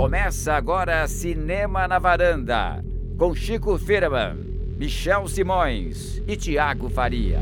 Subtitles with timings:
[0.00, 2.82] Começa agora Cinema na Varanda,
[3.18, 4.34] com Chico Firman,
[4.78, 7.38] Michel Simões e Tiago Faria.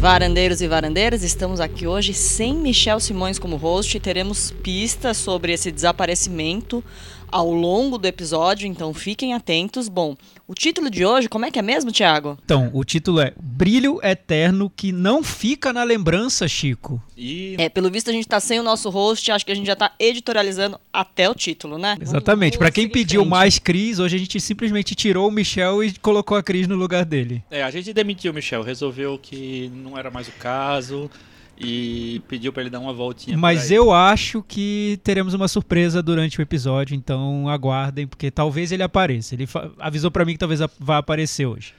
[0.00, 5.52] Varandeiros e varandeiras, estamos aqui hoje sem Michel Simões como host e teremos pistas sobre
[5.52, 6.82] esse desaparecimento
[7.30, 9.88] ao longo do episódio, então fiquem atentos.
[9.88, 10.16] Bom,
[10.48, 12.38] o título de hoje, como é que é mesmo, Thiago?
[12.44, 17.02] Então, o título é Brilho Eterno que não fica na lembrança, Chico.
[17.16, 17.56] E...
[17.58, 19.76] É, pelo visto a gente tá sem o nosso host, acho que a gente já
[19.76, 21.96] tá editorializando até o título, né?
[22.00, 22.58] Exatamente.
[22.58, 26.42] Para quem pediu mais Cris, hoje a gente simplesmente tirou o Michel e colocou a
[26.42, 27.42] Cris no lugar dele.
[27.50, 31.10] É, a gente demitiu o Michel, resolveu que não era mais o caso
[31.58, 33.36] e pediu para ele dar uma voltinha.
[33.36, 38.82] Mas eu acho que teremos uma surpresa durante o episódio, então aguardem, porque talvez ele
[38.82, 39.34] apareça.
[39.34, 39.48] Ele
[39.78, 41.74] avisou para mim que talvez vá aparecer hoje.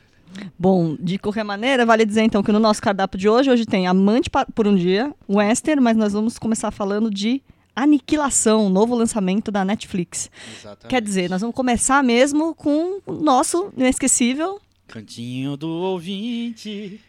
[0.60, 3.88] Bom, de qualquer maneira, vale dizer então que no nosso cardápio de hoje, hoje tem
[3.88, 7.42] Amante por um Dia, Western, mas nós vamos começar falando de
[7.76, 10.30] Aniquilação, novo lançamento da Netflix.
[10.60, 10.88] Exatamente.
[10.90, 14.60] Quer dizer, nós vamos começar mesmo com o nosso inesquecível...
[14.88, 17.00] Cantinho do ouvinte...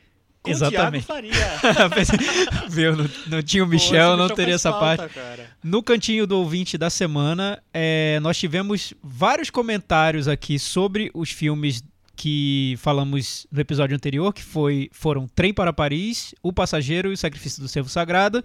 [0.49, 1.07] Com Exatamente.
[2.69, 5.15] Viu, não, não, tinha o Michel, Pô, não teria essa falta, parte.
[5.15, 5.51] Cara.
[5.63, 11.83] No cantinho do ouvinte da semana, é, nós tivemos vários comentários aqui sobre os filmes
[12.17, 17.17] que falamos no episódio anterior, que foi, foram Trem para Paris, O Passageiro e o
[17.17, 18.43] Sacrifício do Servo Sagrado.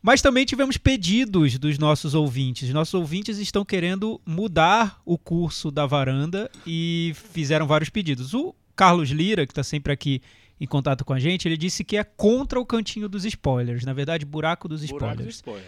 [0.00, 2.70] Mas também tivemos pedidos dos nossos ouvintes.
[2.70, 8.32] Nossos ouvintes estão querendo mudar o curso da varanda e fizeram vários pedidos.
[8.32, 10.22] O Carlos Lira, que está sempre aqui
[10.60, 13.84] em contato com a gente, ele disse que é contra o cantinho dos spoilers.
[13.84, 15.36] Na verdade, buraco dos buraco spoilers.
[15.36, 15.64] Spoiler.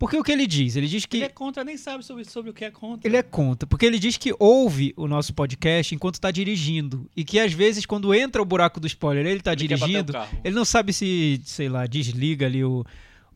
[0.00, 0.76] Porque o que ele diz?
[0.76, 1.18] Ele diz que.
[1.18, 3.06] Ele é contra, nem sabe sobre, sobre o que é contra.
[3.06, 3.66] Ele é contra.
[3.66, 7.06] Porque ele diz que ouve o nosso podcast enquanto está dirigindo.
[7.14, 10.14] E que às vezes, quando entra o buraco do spoiler, ele está dirigindo.
[10.42, 12.82] Ele não sabe se, sei lá, desliga ali o,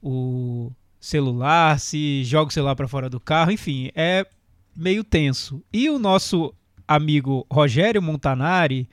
[0.03, 3.51] o celular, se joga o celular para fora do carro.
[3.51, 4.27] Enfim, é
[4.75, 5.63] meio tenso.
[5.71, 6.55] E o nosso
[6.89, 8.89] amigo Rogério Montanari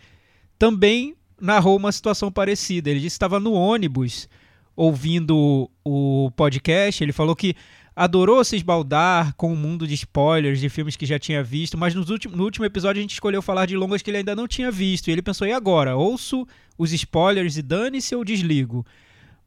[0.59, 2.89] também narrou uma situação parecida.
[2.89, 4.29] Ele disse que estava no ônibus
[4.75, 7.03] ouvindo o podcast.
[7.03, 7.55] Ele falou que
[7.95, 11.93] adorou se esbaldar com o mundo de spoilers de filmes que já tinha visto, mas
[11.93, 14.47] nos últimos, no último episódio a gente escolheu falar de longas que ele ainda não
[14.47, 15.07] tinha visto.
[15.07, 15.95] E ele pensou: e agora?
[15.95, 16.47] Ouço
[16.77, 18.85] os spoilers e dane-se ou desligo?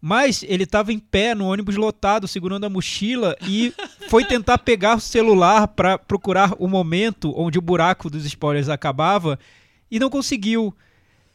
[0.01, 3.73] Mas ele estava em pé no ônibus lotado, segurando a mochila, e
[4.11, 9.39] foi tentar pegar o celular para procurar o momento onde o buraco dos spoilers acabava
[9.91, 10.75] e não conseguiu.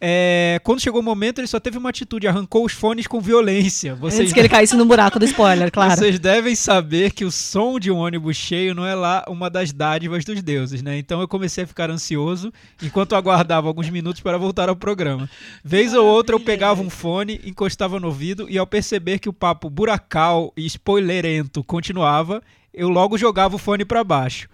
[0.02, 3.96] É, quando chegou o momento, ele só teve uma atitude, arrancou os fones com violência.
[3.96, 4.22] Vocês...
[4.22, 5.92] Antes que ele caísse no buraco do spoiler, claro.
[5.92, 9.74] Vocês devem saber que o som de um ônibus cheio não é lá uma das
[9.74, 10.98] dádivas dos deuses, né?
[10.98, 15.30] Então eu comecei a ficar ansioso enquanto aguardava alguns minutos para voltar ao programa.
[15.64, 19.34] Vez ou outra eu pegava um fone, encostava no ouvido e ao perceber que o
[19.34, 22.42] papo buracal e spoilerento continuava,
[22.74, 24.48] eu logo jogava o fone para baixo.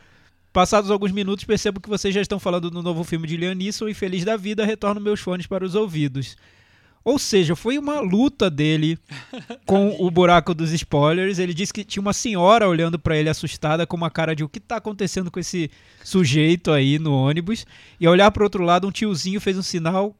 [0.56, 3.90] Passados alguns minutos, percebo que vocês já estão falando do novo filme de Liam Neeson
[3.90, 6.38] e feliz da vida, retorno meus fones para os ouvidos.
[7.04, 8.98] Ou seja, foi uma luta dele
[9.66, 11.40] com o buraco dos spoilers.
[11.40, 14.50] Ele disse que tinha uma senhora olhando para ele assustada com uma cara de o
[14.50, 15.70] que está acontecendo com esse
[16.02, 17.68] sujeito aí no ônibus.
[18.00, 20.16] E ao olhar para outro lado, um tiozinho fez um sinal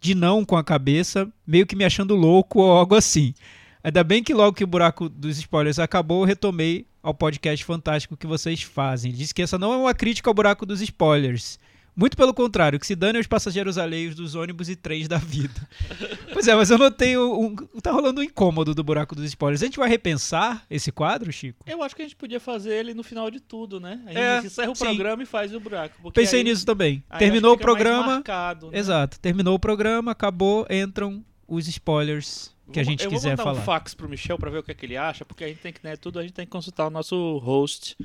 [0.00, 3.34] de não com a cabeça, meio que me achando louco ou algo assim.
[3.82, 8.16] Ainda bem que logo que o buraco dos spoilers acabou, eu retomei ao podcast fantástico
[8.16, 9.10] que vocês fazem.
[9.10, 11.58] Ele disse que essa não é uma crítica ao buraco dos spoilers.
[11.96, 15.68] Muito pelo contrário, que se dane aos passageiros alheios dos ônibus e trens da vida.
[16.32, 19.62] pois é, mas eu notei um, um, tá rolando um incômodo do buraco dos spoilers.
[19.62, 21.64] A gente vai repensar esse quadro, Chico?
[21.66, 24.00] Eu acho que a gente podia fazer ele no final de tudo, né?
[24.06, 24.84] A gente é, encerra o sim.
[24.84, 26.10] programa e faz o buraco.
[26.12, 27.02] Pensei aí, nisso também.
[27.18, 28.14] Terminou o programa.
[28.14, 28.78] Marcado, né?
[28.78, 29.18] Exato.
[29.20, 33.50] Terminou o programa, acabou, entram os spoilers que a gente eu quiser falar.
[33.50, 35.24] Eu vou mandar um fax pro Michel para ver o que, é que ele acha,
[35.24, 37.96] porque a gente tem que, né, tudo a gente tem que consultar o nosso host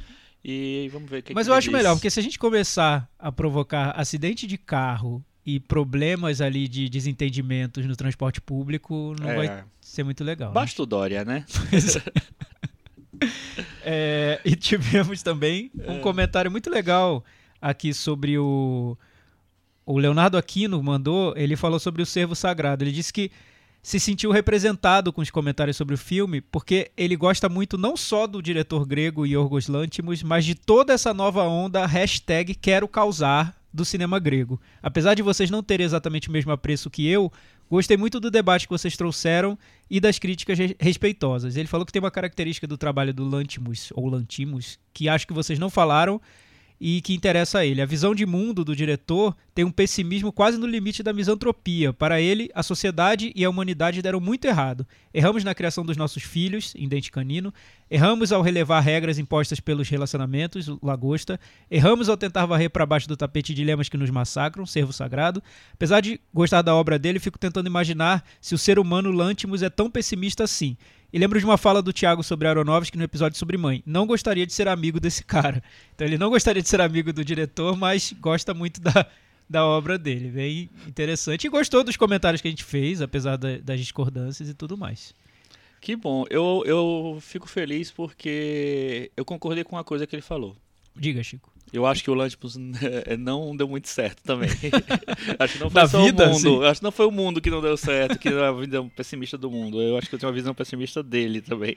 [0.44, 1.78] e vamos ver o que Mas que eu acho diz.
[1.78, 6.90] melhor, porque se a gente começar a provocar acidente de carro e problemas ali de
[6.90, 9.36] desentendimentos no transporte público, não é.
[9.36, 10.50] vai ser muito legal.
[10.50, 10.54] Né?
[10.56, 10.84] Basta né?
[10.84, 11.46] o Dória, né?
[13.86, 16.00] é, e tivemos também um é.
[16.00, 17.24] comentário muito legal
[17.62, 18.98] aqui sobre o.
[19.86, 22.84] O Leonardo Aquino mandou, ele falou sobre o servo sagrado.
[22.84, 23.32] Ele disse que
[23.84, 28.26] se sentiu representado com os comentários sobre o filme, porque ele gosta muito não só
[28.26, 33.86] do diretor grego Yorgos Lanthimos, mas de toda essa nova onda hashtag quero causar do
[33.86, 34.60] cinema grego.
[34.82, 37.32] Apesar de vocês não terem exatamente o mesmo apreço que eu,
[37.70, 39.56] gostei muito do debate que vocês trouxeram
[39.88, 41.56] e das críticas respeitosas.
[41.56, 45.34] Ele falou que tem uma característica do trabalho do Lantimos, ou Lantimos, que acho que
[45.34, 46.20] vocês não falaram,
[46.80, 47.82] e que interessa a ele.
[47.82, 51.94] A visão de mundo do diretor tem um pessimismo quase no limite da misantropia.
[51.94, 54.86] Para ele, a sociedade e a humanidade deram muito errado.
[55.14, 57.54] Erramos na criação dos nossos filhos, em Dente Canino,
[57.90, 61.40] erramos ao relevar regras impostas pelos relacionamentos, Lagosta,
[61.72, 65.42] erramos ao tentar varrer para baixo do tapete dilemas que nos massacram, Servo Sagrado.
[65.74, 69.70] Apesar de gostar da obra dele, fico tentando imaginar se o ser humano Lantimos é
[69.70, 70.76] tão pessimista assim.
[71.16, 73.82] E lembro de uma fala do Thiago sobre Aronofsky no episódio sobre mãe.
[73.86, 75.64] Não gostaria de ser amigo desse cara.
[75.96, 79.08] Então ele não gostaria de ser amigo do diretor, mas gosta muito da,
[79.50, 80.28] da obra dele.
[80.28, 81.48] Bem interessante.
[81.48, 85.16] E gostou dos comentários que a gente fez, apesar da, das discordâncias e tudo mais.
[85.80, 86.26] Que bom.
[86.30, 90.54] Eu, eu fico feliz porque eu concordei com uma coisa que ele falou.
[90.94, 91.50] Diga, Chico.
[91.74, 92.56] Eu acho que o Lantimos
[93.20, 94.50] não deu muito certo também.
[95.40, 96.40] acho que não foi só vida, o mundo.
[96.40, 96.64] sim.
[96.66, 99.38] Acho que não foi o mundo que não deu certo, que é a visão pessimista
[99.38, 99.82] do mundo.
[99.82, 101.76] Eu acho que eu tenho uma visão pessimista dele também.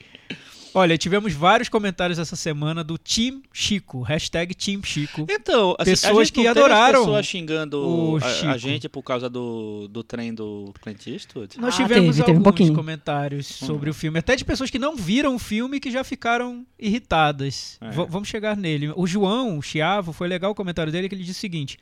[0.73, 5.25] Olha, tivemos vários comentários essa semana do Team Chico, hashtag Team Chico.
[5.29, 8.47] Então, assim, Pessoas a gente que adoraram pessoas xingando o a, Chico.
[8.49, 11.59] a gente por causa do, do trem do Clint Eastwood.
[11.59, 12.75] Nós Ah, tivemos teve, teve um alguns pouquinho.
[12.75, 16.03] comentários sobre o filme, até de pessoas que não viram o filme e que já
[16.03, 17.77] ficaram irritadas.
[17.81, 17.89] É.
[17.91, 18.91] Vamos chegar nele.
[18.95, 21.79] O João, o Chiavo, foi legal o comentário dele que ele disse o seguinte: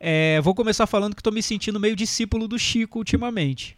[0.00, 3.76] é, vou começar falando que estou me sentindo meio discípulo do Chico ultimamente.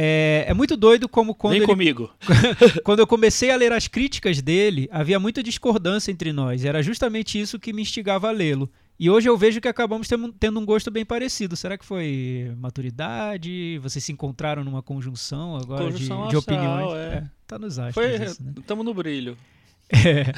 [0.00, 2.08] É, é muito doido como quando Vem ele comigo.
[2.84, 6.64] quando eu comecei a ler as críticas dele, havia muita discordância entre nós.
[6.64, 8.70] Era justamente isso que me instigava a lê-lo.
[8.96, 10.08] E hoje eu vejo que acabamos
[10.38, 11.56] tendo um gosto bem parecido.
[11.56, 13.80] Será que foi maturidade?
[13.82, 16.98] Vocês se encontraram numa conjunção agora de- Conjunção de, astral, opiniões?
[16.98, 17.24] é.
[17.44, 18.20] tá nos astros.
[18.20, 18.52] Isso, né?
[18.84, 19.36] no brilho.
[19.90, 20.32] É.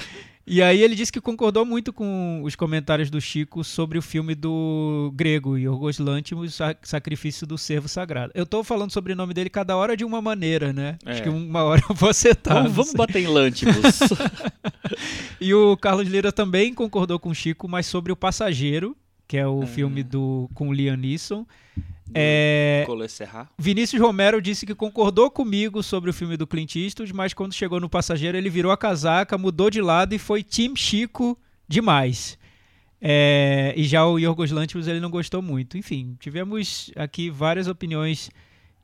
[0.52, 4.34] E aí ele disse que concordou muito com os comentários do Chico sobre o filme
[4.34, 8.32] do grego, Yorgos Lanthimos, Sa- Sacrifício do Servo Sagrado.
[8.34, 10.98] Eu tô falando sobre o nome dele cada hora de uma maneira, né?
[11.06, 11.12] É.
[11.12, 12.54] Acho que uma hora eu vou acertar.
[12.64, 13.76] vamos vamos bater em Lantimos.
[15.40, 19.46] E o Carlos Lira também concordou com o Chico, mas sobre o Passageiro, que é
[19.46, 19.66] o Hum.
[19.66, 21.46] filme do com o Liam Neeson.
[22.14, 22.84] É.
[23.58, 27.80] Vinícius Romero disse que concordou comigo sobre o filme do Clint Eastwood, mas quando chegou
[27.80, 32.38] no Passageiro ele virou a casaca, mudou de lado e foi Team Chico demais.
[33.00, 35.78] É, e já o Yorgos Lanthimos ele não gostou muito.
[35.78, 38.30] Enfim, tivemos aqui várias opiniões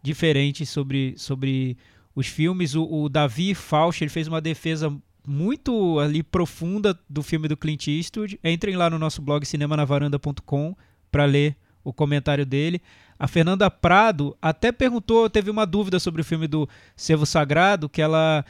[0.02, 1.76] diferentes sobre, sobre
[2.14, 2.74] os filmes.
[2.74, 4.96] O, o Davi Fausch ele fez uma defesa
[5.26, 8.38] muito ali profunda do filme do Clint Eastwood.
[8.42, 10.74] Entrem lá no nosso blog cinemanavaranda.com
[11.10, 12.80] para ler o comentário dele.
[13.18, 18.02] A Fernanda Prado até perguntou, teve uma dúvida sobre o filme do Servo Sagrado, que
[18.02, 18.44] ela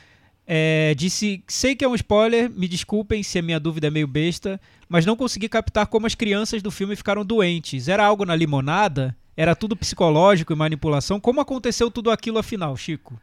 [0.47, 4.07] é, disse: sei que é um spoiler, me desculpem se a minha dúvida é meio
[4.07, 7.89] besta, mas não consegui captar como as crianças do filme ficaram doentes.
[7.89, 9.17] Era algo na limonada?
[9.37, 11.21] Era tudo psicológico e manipulação?
[11.21, 13.21] Como aconteceu tudo aquilo afinal, Chico?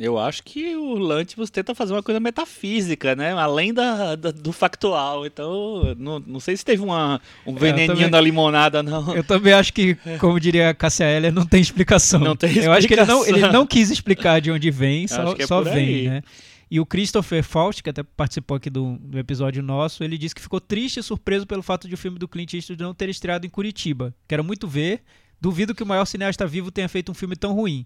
[0.00, 3.32] Eu acho que o Lantimos tenta fazer uma coisa metafísica, né?
[3.34, 5.26] Além da, da- do factual.
[5.26, 9.14] Então, não, não sei se teve uma, um veneninho também- na limonada, não.
[9.14, 12.18] Eu também acho que, como diria a Cássia Eller, não tem explicação.
[12.20, 13.46] Não tem Eu acho que ele não, explicação.
[13.46, 16.08] ele não quis explicar de onde vem, só, é só vem, aí.
[16.08, 16.22] né?
[16.70, 20.40] E o Christopher Faust, que até participou aqui do, do episódio nosso, ele disse que
[20.40, 23.44] ficou triste e surpreso pelo fato de o filme do Clint Eastwood não ter estreado
[23.44, 24.14] em Curitiba.
[24.28, 25.02] Quero muito ver.
[25.40, 27.84] Duvido que o maior cineasta vivo tenha feito um filme tão ruim.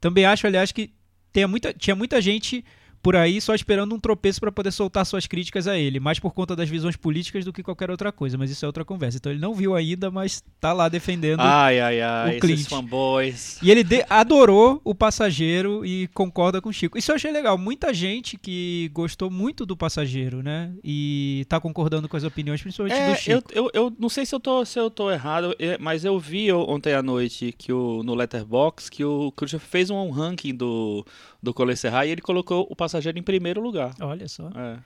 [0.00, 0.90] Também acho, aliás, que
[1.38, 2.64] tenha muita, tinha muita gente
[3.00, 6.34] por aí só esperando um tropeço para poder soltar suas críticas a ele, mais por
[6.34, 9.18] conta das visões políticas do que qualquer outra coisa, mas isso é outra conversa.
[9.18, 11.38] Então ele não viu ainda, mas tá lá defendendo.
[11.38, 12.68] Ai, ai, ai, o esses Clint.
[12.68, 13.58] fanboys.
[13.62, 16.98] E ele de- adorou o passageiro e concorda com o Chico.
[16.98, 17.56] Isso eu achei legal.
[17.56, 20.72] Muita gente que gostou muito do passageiro, né?
[20.82, 23.52] E tá concordando com as opiniões, principalmente do É, eu, Chico.
[23.54, 26.50] eu, eu não sei se eu tô, se eu tô errado, é, mas eu vi
[26.52, 31.06] ontem à noite que o, no Letterboxd que o Christopher fez um ranking do,
[31.42, 33.94] do Colê Serra e ele colocou o passageiro em primeiro lugar.
[34.00, 34.48] Olha só.
[34.54, 34.78] É.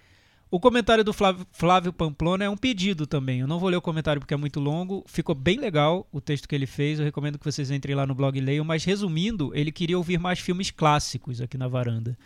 [0.50, 3.40] O comentário do Flávio, Flávio Pamplona é um pedido também.
[3.40, 5.02] Eu não vou ler o comentário porque é muito longo.
[5.06, 6.98] Ficou bem legal o texto que ele fez.
[6.98, 8.62] Eu recomendo que vocês entrem lá no blog e leiam.
[8.62, 12.18] Mas resumindo, ele queria ouvir mais filmes clássicos aqui na varanda.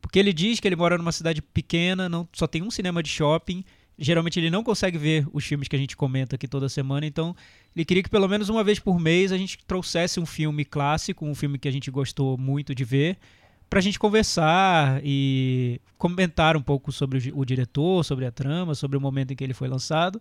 [0.00, 3.10] Porque ele diz que ele mora numa cidade pequena, não, só tem um cinema de
[3.10, 3.64] shopping.
[3.96, 7.34] Geralmente ele não consegue ver os filmes que a gente comenta aqui toda semana, então
[7.74, 11.26] ele queria que pelo menos uma vez por mês a gente trouxesse um filme clássico,
[11.26, 13.18] um filme que a gente gostou muito de ver,
[13.68, 18.96] pra gente conversar e comentar um pouco sobre o, o diretor, sobre a trama, sobre
[18.96, 20.20] o momento em que ele foi lançado.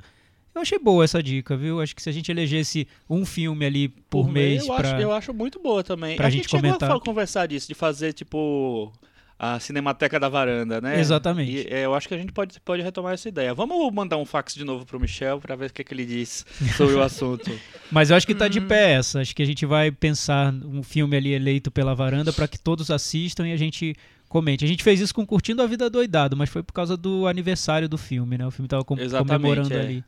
[0.54, 1.80] Eu achei boa essa dica, viu?
[1.82, 4.92] Acho que se a gente elegesse um filme ali por, mês eu, pra...
[4.94, 6.16] acho, eu acho muito boa também.
[6.16, 6.88] pra a gente gente chegou comentar.
[6.90, 8.92] a falar- conversar disso, de fazer tipo
[9.40, 11.00] a Cinemateca da Varanda, né?
[11.00, 11.52] Exatamente.
[11.52, 13.54] E, é, eu acho que a gente pode, pode retomar essa ideia.
[13.54, 16.46] Vamos mandar um fax de novo pro Michel pra ver o que, que ele diz
[16.76, 17.52] sobre o assunto.
[17.92, 18.50] Mas eu acho que tá Hum.
[18.50, 19.22] de pé essa.
[19.22, 22.90] Acho que a gente vai pensar um filme ali eleito pela varanda para que todos
[22.90, 23.96] assistam e a gente
[24.28, 24.66] comente.
[24.66, 27.88] A gente fez isso com Curtindo a Vida Doidado, mas foi por causa do aniversário
[27.88, 28.48] do filme, né?
[28.48, 29.80] O filme tava com Exatamente, comemorando é.
[29.80, 30.04] ali.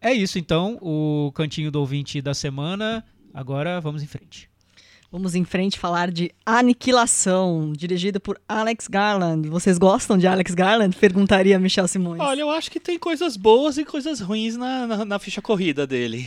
[0.00, 3.02] É isso, então, o cantinho do ouvinte da semana.
[3.32, 4.48] Agora vamos em frente.
[5.14, 9.48] Vamos em frente falar de Aniquilação, dirigido por Alex Garland.
[9.48, 10.96] Vocês gostam de Alex Garland?
[10.96, 12.20] Perguntaria Michel Simões.
[12.20, 15.86] Olha, eu acho que tem coisas boas e coisas ruins na, na, na ficha corrida
[15.86, 16.26] dele.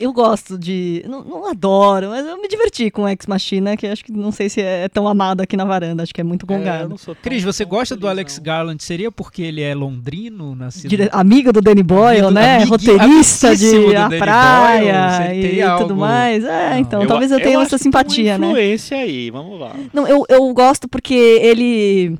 [0.00, 1.02] Eu gosto de.
[1.08, 4.48] Não, não adoro, mas eu me diverti com Ex Machina, que acho que não sei
[4.48, 6.88] se é tão amado aqui na varanda, acho que é muito É, eu gongado.
[6.90, 8.44] não sou tão- Cris, você tão gosta do Alex não.
[8.44, 8.80] Garland?
[8.84, 10.88] Seria porque ele é londrino, nascido...
[10.88, 12.56] Dire- Amigo do Danny Boyle, Amigo- né?
[12.58, 16.44] amigui- Roteirista de A Praia Boyle, e tem tudo algo- mais.
[16.44, 16.78] É, Não.
[16.78, 18.46] então, talvez eu tenha acho essa que tem uma simpatia, né?
[18.46, 19.74] influência aí, vamos lá.
[19.92, 22.16] Não, eu, eu gosto porque ele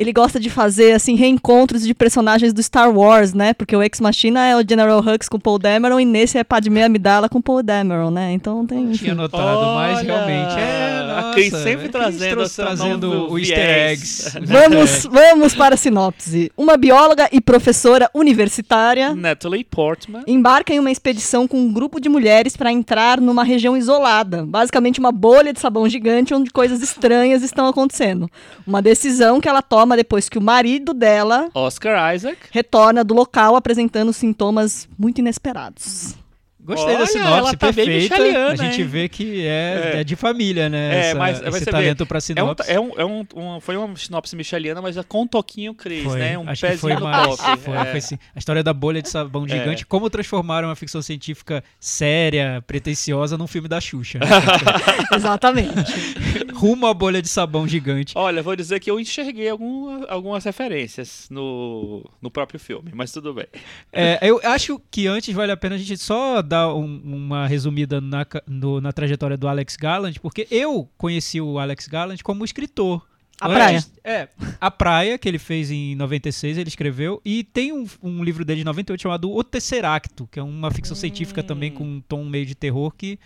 [0.00, 3.52] ele gosta de fazer assim reencontros de personagens do Star Wars, né?
[3.52, 6.84] Porque o Ex Machina é o General Hux com Paul Dameron e nesse é Padmé
[6.84, 8.32] Amidala com Paul Dameron, né?
[8.32, 11.00] Então tem Não tinha notado, mas Olha, realmente é.
[11.02, 14.32] a Nossa, Cris sempre a Cris trazendo trazendo o easter eggs.
[14.42, 16.50] Vamos, vamos para a sinopse.
[16.56, 20.22] Uma bióloga e professora universitária Natalie Portman.
[20.26, 24.98] embarca em uma expedição com um grupo de mulheres para entrar numa região isolada, basicamente
[24.98, 28.30] uma bolha de sabão gigante onde coisas estranhas estão acontecendo.
[28.66, 32.38] Uma decisão que ela toma depois que o marido dela Oscar Isaac.
[32.50, 36.14] retorna do local apresentando sintomas muito inesperados.
[36.62, 38.14] Gostei da Olha, sinopse ela tá bem perfeita.
[38.50, 38.86] a gente hein?
[38.86, 40.00] vê que é, É.
[40.00, 40.94] é de família, né?
[40.94, 42.70] É, essa- mas esse talento pra É um, sinopse.
[42.70, 46.04] é um, é um, um- foi uma sinopse micheliana, mas é com um toquinho Cris,
[46.04, 46.38] Foi, né?
[46.38, 47.36] Um acho que pezinho foi no mais.
[47.38, 47.60] top.
[47.62, 47.84] Foi, É.
[47.86, 48.18] foi sim.
[48.34, 53.46] A história da bolha de sabão gigante, como transformaram uma ficção científica séria, pretensiosa, num
[53.46, 54.18] filme da Xuxa.
[54.18, 54.26] né?
[55.14, 55.72] Exatamente.
[56.54, 58.12] Rumo à bolha de sabão gigante.
[58.16, 63.32] Olha, vou dizer que eu enxerguei algum- algumas referências no, no próprio filme, mas tudo
[63.34, 63.46] bem.
[63.92, 68.00] É, eu acho que antes vale a pena a gente só dar um- uma resumida
[68.00, 73.06] na, no- na trajetória do Alex Garland, porque eu conheci o Alex Garland como escritor.
[73.40, 74.28] A Antes- É,
[74.60, 78.58] A Praia, que ele fez em 96, ele escreveu, e tem um, um livro dele
[78.60, 82.44] de 98 chamado O Tesseracto, que é uma ficção científica também com um tom meio
[82.44, 83.18] de terror, que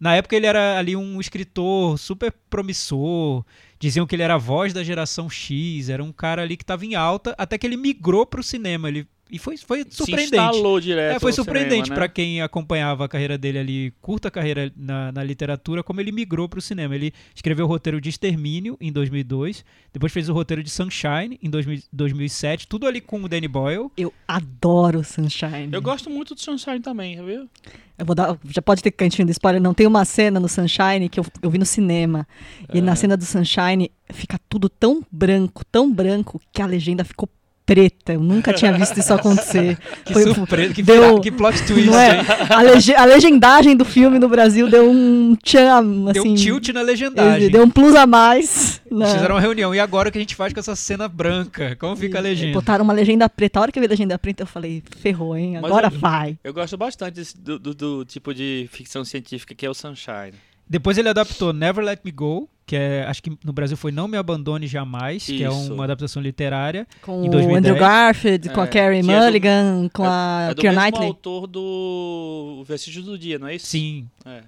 [0.00, 3.44] na época ele era ali um escritor super promissor,
[3.78, 6.86] diziam que ele era a voz da geração X, era um cara ali que estava
[6.86, 10.36] em alta, até que ele migrou para o cinema, ele, e foi, foi Se surpreendente.
[10.36, 12.08] instalou direto É, foi surpreendente né?
[12.08, 16.60] quem acompanhava a carreira dele ali, curta carreira na, na literatura, como ele migrou pro
[16.60, 16.94] cinema.
[16.94, 21.50] Ele escreveu o roteiro de Extermínio em 2002, depois fez o roteiro de Sunshine em
[21.50, 23.90] 2000 2007, tudo ali com o Danny Boyle.
[23.96, 25.68] Eu adoro Sunshine.
[25.70, 27.48] Eu gosto muito do Sunshine também, viu?
[27.98, 29.74] Eu vou dar, já pode ter cantinho do spoiler, não.
[29.74, 32.26] Tem uma cena no Sunshine que eu, eu vi no cinema.
[32.72, 37.28] E na cena do Sunshine fica tudo tão branco, tão branco, que a legenda ficou
[37.68, 38.14] preta.
[38.14, 39.76] Eu nunca tinha visto isso acontecer.
[40.08, 42.20] Que Foi- surpresa, que, deu- vira- que plot twist, Não é?
[42.20, 42.26] hein?
[42.48, 45.82] a, lege- a legendagem do filme no Brasil deu um tchan,
[46.12, 47.50] Deu assim, um tilt na legendagem.
[47.50, 48.80] Deu um plus a mais.
[48.90, 49.04] né?
[49.04, 49.74] Eles fizeram uma reunião.
[49.74, 51.76] E agora o que a gente faz com essa cena branca?
[51.78, 52.54] Como fica a legenda?
[52.54, 53.58] Botaram uma legenda preta.
[53.58, 55.58] A hora que eu vi a legenda preta, eu falei, ferrou, hein?
[55.58, 56.38] Agora eu- vai.
[56.42, 60.32] Eu gosto bastante desse- do, do- do tipo de ficção científica que é o Sunshine.
[60.68, 64.06] Depois ele adaptou Never Let Me Go, que é, acho que no Brasil foi Não
[64.06, 65.72] Me Abandone Jamais, que é Isso.
[65.72, 66.86] uma adaptação literária.
[67.00, 67.56] Com Em o 2010.
[67.56, 70.76] Andrew Garfield, com a É, Carrie que é do- Mulligan, com a é do Keira
[70.76, 71.08] mesmo Knightley.
[71.08, 73.66] autor do Vestígio do Dia, não é isso?
[73.66, 74.06] Sim.
[74.26, 74.40] É.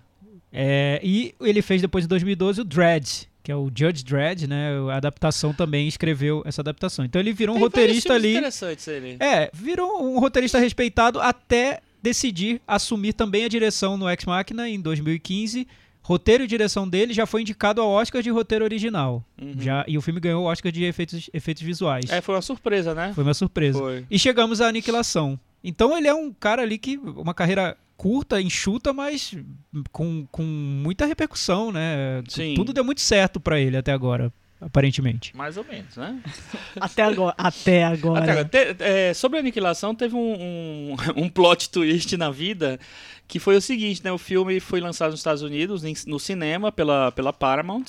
[0.53, 3.07] É, e ele fez depois em 2012 o Dredd,
[3.43, 4.71] que é o Judge Dredd, né?
[4.93, 7.05] A adaptação também escreveu essa adaptação.
[7.05, 8.33] Então ele virou um Tem vários roteirista ali.
[8.33, 9.17] interessantes ele.
[9.21, 14.81] É, virou um roteirista respeitado até decidir assumir também a direção no Ex Machina em
[14.81, 15.67] 2015.
[16.03, 19.25] Roteiro e direção dele já foi indicado ao Oscar de roteiro original.
[19.41, 19.55] Uhum.
[19.59, 22.11] Já, e o filme ganhou o Oscar de efeitos, efeitos visuais.
[22.11, 23.13] É, foi uma surpresa, né?
[23.15, 23.79] Foi uma surpresa.
[23.79, 24.05] Foi.
[24.11, 25.39] E chegamos à aniquilação.
[25.63, 26.97] Então ele é um cara ali que.
[26.97, 29.37] Uma carreira curta, enxuta, mas
[29.93, 32.23] com, com muita repercussão, né?
[32.29, 32.55] Sim.
[32.55, 35.35] Tudo deu muito certo pra ele até agora, aparentemente.
[35.37, 36.21] Mais ou menos, né?
[36.81, 37.35] Até agora.
[37.39, 38.21] Até agora.
[38.23, 42.79] Até agora, te- é, sobre a aniquilação, teve um, um, um plot twist na vida
[43.27, 44.11] que foi o seguinte, né?
[44.13, 47.87] O filme foi lançado nos Estados Unidos, no cinema, pela, pela Paramount.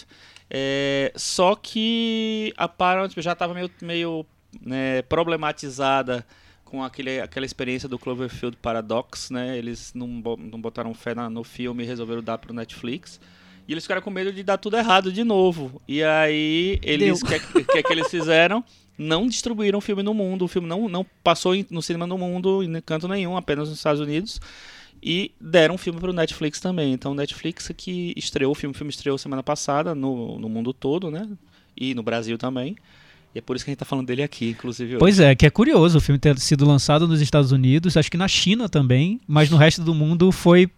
[0.49, 4.25] é, só que a Paramount já estava meio, meio
[4.61, 6.25] né, problematizada
[6.63, 9.57] com aquele, aquela experiência do Cloverfield Paradox, né?
[9.57, 13.19] Eles não, não botaram fé na- no filme e resolveram dar pro Netflix.
[13.67, 15.81] E eles ficaram com medo de dar tudo errado de novo.
[15.87, 18.63] E aí, eles, o que, é que- que é que eles fizeram?
[18.97, 20.43] Não distribuíram o filme no mundo.
[20.45, 23.77] O filme não, não passou em- no cinema no mundo, em canto nenhum, apenas nos
[23.77, 24.39] Estados Unidos.
[25.01, 26.93] E deram o filme pro Netflix também.
[26.93, 28.75] Então, o Netflix que estreou o filme.
[28.75, 31.27] O filme estreou semana passada no, no mundo todo, né?
[31.75, 32.75] E no Brasil também.
[33.33, 34.91] E é por isso que a gente tá falando dele aqui, inclusive.
[34.91, 34.99] hoje.
[34.99, 38.17] Pois é, que é curioso o filme ter sido lançado nos Estados Unidos, acho que
[38.17, 40.69] na China também, mas no resto do mundo foi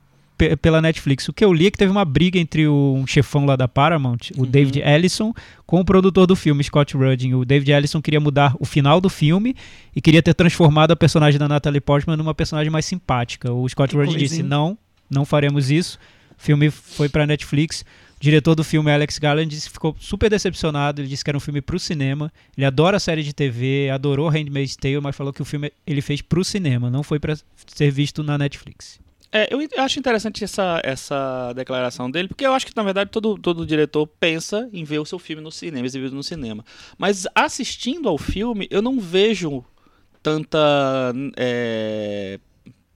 [0.61, 1.27] pela Netflix.
[1.27, 3.67] O que eu li é que teve uma briga entre o, um chefão lá da
[3.67, 4.45] Paramount, o uhum.
[4.45, 5.33] David Ellison,
[5.65, 7.33] com o produtor do filme, Scott Rudin.
[7.33, 9.55] O David Ellison queria mudar o final do filme
[9.95, 13.51] e queria ter transformado a personagem da Natalie Portman numa personagem mais simpática.
[13.51, 14.77] O Scott Rudin disse: não,
[15.09, 15.97] não faremos isso.
[16.37, 17.85] O filme foi para Netflix.
[18.17, 21.01] O diretor do filme, Alex Garland, disse que ficou super decepcionado.
[21.01, 22.31] Ele disse que era um filme para o cinema.
[22.57, 26.01] Ele adora a série de TV, adorou Handmaid's Tale, mas falou que o filme ele
[26.01, 27.37] fez para o cinema, não foi para
[27.67, 29.02] ser visto na Netflix.
[29.35, 33.35] É, eu acho interessante essa, essa declaração dele, porque eu acho que, na verdade, todo,
[33.35, 36.63] todo diretor pensa em ver o seu filme no cinema, exibido no cinema.
[36.99, 39.65] Mas assistindo ao filme, eu não vejo
[40.21, 40.59] tanta.
[41.35, 42.39] É,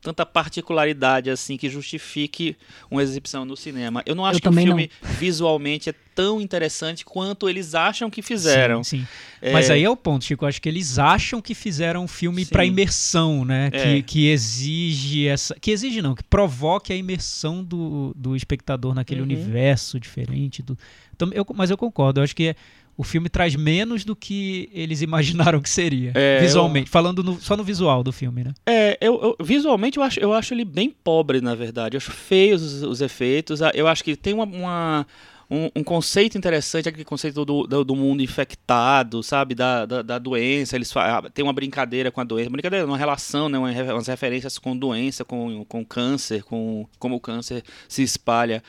[0.08, 2.56] tanta particularidade assim que justifique
[2.90, 4.02] uma exibição no cinema.
[4.06, 5.10] Eu não acho eu que o filme não.
[5.16, 8.86] visualmente é tão interessante quanto eles acham que fizeram.
[8.86, 9.08] Sim, sim.
[9.42, 9.52] É...
[9.52, 10.46] Mas aí é o ponto, Chico.
[10.46, 13.70] Eu acho que eles acham que fizeram um filme para imersão, né?
[13.74, 13.84] É.
[13.84, 15.54] Que, que exige essa.
[15.60, 19.26] Que exige não, que provoque a imersão do, do espectador naquele uhum.
[19.26, 20.64] universo diferente.
[20.64, 20.78] Do...
[21.14, 22.22] Então, eu, mas eu concordo.
[22.22, 22.56] Eu acho que é,
[22.98, 26.12] o filme traz menos do que eles imaginaram que seria.
[26.16, 26.88] É, visualmente.
[26.88, 26.92] Eu...
[26.92, 28.54] Falando no, só no visual do filme, né?
[28.66, 31.96] É, eu, eu, visualmente eu acho, eu acho ele bem pobre, na verdade.
[31.96, 33.62] Eu acho feios os, os efeitos.
[33.62, 35.08] Ah, eu acho que tem uma, uma
[35.50, 39.54] um, um, conceito interessante, aquele conceito do, do, do mundo infectado, sabe?
[39.54, 40.75] Da, da, da, doença.
[40.75, 42.50] Eles ah, tem uma brincadeira com a doença.
[42.50, 43.60] Brincadeira, uma relação, né?
[43.60, 48.63] Uma, umas referências com doença, com, com câncer, com como o câncer se espalha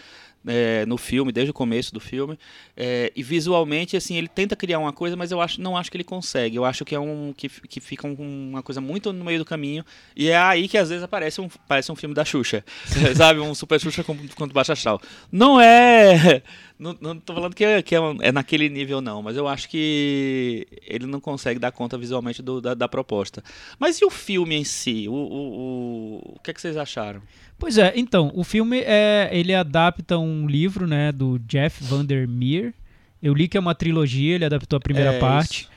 [0.47, 2.39] é, no filme, desde o começo do filme.
[2.77, 5.97] É, e visualmente, assim, ele tenta criar uma coisa, mas eu acho, não acho que
[5.97, 6.57] ele consegue.
[6.57, 9.45] Eu acho que é um que, que fica um, uma coisa muito no meio do
[9.45, 9.85] caminho.
[10.17, 12.65] E é aí que às vezes aparece um, parece um filme da Xuxa.
[13.17, 13.41] sabe?
[13.41, 15.01] Um Super Xuxa contra Baixa Astral.
[15.31, 16.43] Não é.
[16.79, 19.69] Não, não tô falando que, é, que é, é, naquele nível, não, mas eu acho
[19.69, 23.43] que ele não consegue dar conta visualmente do, da, da, proposta.
[23.81, 25.09] Mas e o filme em si?
[25.09, 27.21] O, o, o, o que, é que vocês acharam?
[27.59, 32.73] Pois é, então, o filme é, ele adapta um livro, né, do Jeff Vandermeer.
[33.21, 35.69] Eu li que é uma trilogia, ele adaptou a primeira é parte.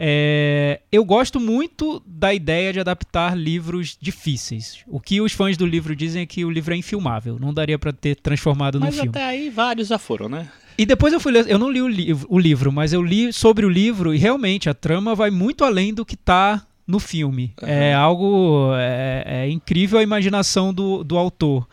[0.00, 4.84] É, eu gosto muito da ideia de adaptar livros difíceis.
[4.86, 7.78] O que os fãs do livro dizem é que o livro é infilmável, não daria
[7.78, 9.08] para ter transformado mas no filme.
[9.12, 10.48] Mas até aí vários já foram, né?
[10.76, 13.32] E depois eu fui ler, eu não li o, li o livro, mas eu li
[13.32, 17.52] sobre o livro e realmente a trama vai muito além do que está no filme.
[17.60, 17.68] Uhum.
[17.68, 18.70] É algo.
[18.74, 21.68] É, é, incrível a imaginação do, do autor.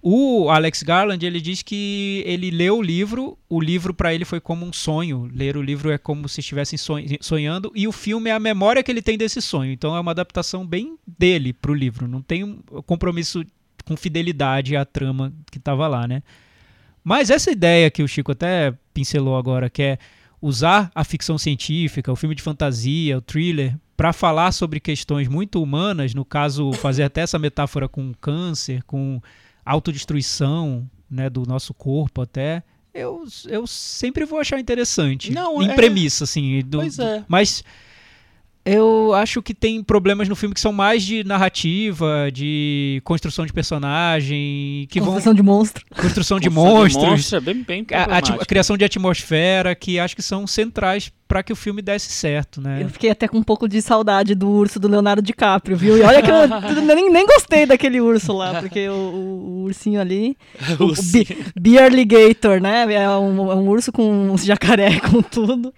[0.00, 4.38] O Alex Garland ele diz que ele leu o livro, o livro para ele foi
[4.38, 5.28] como um sonho.
[5.34, 6.76] Ler o livro é como se estivesse
[7.20, 9.72] sonhando e o filme é a memória que ele tem desse sonho.
[9.72, 12.06] Então é uma adaptação bem dele para o livro.
[12.06, 13.44] Não tem um compromisso
[13.84, 16.22] com fidelidade à trama que estava lá, né?
[17.02, 19.98] Mas essa ideia que o Chico até pincelou agora, que é
[20.40, 25.60] usar a ficção científica, o filme de fantasia, o thriller, para falar sobre questões muito
[25.60, 29.20] humanas, no caso, fazer até essa metáfora com câncer, com
[29.64, 32.62] autodestruição né, do nosso corpo até,
[32.94, 35.32] eu, eu sempre vou achar interessante.
[35.32, 35.74] Não, em é...
[35.74, 36.62] premissa, assim.
[36.64, 37.24] Do, pois é.
[37.26, 37.64] Mas
[38.68, 43.52] eu acho que tem problemas no filme que são mais de narrativa, de construção de
[43.52, 45.34] personagem, que construção vão...
[45.34, 49.74] de monstro, construção de monstros, de monstro é bem, bem a, a, criação de atmosfera,
[49.74, 52.82] que acho que são centrais para que o filme desse certo, né?
[52.82, 55.98] Eu fiquei até com um pouco de saudade do urso do Leonardo DiCaprio, viu?
[55.98, 56.48] E olha que eu
[56.82, 60.36] nem, nem gostei daquele urso lá, porque o, o, o ursinho ali,
[60.80, 62.90] o, o Beerligator, né?
[62.94, 65.72] É um, é um urso com um jacaré, com tudo.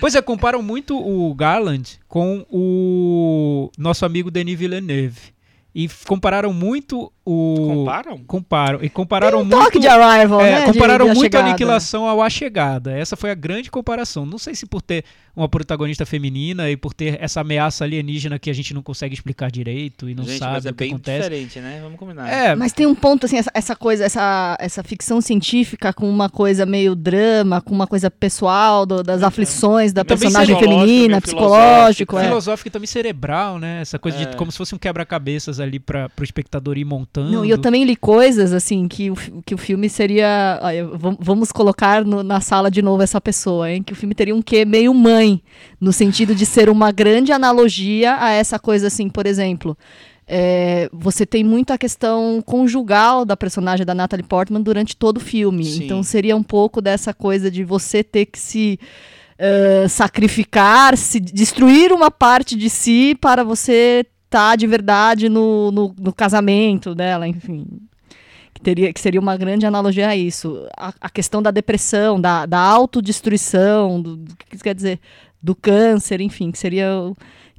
[0.00, 5.34] Pois é, comparam muito o Garland com o nosso amigo Denis Villeneuve.
[5.74, 7.54] E compararam muito o.
[7.56, 8.18] Comparam?
[8.18, 8.78] Comparam.
[8.84, 9.64] E compararam um muito.
[9.64, 10.66] Toque de Arrival, é, né?
[10.66, 12.96] Compararam de, de muito a, a aniquilação ao A Chegada.
[12.96, 14.24] Essa foi a grande comparação.
[14.24, 18.48] Não sei se por ter uma protagonista feminina e por ter essa ameaça alienígena que
[18.48, 20.94] a gente não consegue explicar direito e não gente, sabe mas é o que bem
[20.94, 21.28] acontece.
[21.28, 21.80] diferente, né?
[21.82, 22.28] Vamos combinar.
[22.28, 26.30] É, mas tem um ponto assim, essa, essa, coisa, essa, essa ficção científica com uma
[26.30, 29.26] coisa meio drama, com uma coisa pessoal do, das é.
[29.26, 32.24] aflições da personagem feminina, psicológico, filosófico, é.
[32.24, 33.82] filosófico e também cerebral, né?
[33.82, 34.24] Essa coisa é.
[34.24, 37.15] de como se fosse um quebra-cabeças ali para o espectador ir montando.
[37.24, 40.86] Não, e eu também li coisas assim que o, que o filme seria, olha,
[41.18, 43.82] vamos colocar no, na sala de novo essa pessoa, hein?
[43.82, 45.42] Que o filme teria um quê meio mãe
[45.80, 49.76] no sentido de ser uma grande analogia a essa coisa assim, por exemplo.
[50.28, 55.20] É, você tem muito a questão conjugal da personagem da Natalie Portman durante todo o
[55.20, 55.64] filme.
[55.64, 55.84] Sim.
[55.84, 58.78] Então seria um pouco dessa coisa de você ter que se
[59.38, 64.04] uh, sacrificar, se destruir uma parte de si para você
[64.36, 67.66] estar tá de verdade no, no, no, casamento dela, enfim.
[68.52, 70.66] Que, teria, que seria uma grande analogia a isso.
[70.76, 75.00] A, a questão da depressão, da, da autodestruição, do, do que quer dizer
[75.42, 76.88] do câncer, enfim, que seria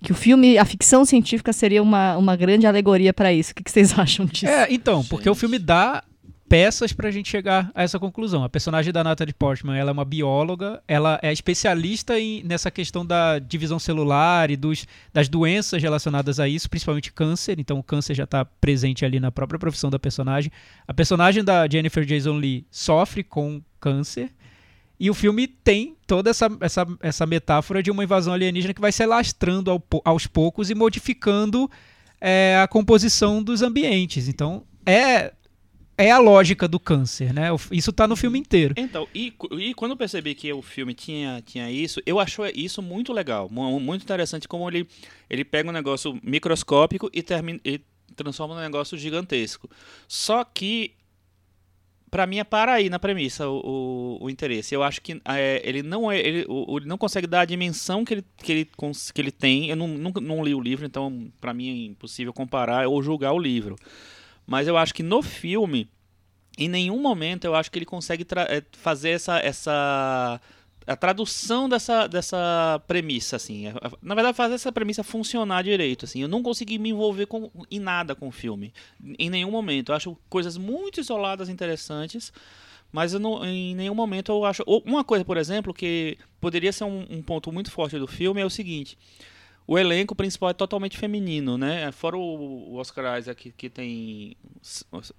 [0.01, 3.51] que o filme, a ficção científica seria uma, uma grande alegoria para isso.
[3.51, 4.47] O que, que, vocês acham disso?
[4.47, 5.35] É, então, porque Gente.
[5.35, 6.03] o filme dá
[6.47, 8.43] peças para a gente chegar a essa conclusão.
[8.43, 13.05] A personagem da Natalie Portman, ela é uma bióloga, ela é especialista em, nessa questão
[13.05, 17.59] da divisão celular e dos, das doenças relacionadas a isso, principalmente câncer.
[17.59, 20.51] Então, o câncer já está presente ali na própria profissão da personagem.
[20.87, 24.31] A personagem da Jennifer Jason Leigh sofre com câncer.
[24.99, 28.91] E o filme tem toda essa, essa, essa metáfora de uma invasão alienígena que vai
[28.91, 31.69] se alastrando ao, aos poucos e modificando
[32.19, 34.27] é, a composição dos ambientes.
[34.27, 35.33] Então, é
[35.97, 37.47] é a lógica do câncer, né?
[37.71, 38.75] Isso tá no filme inteiro.
[38.77, 42.81] Então, e, e quando eu percebi que o filme tinha, tinha isso, eu acho isso
[42.81, 44.87] muito legal, muito interessante como ele,
[45.29, 47.81] ele pega um negócio microscópico e, termina, e
[48.15, 49.67] transforma num negócio gigantesco.
[50.07, 50.93] Só que
[52.09, 54.73] para mim é para aí na premissa o, o, o interesse.
[54.73, 58.05] Eu acho que é, ele não é, ele, o, ele não consegue dar a dimensão
[58.05, 58.69] que ele, que ele,
[59.13, 59.69] que ele tem.
[59.69, 63.33] Eu não, não, não li o livro, então para mim é impossível comparar ou julgar
[63.33, 63.75] o livro.
[64.47, 65.89] Mas eu acho que no filme,
[66.57, 70.41] em nenhum momento eu acho que ele consegue eh, fazer essa, essa
[70.87, 73.65] a tradução dessa, dessa premissa, assim.
[74.01, 76.21] Na verdade, fazer essa premissa funcionar direito, assim.
[76.21, 78.73] Eu não consegui me envolver com, em nada com o filme.
[79.19, 79.91] Em nenhum momento.
[79.91, 82.31] Eu acho coisas muito isoladas interessantes,
[82.89, 84.63] mas não, em nenhum momento eu acho...
[84.65, 88.45] Uma coisa, por exemplo, que poderia ser um, um ponto muito forte do filme é
[88.45, 88.97] o seguinte
[89.67, 91.91] o elenco principal é totalmente feminino, né?
[91.91, 94.37] Fora o, Oscar Isaac, que, tem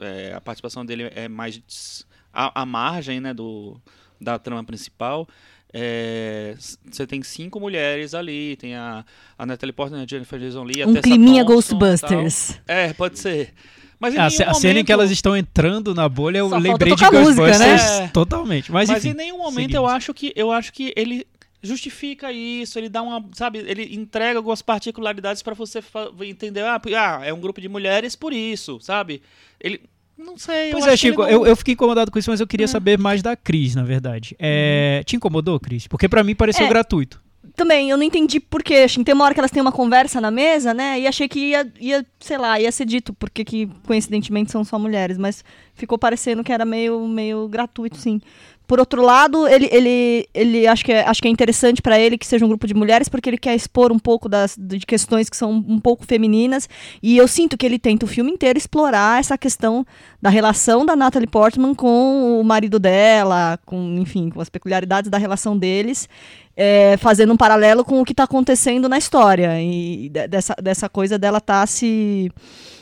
[0.00, 3.78] é, a participação dele é mais à, margem, né, do,
[4.18, 5.28] da trama principal.
[5.70, 6.54] É,
[6.90, 9.04] você tem cinco mulheres ali, tem a,
[9.36, 12.58] a Natalie Portman, a Jennifer Jason Leigh, um climinha Ghostbusters.
[12.66, 13.52] É, pode ser.
[14.00, 17.36] Mas a, a cena em que elas estão entrando na bolha, eu lembrei de Ghostbusters
[17.36, 18.04] música, né?
[18.04, 18.08] É.
[18.08, 18.72] totalmente.
[18.72, 19.74] Mas, Mas enfim, em nenhum momento seguinte.
[19.74, 21.26] eu acho que eu acho que ele
[21.62, 25.82] justifica isso, ele dá uma, sabe, ele entrega algumas particularidades para você
[26.20, 29.22] entender, ah, ah, é um grupo de mulheres por isso, sabe?
[29.60, 29.80] Ele
[30.16, 30.72] não sei.
[30.72, 31.28] Pois é, Chico, não...
[31.28, 32.68] eu, eu fiquei incomodado com isso, mas eu queria é.
[32.68, 34.34] saber mais da Cris, na verdade.
[34.38, 35.02] É.
[35.06, 35.86] Te incomodou, Cris?
[35.86, 36.68] Porque para mim pareceu é.
[36.68, 37.22] gratuito.
[37.54, 38.86] Também, eu não entendi por quê.
[39.04, 41.00] Tem uma hora que elas têm uma conversa na mesa, né?
[41.00, 44.78] E achei que ia, ia sei lá, ia ser dito, porque que coincidentemente são só
[44.78, 45.44] mulheres, mas
[45.74, 48.20] ficou parecendo que era meio, meio gratuito, sim.
[48.68, 52.18] Por outro lado, ele, ele, ele acho, que é, acho que é interessante para ele
[52.18, 55.30] que seja um grupo de mulheres, porque ele quer expor um pouco das, de questões
[55.30, 56.68] que são um pouco femininas.
[57.02, 59.86] E eu sinto que ele tenta o filme inteiro explorar essa questão
[60.20, 65.16] da relação da Natalie Portman com o marido dela, com, enfim, com as peculiaridades da
[65.16, 66.06] relação deles.
[66.54, 69.62] É, fazendo um paralelo com o que está acontecendo na história.
[69.62, 72.30] E dessa, dessa coisa dela tá se.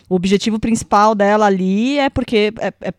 [0.09, 2.93] O objetivo principal dela ali é porque é, é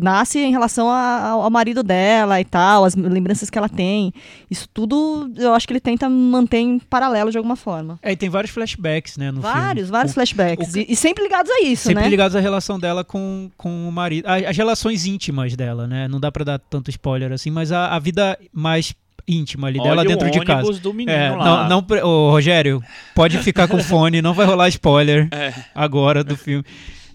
[0.00, 4.12] nasce em relação a, ao marido dela e tal, as lembranças que ela tem.
[4.50, 7.98] Isso tudo eu acho que ele tenta manter em paralelo de alguma forma.
[8.02, 9.30] É, e tem vários flashbacks, né?
[9.30, 9.90] No vários, filme.
[9.90, 10.74] vários o, flashbacks.
[10.74, 12.00] O, e, e, sempre ligados a isso, sempre né?
[12.02, 14.26] Sempre ligados à relação dela com, com o marido.
[14.26, 16.08] As relações íntimas dela, né?
[16.08, 18.94] Não dá pra dar tanto spoiler assim, mas a, a vida mais
[19.26, 20.72] íntima ali Olha dela dentro de casa.
[20.80, 21.68] Do menino é, lá.
[21.68, 22.82] Não, não, ô, Rogério,
[23.14, 25.52] pode ficar com fone, não vai rolar spoiler é.
[25.74, 26.64] agora do filme.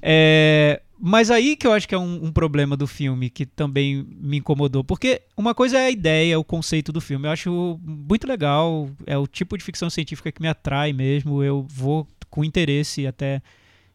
[0.01, 4.07] É, mas aí que eu acho que é um, um, problema do filme que também
[4.09, 4.83] me incomodou.
[4.83, 7.27] Porque uma coisa é a ideia, o conceito do filme.
[7.27, 8.89] Eu acho muito legal.
[9.05, 11.43] É o tipo de ficção científica que me atrai mesmo.
[11.43, 13.41] Eu vou com interesse até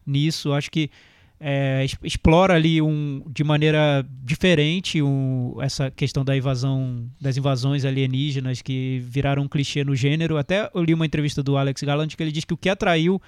[0.05, 0.53] nisso.
[0.53, 0.91] Acho que
[1.39, 8.61] é, explora ali um, de maneira diferente um, essa questão da invasão, das invasões alienígenas
[8.61, 10.37] que viraram um clichê no gênero.
[10.37, 13.19] Até eu li uma entrevista do Alex Gallant que ele diz que o que atraiu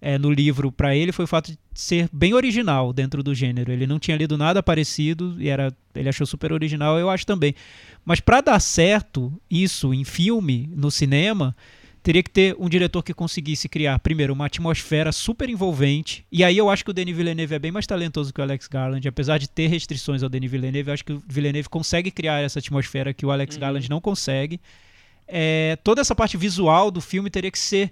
[0.00, 3.72] é, no livro para ele foi o fato de ser bem original dentro do gênero.
[3.72, 7.54] Ele não tinha lido nada parecido e era, ele achou super original, eu acho também.
[8.04, 11.56] Mas para dar certo isso em filme, no cinema,
[12.06, 16.24] teria que ter um diretor que conseguisse criar, primeiro, uma atmosfera super envolvente.
[16.30, 18.68] E aí eu acho que o Denis Villeneuve é bem mais talentoso que o Alex
[18.68, 22.40] Garland, apesar de ter restrições ao Denis Villeneuve, eu acho que o Villeneuve consegue criar
[22.40, 23.60] essa atmosfera que o Alex uhum.
[23.60, 24.60] Garland não consegue.
[25.26, 27.90] É, toda essa parte visual do filme teria que ser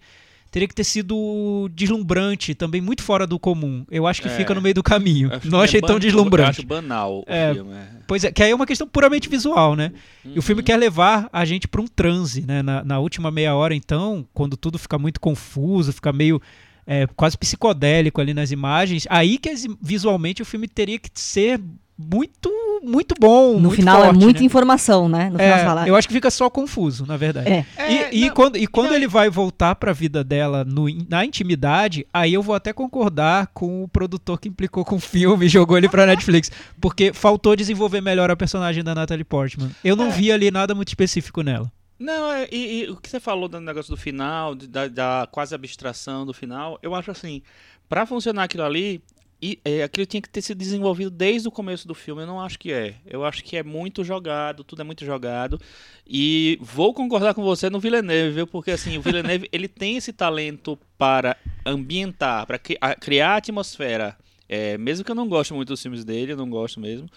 [0.55, 3.85] teria que ter sido deslumbrante, também muito fora do comum.
[3.91, 5.29] Eu acho que é, fica no meio do caminho.
[5.43, 6.61] Não achei é tão deslumbrante.
[6.61, 7.73] Eu acho banal é, filme.
[7.73, 7.87] É.
[8.07, 9.91] Pois é, que aí é uma questão puramente visual, né?
[10.25, 10.33] Uhum.
[10.37, 10.65] E o filme uhum.
[10.65, 12.63] quer levar a gente para um transe, né?
[12.63, 16.41] Na, na, última meia hora, então, quando tudo fica muito confuso, fica meio
[16.87, 21.61] é, quase psicodélico ali nas imagens, aí que visualmente o filme teria que ser
[21.97, 22.51] muito
[22.85, 23.55] muito bom.
[23.55, 24.47] No muito final é forte, é muita né?
[24.47, 25.31] informação, né?
[25.31, 25.89] No é, fala...
[25.89, 27.49] Eu acho que fica só confuso, na verdade.
[27.49, 27.67] É.
[27.79, 31.25] E, é, e quando, e quando ele vai voltar para a vida dela no, na
[31.25, 35.49] intimidade, aí eu vou até concordar com o produtor que implicou com o filme e
[35.49, 36.51] jogou ele pra Netflix.
[36.81, 39.71] Porque faltou desenvolver melhor a personagem da Natalie Portman.
[39.83, 40.11] Eu não é.
[40.11, 41.73] vi ali nada muito específico nela.
[41.99, 45.55] Não, é, e, e, o que você falou do negócio do final, da, da quase
[45.55, 47.41] abstração do final, eu acho assim,
[47.89, 49.01] para funcionar aquilo ali,
[49.41, 52.23] e, é, aquilo tinha que ter sido desenvolvido desde o começo do filme.
[52.23, 52.95] Eu não acho que é.
[53.07, 55.61] Eu acho que é muito jogado, tudo é muito jogado.
[56.07, 58.47] E vou concordar com você no Villeneuve, viu?
[58.47, 64.17] Porque assim, o Villeneuve ele tem esse talento para ambientar, para criar atmosfera.
[64.49, 67.09] É, mesmo que eu não goste muito dos filmes dele, eu não gosto mesmo.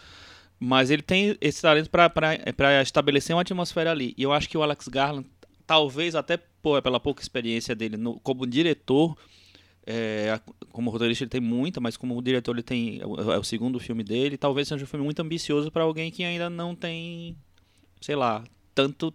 [0.60, 4.14] Mas ele tem esse talento para estabelecer uma atmosfera ali.
[4.18, 5.28] E eu acho que o Alex Garland,
[5.66, 9.16] talvez até pô, pela pouca experiência dele no, como diretor,
[9.88, 10.38] é,
[10.72, 14.38] como roteirista ele tem muita, mas como diretor ele tem é o segundo filme dele.
[14.38, 17.38] Talvez seja um filme muito ambicioso para alguém que ainda não tem,
[18.02, 18.44] sei lá,
[18.76, 19.14] tanto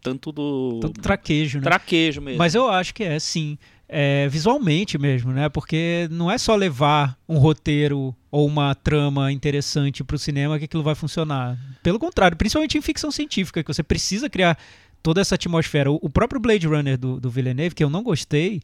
[0.00, 1.64] tanto do tanto traquejo, né?
[1.64, 2.38] Traquejo mesmo.
[2.38, 3.56] Mas eu acho que é sim,
[3.88, 5.48] é, visualmente mesmo, né?
[5.48, 10.64] Porque não é só levar um roteiro ou uma trama interessante para o cinema que
[10.64, 11.58] aquilo vai funcionar.
[11.82, 14.58] Pelo contrário, principalmente em ficção científica, que você precisa criar
[15.02, 15.90] toda essa atmosfera.
[15.90, 18.62] O, próprio Blade Runner do, do Villeneuve, que eu não gostei, é,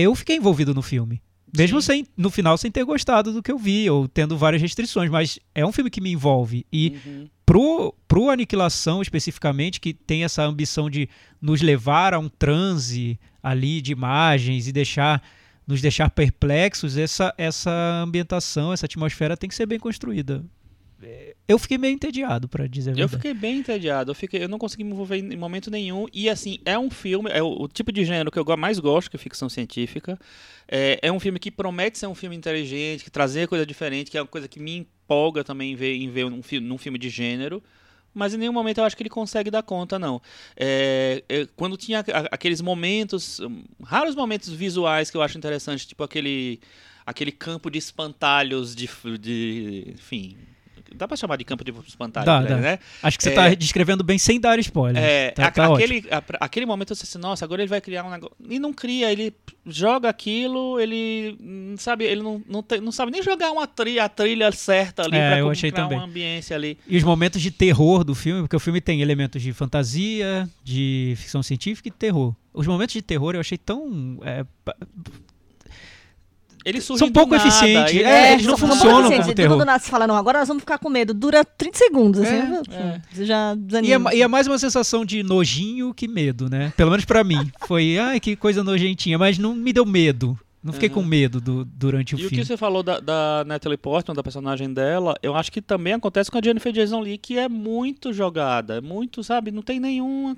[0.00, 1.22] eu fiquei envolvido no filme.
[1.56, 5.10] Mesmo sem, no final sem ter gostado do que eu vi, ou tendo várias restrições,
[5.10, 6.64] mas é um filme que me envolve.
[6.72, 7.28] E uhum.
[7.44, 11.08] pro, pro Aniquilação, especificamente, que tem essa ambição de
[11.40, 15.22] nos levar a um transe ali de imagens e deixar
[15.66, 17.70] nos deixar perplexos, essa, essa
[18.02, 20.44] ambientação, essa atmosfera tem que ser bem construída
[21.48, 23.14] eu fiquei meio entediado, para dizer a verdade.
[23.14, 24.10] Eu fiquei bem entediado.
[24.10, 26.06] Eu, fiquei, eu não consegui me envolver em momento nenhum.
[26.12, 29.10] E, assim, é um filme, é o, o tipo de gênero que eu mais gosto,
[29.10, 30.18] que é ficção científica.
[30.68, 34.16] É, é, um filme que promete ser um filme inteligente, que trazer coisa diferente, que
[34.16, 37.08] é uma coisa que me empolga também em ver, em ver um, num filme de
[37.08, 37.62] gênero.
[38.14, 40.20] Mas em nenhum momento eu acho que ele consegue dar conta, não.
[40.56, 43.40] É, é, quando tinha aqueles momentos,
[43.82, 46.60] raros momentos visuais que eu acho interessante, tipo aquele,
[47.06, 48.88] aquele campo de espantalhos, de,
[49.18, 50.36] de enfim,
[50.94, 52.56] Dá pra chamar de campo de espantalho, dá, dá.
[52.56, 52.78] né?
[53.02, 55.02] Acho que você tá é, tá descrevendo bem sem dar spoiler.
[55.02, 58.10] É, tá, tá aquele, a, aquele momento você assim, nossa, agora ele vai criar um
[58.10, 58.36] negócio.
[58.48, 59.34] E não cria, ele
[59.66, 61.36] joga aquilo, ele
[61.78, 65.30] sabe, ele não, não, não sabe nem jogar uma trilha, a trilha certa ali é,
[65.30, 65.98] pra eu achei criar também.
[65.98, 66.78] uma ambiência ali.
[66.86, 71.14] E os momentos de terror do filme, porque o filme tem elementos de fantasia, de
[71.16, 72.34] ficção científica e terror.
[72.52, 74.44] Os momentos de terror eu achei tão é,
[76.64, 77.96] ele são pouco eficientes.
[77.96, 79.58] É, eles não funcionam como terror.
[79.58, 81.12] Do nada você fala, não, agora nós vamos ficar com medo.
[81.12, 83.00] Dura 30 segundos, assim, é, é.
[83.12, 84.12] você já desanima.
[84.12, 86.72] E é, e é, mais uma sensação de nojinho que medo, né?
[86.76, 87.50] Pelo menos para mim.
[87.66, 90.38] Foi, ai, que coisa nojentinha, mas não me deu medo.
[90.62, 90.94] Não fiquei uhum.
[90.94, 92.36] com medo do, durante o e filme.
[92.36, 95.60] E o que você falou da, da, Natalie Portman, da personagem dela, eu acho que
[95.60, 99.80] também acontece com a Jennifer Jason Lee, que é muito jogada, muito, sabe, não tem
[99.80, 100.36] nenhuma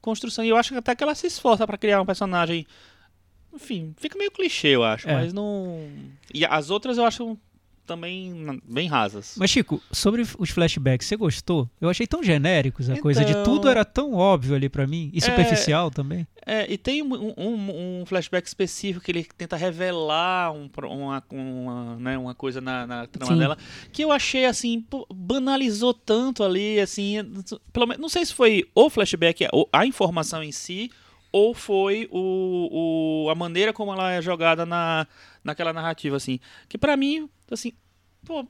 [0.00, 0.42] construção.
[0.42, 2.66] E eu acho até que ela se esforça para criar um personagem
[3.52, 5.14] enfim, fica meio clichê, eu acho, é.
[5.14, 5.88] mas não.
[6.32, 7.38] E as outras eu acho
[7.86, 9.34] também bem rasas.
[9.36, 11.68] Mas, Chico, sobre os flashbacks, você gostou?
[11.80, 15.10] Eu achei tão genéricos a então, coisa de tudo era tão óbvio ali para mim.
[15.12, 16.26] E superficial é, também.
[16.46, 21.96] É, e tem um, um, um, flashback específico que ele tenta revelar um, uma, uma,
[21.96, 23.38] né, uma coisa na, na trama Sim.
[23.38, 23.58] dela
[23.92, 27.16] que eu achei assim, pô, banalizou tanto ali, assim.
[27.72, 30.90] Pelo menos, não sei se foi o flashback, a informação em si
[31.32, 35.06] ou foi o, o, a maneira como ela é jogada na,
[35.42, 36.38] naquela narrativa, assim.
[36.68, 37.72] Que para mim, assim,
[38.24, 38.46] pô,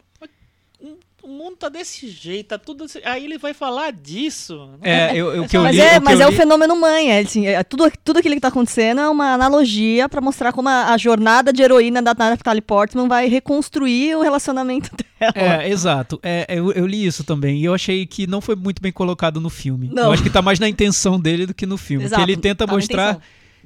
[1.23, 4.71] o mundo tá desse jeito, tá tudo assim, Aí ele vai falar disso.
[4.83, 7.13] É, eu, eu, que eu mas li, é, o mas é o fenômeno mãe.
[7.13, 10.69] É, assim, é, tudo, tudo aquilo que tá acontecendo é uma analogia para mostrar como
[10.69, 15.33] a, a, jornada de heroína da Natalie Portman vai reconstruir o relacionamento dela.
[15.37, 16.19] É, exato.
[16.25, 17.61] É, eu, eu li isso também.
[17.61, 19.91] E eu achei que não foi muito bem colocado no filme.
[19.93, 20.05] Não.
[20.05, 22.05] Eu acho que tá mais na intenção dele do que no filme.
[22.05, 23.21] Exato, que ele tenta tá mostrar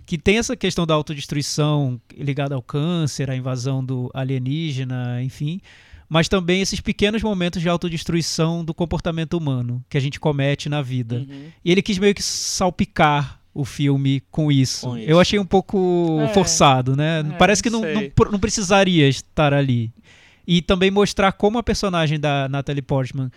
[0.04, 5.60] que tem essa questão da autodestruição ligada ao câncer, à invasão do alienígena, enfim
[6.08, 10.82] mas também esses pequenos momentos de autodestruição do comportamento humano que a gente comete na
[10.82, 11.16] vida.
[11.16, 11.48] Uhum.
[11.64, 14.86] E ele quis meio que salpicar o filme com isso.
[14.88, 15.08] com isso.
[15.08, 16.28] Eu achei um pouco é.
[16.28, 17.20] forçado, né?
[17.20, 19.92] É, Parece que não, não, não, precisaria estar ali.
[20.46, 23.30] E também mostrar como a personagem da Natalie Portman,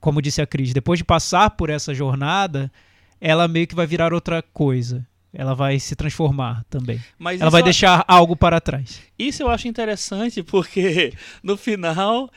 [0.00, 2.72] como disse a Cris, depois de passar por essa jornada,
[3.20, 7.00] ela meio que vai virar outra coisa ela vai se transformar também.
[7.18, 9.00] Mas ela vai deixar algo para trás.
[9.18, 12.30] Isso eu acho interessante porque no final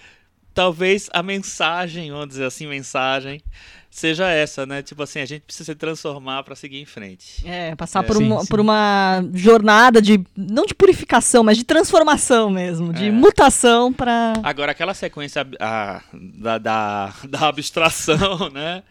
[0.53, 3.43] talvez a mensagem, vamos dizer assim, mensagem
[3.95, 4.81] seja essa, né?
[4.81, 7.47] Tipo assim, a gente precisa se transformar para seguir em frente.
[7.47, 8.08] É, passar é.
[8.08, 8.47] Por, sim, uma, sim.
[8.47, 13.12] por uma jornada de não de purificação, mas de transformação mesmo, de é.
[13.12, 18.84] mutação para Agora aquela sequência a, da, da, da abstração, né?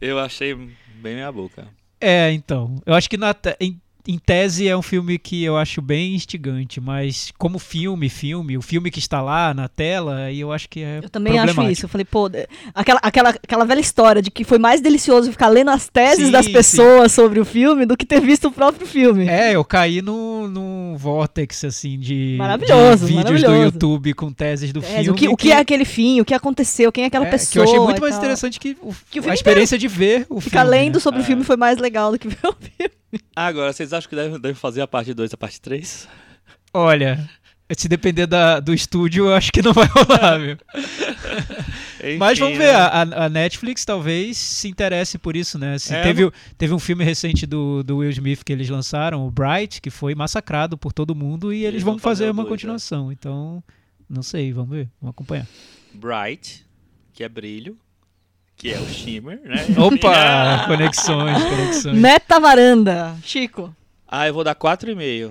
[0.00, 1.68] Eu achei bem minha boca.
[2.00, 2.76] É, então.
[2.86, 6.80] Eu acho que na, em, em tese é um filme que eu acho bem instigante,
[6.80, 10.80] mas como filme, filme, o filme que está lá na tela, aí eu acho que
[10.80, 11.84] é Eu também acho isso.
[11.84, 12.30] Eu falei, pô,
[12.74, 16.32] aquela, aquela, aquela velha história de que foi mais delicioso ficar lendo as teses sim,
[16.32, 17.16] das pessoas sim.
[17.16, 19.28] sobre o filme do que ter visto o próprio filme.
[19.28, 23.54] É, eu caí no, no vortex, assim, de, maravilhoso, de vídeos maravilhoso.
[23.54, 25.10] do YouTube com teses do filme.
[25.10, 27.52] O que, o que, é aquele fim, o que aconteceu, quem é aquela é, pessoa.
[27.52, 30.40] Que eu achei muito mais interessante que, o, que o a experiência de ver o
[30.40, 30.70] Ficar filme.
[30.70, 31.00] lendo né?
[31.00, 32.98] sobre o filme foi mais legal do que ver o filme.
[33.34, 36.08] Agora, vocês acham que devem deve fazer a parte 2 a parte 3?
[36.74, 37.28] Olha,
[37.76, 40.56] se depender da, do estúdio, eu acho que não vai rolar, viu?
[42.02, 42.74] Enfim, Mas vamos ver, né?
[42.74, 45.76] a, a, Netflix talvez se interesse por isso, né?
[45.90, 46.32] É, teve, não...
[46.56, 50.14] teve um filme recente do, do Will Smith que eles lançaram, o Bright, que foi
[50.14, 53.10] massacrado por todo mundo e, e eles, vão, vão fazer, fazer uma dois, continuação.
[53.10, 53.12] É.
[53.12, 53.62] Então,
[54.08, 55.46] não sei, vamos ver, vamos acompanhar.
[55.92, 56.64] Bright,
[57.12, 57.76] que é brilho,
[58.58, 59.64] que é o Shimmer, né?
[59.78, 60.64] Opa!
[60.66, 61.96] conexões, conexões.
[61.96, 63.74] Meta varanda, Chico.
[64.06, 65.30] Ah, eu vou dar 4,5.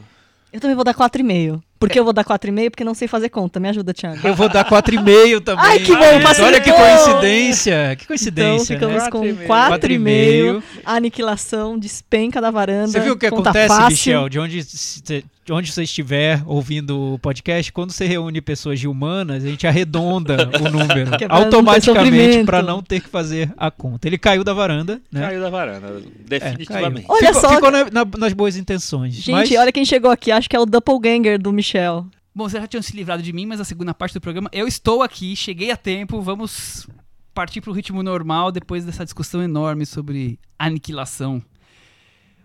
[0.54, 1.62] Eu também vou dar 4,5.
[1.78, 2.72] Por que eu vou dar 4,5?
[2.72, 3.60] Porque não sei fazer conta.
[3.60, 4.26] Me ajuda, Thiago.
[4.26, 5.66] Eu vou dar 4,5 também.
[5.66, 6.46] Ai, que bom, facilitou.
[6.46, 7.96] Olha que coincidência.
[7.98, 8.74] Que coincidência.
[8.76, 9.12] Então ficamos né?
[9.12, 10.64] com 4,5.
[10.86, 12.88] Aniquilação, despenca da varanda.
[12.88, 13.90] Você viu o que acontece, fácil.
[13.90, 14.30] Michel?
[14.30, 19.44] De onde de onde você estiver ouvindo o podcast, quando você reúne pessoas de humanas,
[19.44, 24.08] a gente arredonda o número é automaticamente para não ter que fazer a conta.
[24.08, 25.22] Ele caiu da varanda, né?
[25.22, 27.06] Caiu da varanda, definitivamente.
[27.10, 27.56] É, olha ficou, só.
[27.56, 29.14] Ficou na, na, nas boas intenções.
[29.14, 29.52] Gente, mas...
[29.52, 30.32] olha quem chegou aqui.
[30.32, 32.06] Acho que é o doppelganger do Michel.
[32.34, 34.68] Bom, vocês já tinham se livrado de mim, mas a segunda parte do programa eu
[34.68, 36.88] estou aqui, cheguei a tempo, vamos
[37.34, 41.42] partir para o ritmo normal depois dessa discussão enorme sobre aniquilação.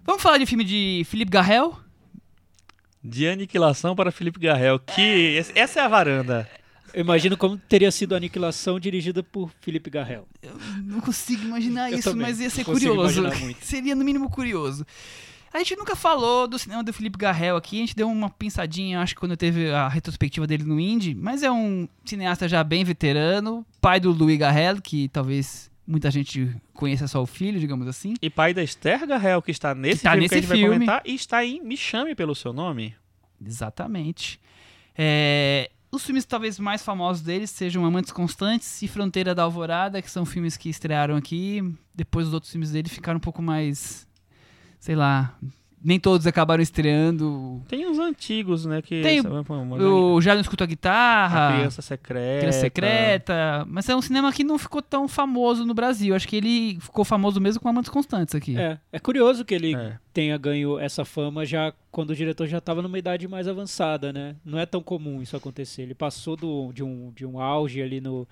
[0.04, 1.78] Vamos falar de filme de Philippe Garrel?
[3.02, 4.78] De aniquilação para Felipe Garrel.
[4.78, 6.48] Que essa é a varanda.
[6.94, 10.28] Eu imagino como teria sido a aniquilação dirigida por Felipe Garrel.
[10.42, 12.26] Eu não consigo imaginar isso, também.
[12.28, 13.22] mas ia ser curioso.
[13.60, 14.86] Seria no mínimo curioso.
[15.52, 19.00] A gente nunca falou do cinema do Felipe Garrel aqui, a gente deu uma pensadinha,
[19.00, 22.84] acho que quando teve a retrospectiva dele no Indie, mas é um cineasta já bem
[22.84, 28.14] veterano, pai do Louis Garrel, que talvez muita gente conheça só o filho, digamos assim.
[28.20, 30.50] E pai da Esther Garrel, que está nesse que tá filme nesse que a gente
[30.50, 30.68] filme.
[30.68, 32.96] vai comentar, e está em Me Chame Pelo Seu Nome.
[33.44, 34.40] Exatamente.
[34.96, 40.10] É, os filmes talvez mais famosos deles sejam Amantes Constantes e Fronteira da Alvorada, que
[40.10, 41.62] são filmes que estrearam aqui.
[41.94, 44.08] Depois os outros filmes dele ficaram um pouco mais,
[44.80, 45.36] sei lá,
[45.84, 47.62] nem todos acabaram estreando.
[47.68, 48.80] Tem uns antigos, né?
[48.80, 51.48] Que Tem o, Já Não Escuto a Guitarra.
[51.48, 52.40] A Criança Secreta.
[52.40, 53.66] Criança Secreta.
[53.68, 56.14] Mas é um cinema que não ficou tão famoso no Brasil.
[56.14, 58.58] Acho que ele ficou famoso mesmo com Amantes Constantes aqui.
[58.58, 59.98] É, é curioso que ele é.
[60.12, 64.36] tenha ganho essa fama já quando o diretor já estava numa idade mais avançada, né?
[64.44, 65.82] Não é tão comum isso acontecer.
[65.82, 68.26] Ele passou do, de, um, de um auge ali no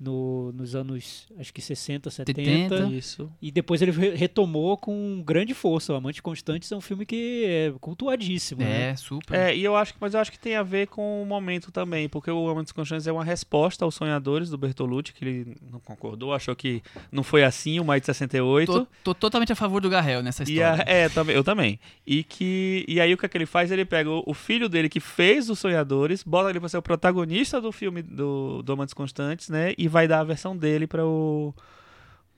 [0.00, 2.42] no, nos anos, acho que 60, 70.
[2.42, 2.94] 70.
[2.94, 3.30] Isso.
[3.40, 5.92] E depois ele retomou com grande força.
[5.92, 8.62] O Amante Constantes é um filme que é cultuadíssimo.
[8.62, 8.96] É, né?
[8.96, 9.38] super.
[9.38, 12.08] É, e eu acho, mas eu acho que tem a ver com o momento também,
[12.08, 16.32] porque o Amantes Constantes é uma resposta aos sonhadores do Bertolucci, que ele não concordou,
[16.32, 16.82] achou que
[17.12, 18.72] não foi assim o Maio de 68.
[18.72, 20.82] Tô, tô totalmente a favor do Garrel nessa história.
[20.82, 21.78] A, é, também, eu também.
[22.06, 23.70] E que e aí o que, é que ele faz?
[23.70, 26.82] Ele pega o, o filho dele que fez os sonhadores, bota ele para ser o
[26.82, 29.74] protagonista do filme do, do Amantes Constantes, né?
[29.76, 31.54] E vai dar a versão dele para o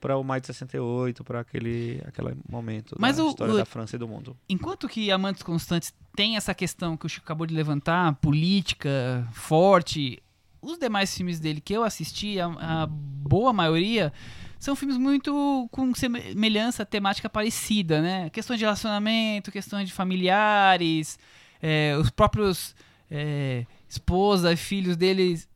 [0.03, 3.63] para o Maio de 68, para aquele, aquele momento Mas da o, história o, da
[3.63, 4.35] França e do mundo.
[4.49, 10.21] Enquanto que Amantes Constantes tem essa questão que o Chico acabou de levantar, política, forte,
[10.61, 14.11] os demais filmes dele que eu assisti, a, a boa maioria,
[14.59, 18.29] são filmes muito com semelhança temática parecida, né?
[18.29, 21.17] Questões de relacionamento, questões de familiares,
[21.61, 22.75] é, os próprios
[23.09, 25.47] é, esposa e filhos deles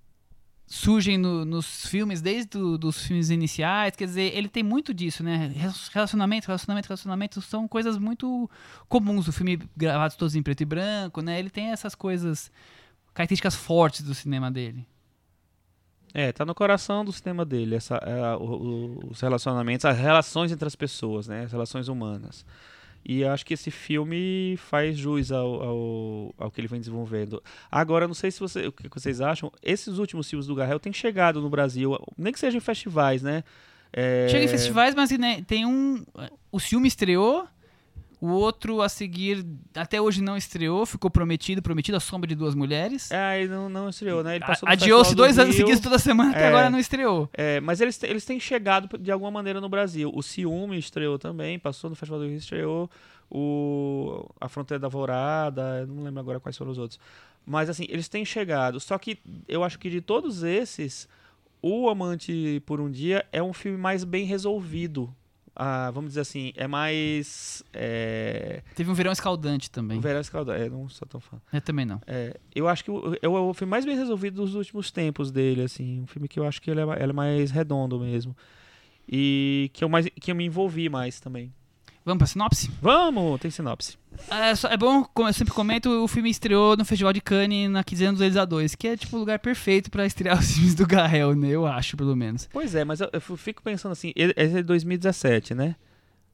[0.68, 3.96] surgem no, nos filmes, desde os filmes iniciais.
[3.96, 5.52] Quer dizer, ele tem muito disso, né?
[5.94, 8.50] Relacionamento, relacionamento, relacionamento são coisas muito
[8.90, 9.28] comuns.
[9.28, 11.40] O filme gravados todos em preto e branco, né?
[11.40, 12.52] Ele tem essas coisas,
[13.14, 14.86] características fortes do cinema dele.
[16.14, 20.68] É, tá no coração do cinema dele, essa, é, o, os relacionamentos, as relações entre
[20.68, 21.44] as pessoas, né?
[21.44, 22.46] As relações humanas.
[23.10, 27.42] E acho que esse filme faz jus ao, ao, ao, que ele vem desenvolvendo.
[27.72, 30.92] Agora, não sei se você, o que vocês acham, esses últimos filmes do Garrel têm
[30.92, 33.46] chegado no Brasil, nem que seja em festivais, né?
[33.94, 34.28] É...
[34.30, 36.06] Chega em festivais, mas né, tem um.
[36.52, 37.48] O filme estreou,
[38.20, 42.56] o outro a seguir, até hoje não estreou, ficou prometido, prometido a sombra de duas
[42.56, 43.12] mulheres.
[43.12, 44.38] É, ele não, não estreou, né?
[44.38, 47.30] Ele passou Adiou-se dois anos seguidos toda semana, até é, agora não estreou.
[47.32, 50.12] É, mas eles, eles têm chegado de alguma maneira no Brasil.
[50.14, 52.90] O Ciúme estreou também, passou no Festival do Rio, estreou.
[53.30, 57.00] O, a Fronteira da Alvorada, não lembro agora quais foram os outros.
[57.46, 58.80] Mas assim, eles têm chegado.
[58.80, 61.08] Só que eu acho que de todos esses,
[61.62, 65.14] O Amante por um Dia é um filme mais bem resolvido
[65.60, 67.64] ah, vamos dizer assim, é mais.
[67.74, 68.62] É...
[68.76, 69.98] Teve um verão escaldante também.
[69.98, 71.42] O verão escaldante, é, não sou tão fã.
[71.52, 72.00] Eu também não.
[72.06, 72.92] É, eu acho que
[73.22, 76.02] é o filme mais bem resolvido dos últimos tempos dele, assim.
[76.02, 78.38] Um filme que eu acho que ele é, ele é mais redondo mesmo.
[79.10, 81.52] E que eu, mais, que eu me envolvi mais também.
[82.08, 82.72] Vamos pra sinopse?
[82.82, 83.98] Vamos, tem sinopse.
[84.30, 87.70] É, só- é bom, como eu sempre comento, o filme estreou no Festival de Cannes
[87.70, 90.88] na quinzena dos realizadores, que é tipo o lugar perfeito pra estrear os filmes do
[90.88, 91.50] Garrel, né?
[91.50, 92.48] Eu acho, pelo menos.
[92.54, 95.76] Pois é, mas eu, eu fico pensando assim, esse é de 2017, né?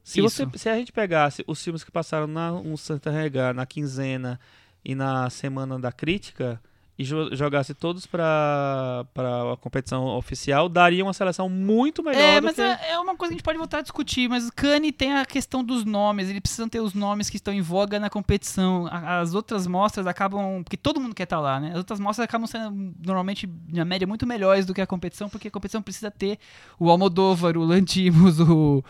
[0.03, 3.65] Se, você, se a gente pegasse os filmes que passaram na um Santa Regar, na
[3.65, 4.39] quinzena
[4.86, 6.61] e na semana da crítica
[6.97, 12.55] e jo- jogasse todos pra a competição oficial, daria uma seleção muito melhor É, mas
[12.55, 12.61] que...
[12.61, 15.13] é, é uma coisa que a gente pode voltar a discutir, mas o Cannes tem
[15.13, 18.87] a questão dos nomes, eles precisam ter os nomes que estão em voga na competição.
[18.91, 20.63] As outras mostras acabam.
[20.63, 21.71] Porque todo mundo quer estar lá, né?
[21.71, 25.47] As outras mostras acabam sendo, normalmente, na média, muito melhores do que a competição, porque
[25.47, 26.37] a competição precisa ter
[26.79, 28.83] o Almodóvar, o Lantimos, o.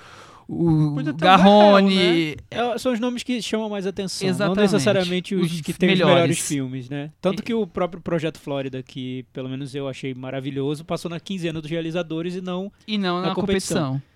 [0.47, 2.35] O o Garrone.
[2.49, 4.55] Garrel, É, são os nomes que chamam mais atenção, Exatamente.
[4.57, 6.09] não necessariamente os, Os que têm melhores.
[6.11, 7.11] os melhores filmes, né?
[7.21, 11.61] Tanto que o próprio Projeto Flórida, que pelo menos eu achei maravilhoso, passou na quinzena
[11.61, 13.83] dos realizadores e não, E não Na na, competição.
[13.93, 14.12] competição.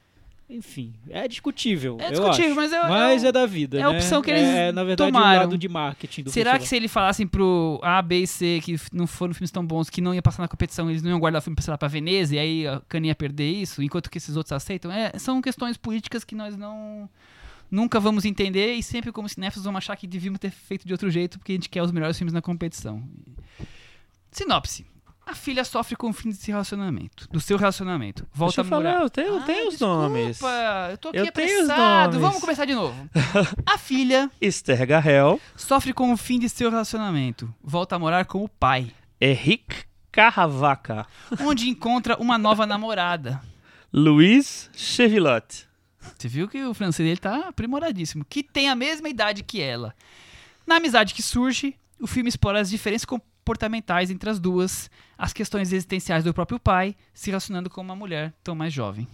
[0.50, 1.98] Enfim, é discutível.
[2.00, 2.56] É eu discutível, acho.
[2.56, 3.98] mas é- Mas é é, da vida, é a né?
[3.98, 5.40] opção que eles é, na verdade, tomaram.
[5.42, 8.78] lado de marketing do Será que se eles falassem pro A, B e C que
[8.94, 11.40] não foram filmes tão bons, que não ia passar na competição, eles não iam guardar
[11.40, 14.10] o filme pra, sei lá, pra Veneza, e aí a Cannes ia perder isso, enquanto
[14.10, 14.90] que esses outros aceitam?
[14.90, 17.10] É, são questões políticas que nós não
[17.70, 21.10] nunca vamos entender e sempre como cinéfilos vamos achar que devíamos ter feito de outro
[21.12, 23.04] jeito porque a gente quer os melhores filmes na competição.
[24.32, 24.86] Sinopse.
[25.30, 28.26] A filha sofre com o fim desse relacionamento, do seu relacionamento.
[28.34, 28.94] Volta Deixa eu a morar.
[28.94, 30.40] falar, eu tenho, eu tenho os desculpa, nomes.
[30.90, 32.20] Eu tô aqui Eu apressado.
[32.22, 33.10] Vamos começar de novo.
[33.68, 37.54] A filha Esther Garrel, sofre com o fim de seu relacionamento.
[37.62, 41.06] Volta a morar com o pai, Henrique Carravaca,
[41.42, 43.42] onde encontra uma nova namorada.
[43.92, 45.68] Luiz Chevilot.
[46.18, 48.24] Você viu que o francês dele tá aprimoradíssimo.
[48.24, 49.94] Que tem a mesma idade que ela.
[50.66, 53.06] Na amizade que surge, o filme explora as diferenças
[53.48, 58.34] comportamentais entre as duas, as questões existenciais do próprio pai, se relacionando com uma mulher
[58.44, 59.08] tão mais jovem.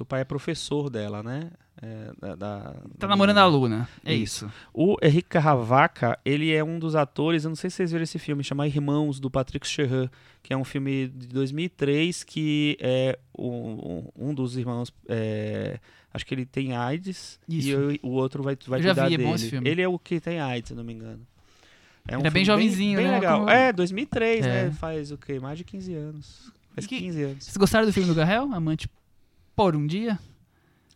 [0.00, 1.50] O pai é professor dela, né?
[1.82, 3.46] É, da, da- Tá namorando a.
[3.46, 3.88] Luna.
[4.04, 4.46] É Isso.
[4.46, 4.54] isso.
[4.72, 8.18] O Henrique Carravaca, ele é um dos atores, eu não sei se vocês viram esse
[8.18, 10.08] filme, chama Irmãos, do Patrick Chehran,
[10.42, 15.80] que é um filme de 2003, que é um, um dos irmãos, é,
[16.14, 17.68] acho que ele tem AIDS, Isso.
[17.68, 19.24] e o, o outro vai, vai Eu já vi, é dele.
[19.24, 19.68] bom esse filme.
[19.68, 21.26] Ele é o que tem AIDS, se não me engano.
[22.08, 23.14] É Ele é bem jovenzinho, bem né?
[23.14, 23.40] legal.
[23.40, 24.64] Como- É, 2003, É.
[24.64, 24.70] né?
[24.72, 25.38] Faz o quê?
[25.38, 26.50] Mais de 15 anos.
[26.74, 27.44] Faz que- 15 anos.
[27.44, 28.50] Vocês gostaram do filme do Garrel?
[28.52, 28.88] Amante
[29.54, 30.18] por um dia?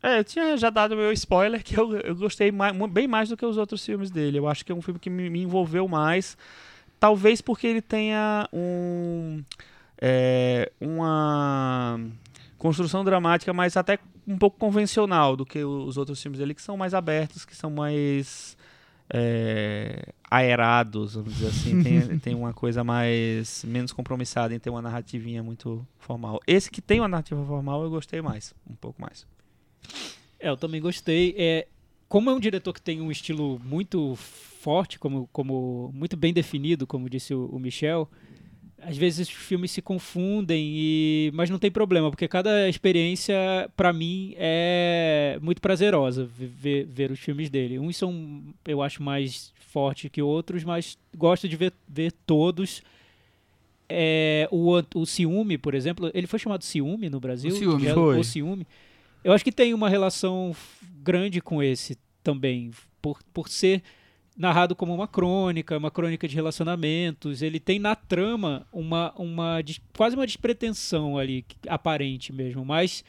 [0.03, 3.37] É, eu tinha já dado meu spoiler que eu, eu gostei mais, bem mais do
[3.37, 4.39] que os outros filmes dele.
[4.39, 6.37] Eu acho que é um filme que me, me envolveu mais.
[7.01, 9.43] Talvez porque ele tenha um.
[10.01, 12.01] é, uma
[12.59, 16.77] construção dramática, mas até um pouco convencional do que os outros filmes dele, que são
[16.77, 18.57] mais abertos, que são mais.
[19.13, 21.83] é, aerados, vamos dizer assim.
[21.83, 23.65] Tem, tem uma coisa mais.
[23.65, 26.41] menos compromissada em ter uma narrativinha muito formal.
[26.47, 29.27] Esse que tem uma narrativa formal eu gostei mais, um pouco mais.
[30.39, 31.35] É, eu também gostei.
[31.39, 31.67] É,
[32.09, 36.87] como é um diretor que tem um estilo muito forte, como, como muito bem definido,
[36.87, 38.09] como disse o, o Michel,
[38.87, 43.35] às vezes os filmes se confundem, e, mas não tem problema, porque cada experiência,
[43.75, 47.79] pra mim, é muito prazerosa ver, ver os filmes dele.
[47.79, 52.81] Uns são, eu acho, mais fortes que outros, mas gosto de ver, ver todos.
[53.89, 57.51] É, o, o Ciúme, por exemplo, ele foi chamado Ciúme no Brasil?
[57.51, 57.89] O Ciúme.
[57.89, 58.19] É Foi.
[58.21, 58.65] O Ciúme.
[59.25, 60.55] Eu acho que tem uma relação
[61.03, 62.71] grande com esse também,
[63.03, 63.83] por, por ser
[64.37, 67.43] narrado como uma crônica, uma crônica de relacionamentos.
[67.43, 69.59] Ele tem na trama uma, uma
[69.97, 73.05] quase uma despretensão ali, aparente mesmo, mas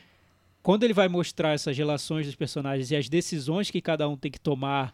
[0.64, 4.32] quando ele vai mostrar essas relações dos personagens e as decisões que cada um tem
[4.32, 4.94] que tomar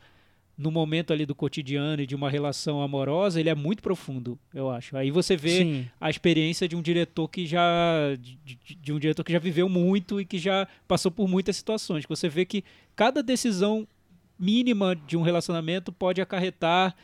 [0.61, 4.69] no momento ali do cotidiano e de uma relação amorosa, ele é muito profundo, eu
[4.69, 4.95] acho.
[4.95, 5.87] Aí você vê Sim.
[5.99, 7.63] a experiência de um diretor que já
[8.19, 8.37] de,
[8.75, 12.05] de- um diretor que já viveu muito e que já passou por muitas situações.
[12.07, 12.63] Você vê que
[12.95, 13.87] cada decisão
[14.37, 16.95] mínima de um relacionamento pode acarretar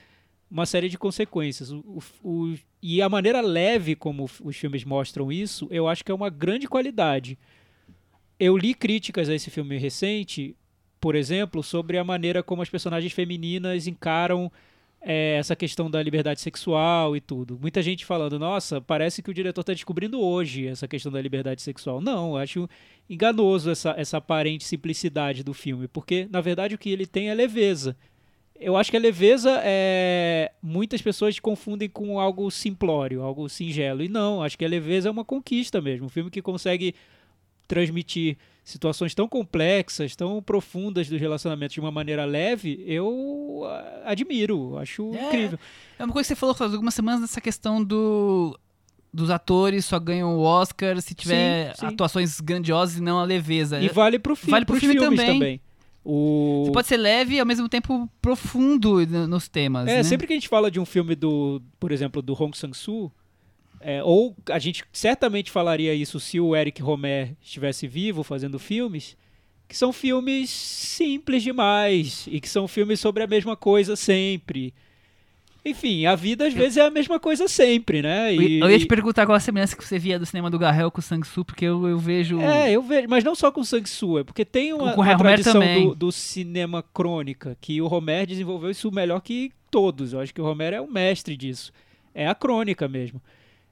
[0.49, 1.71] uma série de consequências.
[1.71, 6.15] O, o- e a maneira leve como os filmes mostram isso, eu acho que é
[6.15, 7.37] uma grande qualidade.
[8.39, 10.55] Eu li críticas a esse filme recente,
[10.99, 14.51] por exemplo, sobre a maneira como as personagens femininas encaram
[15.01, 17.57] é, essa questão da liberdade sexual e tudo.
[17.61, 21.61] Muita gente falando, nossa, parece que o diretor está descobrindo hoje essa questão da liberdade
[21.61, 22.01] sexual.
[22.01, 22.67] Não, acho
[23.09, 27.33] enganoso essa, essa aparente simplicidade do filme, porque na verdade o que ele tem é
[27.33, 27.95] leveza.
[28.59, 30.51] Eu acho que a leveza é.
[30.63, 34.01] Muitas pessoas confundem com algo simplório, algo singelo.
[34.01, 36.07] E não, acho que a leveza é uma conquista mesmo.
[36.07, 36.95] Um filme que consegue
[37.68, 43.63] transmitir situações tão complexas, tão profundas dos relacionamentos de uma maneira leve, eu
[44.05, 45.28] admiro, acho É.
[45.28, 45.59] incrível.
[45.97, 48.57] É uma coisa que você falou faz algumas semanas dessa questão do
[49.13, 51.86] dos atores só ganham o Oscar se tiver Sim, sim.
[51.88, 53.80] atuações grandiosas e não a leveza.
[53.82, 55.26] E vale pro filme, Vale pro filme também.
[55.34, 55.61] também.
[56.03, 56.63] O...
[56.65, 59.88] Você pode ser leve e ao mesmo tempo profundo no- nos temas.
[59.88, 60.03] É, né?
[60.03, 63.11] sempre que a gente fala de um filme do, por exemplo, do Hong Sang-soo,
[63.89, 69.15] é, ou a gente certamente falaria isso se o Eric Romer estivesse vivo fazendo filmes,
[69.65, 74.73] que são filmes simples demais e que são filmes sobre a mesma coisa sempre.
[75.65, 78.35] Enfim, a vida às vezes é a mesma coisa sempre, né?
[78.35, 80.59] Eu, E- eu ia te perguntar qual a semelhança que você via do cinema do
[80.59, 82.41] Garrel com o Sang-Soo, porque eu, eu vejo...
[82.41, 85.17] É, eu vejo, mas não só com o Sang-Soo, é porque tem uma, Com uma
[85.17, 90.11] tradição do, do cinema crônica, que o Romer desenvolveu isso melhor que todos.
[90.11, 91.71] Eu acho que o Romer é o mestre disso.
[92.13, 93.21] É a crônica mesmo.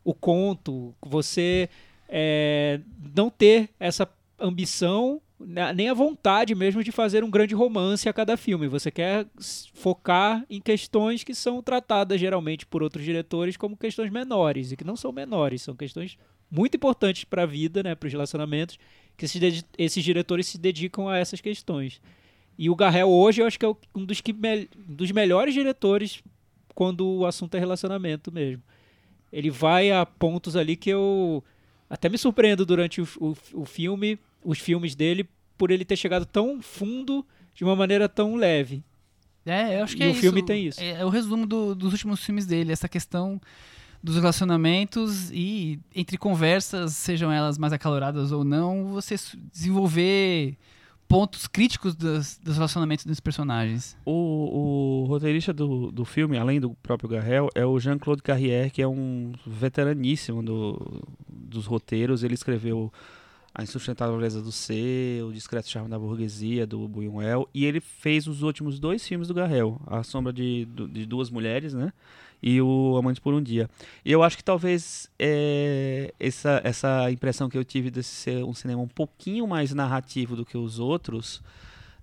[0.05, 1.67] O conto, você
[2.07, 2.79] é,
[3.15, 4.07] não ter essa
[4.39, 8.67] ambição, na- nem a vontade mesmo de fazer um grande romance a cada filme.
[8.67, 9.25] Você quer
[9.73, 14.83] focar em questões que são tratadas geralmente por outros diretores como questões menores, e que
[14.83, 16.17] não são menores, são questões
[16.51, 18.77] muito importantes para a vida, né, para os relacionamentos,
[19.17, 21.99] que esses, esses diretores se dedicam a essas questões.
[22.57, 26.21] E o Garrel hoje eu acho que é um dos, que mel- dos melhores diretores
[26.75, 28.61] quando o assunto é relacionamento mesmo.
[29.37, 31.43] Ele vai a pontos ali que eu
[31.89, 35.27] até me surpreendo durante o, o, o filme, os filmes dele,
[35.57, 38.81] por ele ter chegado tão fundo de uma maneira tão leve.
[39.45, 40.21] É, eu acho que E é o isso.
[40.21, 40.81] filme tem isso.
[40.81, 43.39] É, é o resumo do- dos últimos filmes dele, essa questão
[44.01, 49.15] dos relacionamentos e entre conversas, sejam elas mais acaloradas ou não, você
[49.51, 50.55] desenvolver
[51.07, 53.97] pontos críticos dos, dos relacionamentos dos personagens.
[54.05, 58.81] O, o roteirista do, do filme, além do próprio Garrel, é o Jean-Claude Carrière, que
[58.81, 62.23] é um veteraníssimo do, dos roteiros.
[62.23, 62.91] Ele escreveu
[63.53, 68.27] A Insustentável Beleza do Ser, O Discreto Charme da Burguesia, do Buñuel, e ele fez
[68.27, 71.93] os últimos dois filmes do Garrel, A Sombra de, de Duas Mulheres, né?
[72.47, 73.67] E o Amantes por um Dia.
[74.05, 78.53] E eu acho que talvez é, essa, essa impressão que eu tive desse ser um
[78.53, 81.41] cinema um pouquinho mais narrativo do que os outros,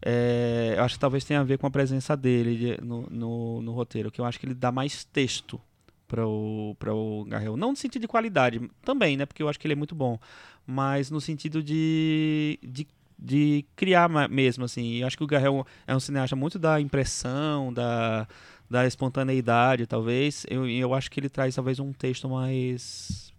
[0.05, 3.63] é, eu acho que talvez tenha a ver com a presença dele de- no, no,
[3.63, 5.61] no roteiro, que eu acho que ele dá mais texto
[6.09, 7.57] para o, pra o Garrel.
[7.57, 9.25] Não no sentido de qualidade, também, né?
[9.25, 10.19] Porque eu acho que ele é muito bom.
[10.67, 12.87] Mas no sentido de, de,
[13.19, 14.97] de criar mesmo, assim.
[14.97, 18.27] Eu acho que o Garrel é um cineasta muito da impressão, da,
[18.73, 20.45] da espontaneidade, talvez.
[20.49, 23.31] Eu, eu acho que ele traz talvez um texto mais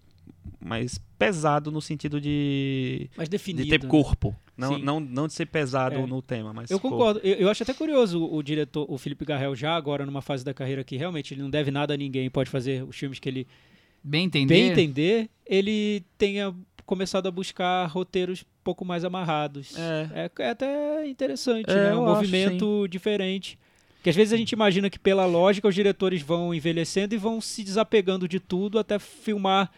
[0.59, 3.67] mais pesado no sentido de, Mais de definido.
[3.67, 3.89] ter né?
[3.89, 4.33] corpo.
[4.57, 4.83] Não, Sim.
[4.83, 6.05] não, não de ser pesado É.
[6.05, 6.97] no tema, mas Eu corpo.
[6.97, 7.19] concordo.
[7.23, 10.43] Eu, eu acho até curioso o, o diretor, o Felipe Garrel, já agora numa fase
[10.45, 13.27] da carreira que realmente ele não deve nada a ninguém, pode fazer os filmes que
[13.27, 13.47] ele
[14.03, 14.53] Bem entender.
[14.53, 16.53] bem entender, ele tenha
[16.85, 19.77] começado a buscar roteiros um pouco mais amarrados.
[19.77, 20.29] É.
[20.37, 21.93] É, é até interessante, É, né?
[21.95, 23.57] Um eu acho, movimento diferente.
[24.03, 27.39] Que às vezes a gente imagina que pela lógica os diretores vão envelhecendo e vão
[27.41, 29.71] se desapegando de tudo até filmar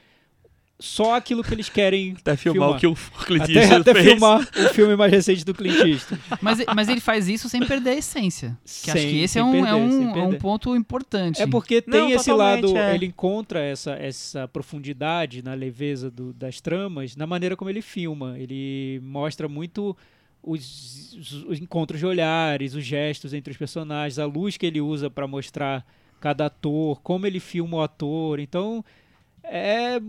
[0.77, 2.93] só aquilo que eles querem Até filmar, o que o
[3.25, 4.05] Clint até, Eastwood até fez.
[4.09, 6.21] filmar o filme mais recente do Clint Eastwood.
[6.41, 8.57] Mas, mas ele faz isso sem perder a essência.
[8.83, 11.41] Que acho Sem- que esse é um, perder, é, um, é um ponto importante.
[11.41, 12.93] É porque tem Não, esse lado, é.
[12.93, 18.37] ele encontra essa, essa profundidade na leveza do- das tramas na maneira como ele filma.
[18.37, 19.95] Ele mostra muito
[20.45, 24.81] os, os- os encontros de olhares, os gestos entre os personagens, a luz que ele
[24.81, 25.85] usa para mostrar
[26.21, 28.39] cada ator, como ele filma o ator.
[28.39, 28.83] Então,
[29.43, 29.99] é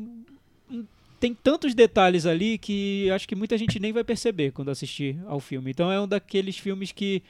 [1.18, 5.40] tem tantos detalhes ali que acho que muita gente nem vai perceber quando assistir ao
[5.40, 5.70] filme.
[5.70, 7.22] Então é um daqueles filmes que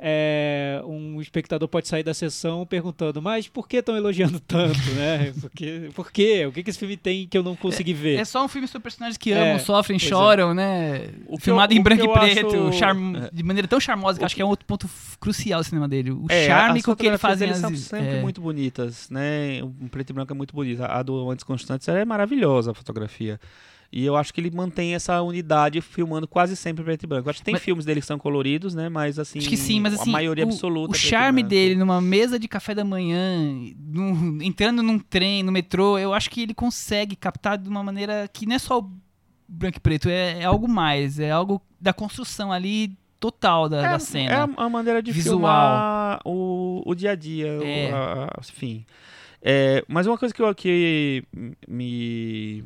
[0.00, 5.32] é, um espectador pode sair da sessão perguntando, mas por que estão elogiando tanto, né?
[5.40, 5.90] Por, quê?
[5.94, 6.46] por quê?
[6.46, 8.16] O que, que esse filme tem que eu não consegui ver?
[8.20, 9.98] É só um filme sobre personagens que É, amam, sofrem, é.
[9.98, 11.08] choram, né?
[11.26, 14.18] O que Filmado eu- em branco que e preto, acho- charm- de maneira tão charmosa,
[14.18, 14.88] que acho que é um outro ponto
[15.18, 16.12] crucial do cinema dele.
[16.12, 17.60] O É, charme com que ele faz deles as...
[17.60, 18.20] são sempre é.
[18.22, 19.62] muito bonitas, né?
[19.62, 20.82] O preto e branco é muito bonito.
[20.84, 23.40] A do Antes Constantes é maravilhosa a fotografia.
[23.90, 27.30] E eu acho que ele mantém essa unidade filmando quase sempre preto e branco.
[27.30, 28.88] Acho que tem Mas- filmes dele que são coloridos, né?
[28.90, 30.92] Mas assim, Acho que sim, mas assim, a maioria o, absoluta.
[30.92, 33.38] o é charme dele numa mesa de café da manhã,
[33.78, 38.28] num- entrando num trem, no metrô, eu acho que ele consegue captar de uma maneira
[38.30, 38.90] que não é só o
[39.48, 43.88] branco e preto, é, é algo mais, é algo da construção ali total da, é,
[43.88, 44.32] da cena.
[44.32, 45.38] É a, maneira de Visual.
[45.38, 47.90] filmar o, o dia a dia, o- É.
[47.90, 48.84] a- a- enfim.
[49.40, 51.24] É, mas uma coisa que, eu, que
[51.66, 52.62] me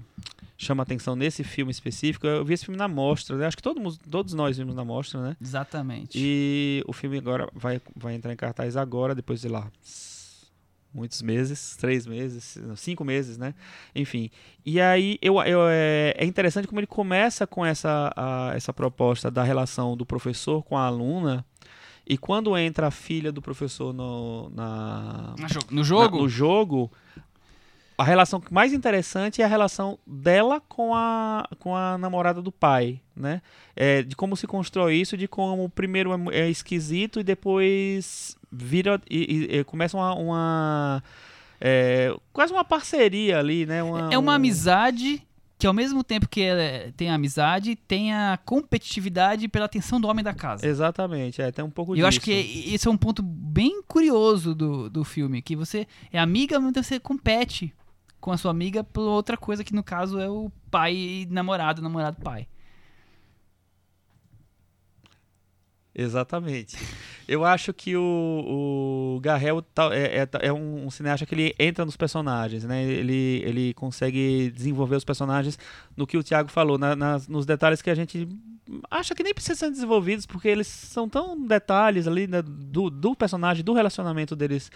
[0.64, 3.46] chama atenção nesse filme específico, eu vi esse filme na mostra, né?
[3.46, 5.36] acho que todo todos nós vimos na mostra, né?
[5.40, 6.12] Exatamente.
[6.16, 9.70] E o filme agora vai, vai entrar em cartaz agora, depois de lá.
[10.94, 13.54] muitos meses, três meses, cinco meses, né?
[13.94, 14.30] Enfim.
[14.64, 19.30] E aí eu, eu, é, é interessante como ele começa com essa, a, essa proposta
[19.30, 21.44] da relação do professor com a aluna.
[22.06, 25.34] E quando entra a filha do professor no, na,
[25.70, 26.90] no jogo, na, no jogo
[27.96, 33.00] a relação mais interessante é a relação dela com a, com a namorada do pai,
[33.14, 33.42] né?
[33.76, 39.00] É, de como se constrói isso, de como primeiro é, é esquisito e depois vira
[39.08, 41.02] e, e, e começa uma, uma
[41.60, 43.82] é, quase uma parceria ali, né?
[43.82, 44.34] Uma, é uma um...
[44.34, 45.26] amizade
[45.62, 46.42] que ao mesmo tempo que
[46.96, 50.66] tem a amizade, tem a competitividade pela atenção do homem da casa.
[50.66, 52.02] Exatamente, é, tem um pouco disso.
[52.02, 52.32] Eu acho que
[52.74, 56.98] esse é um ponto bem curioso do, do filme, que você é amiga, mas você
[56.98, 57.72] compete
[58.22, 62.22] com a sua amiga por outra coisa que no caso é o pai namorado, namorado
[62.22, 62.46] pai.
[65.92, 66.78] Exatamente.
[67.26, 71.96] Eu acho que o, o Garrel é, é, é um, cineasta que ele entra nos
[71.96, 72.84] personagens, né?
[72.84, 75.58] Ele, ele consegue desenvolver os personagens
[75.96, 78.26] no que o Thiago falou, na, nas, nos detalhes que a gente
[78.90, 83.14] acha que nem precisam ser desenvolvidos, porque eles são tão detalhes ali né, do, do
[83.14, 84.70] personagem, do relacionamento deles,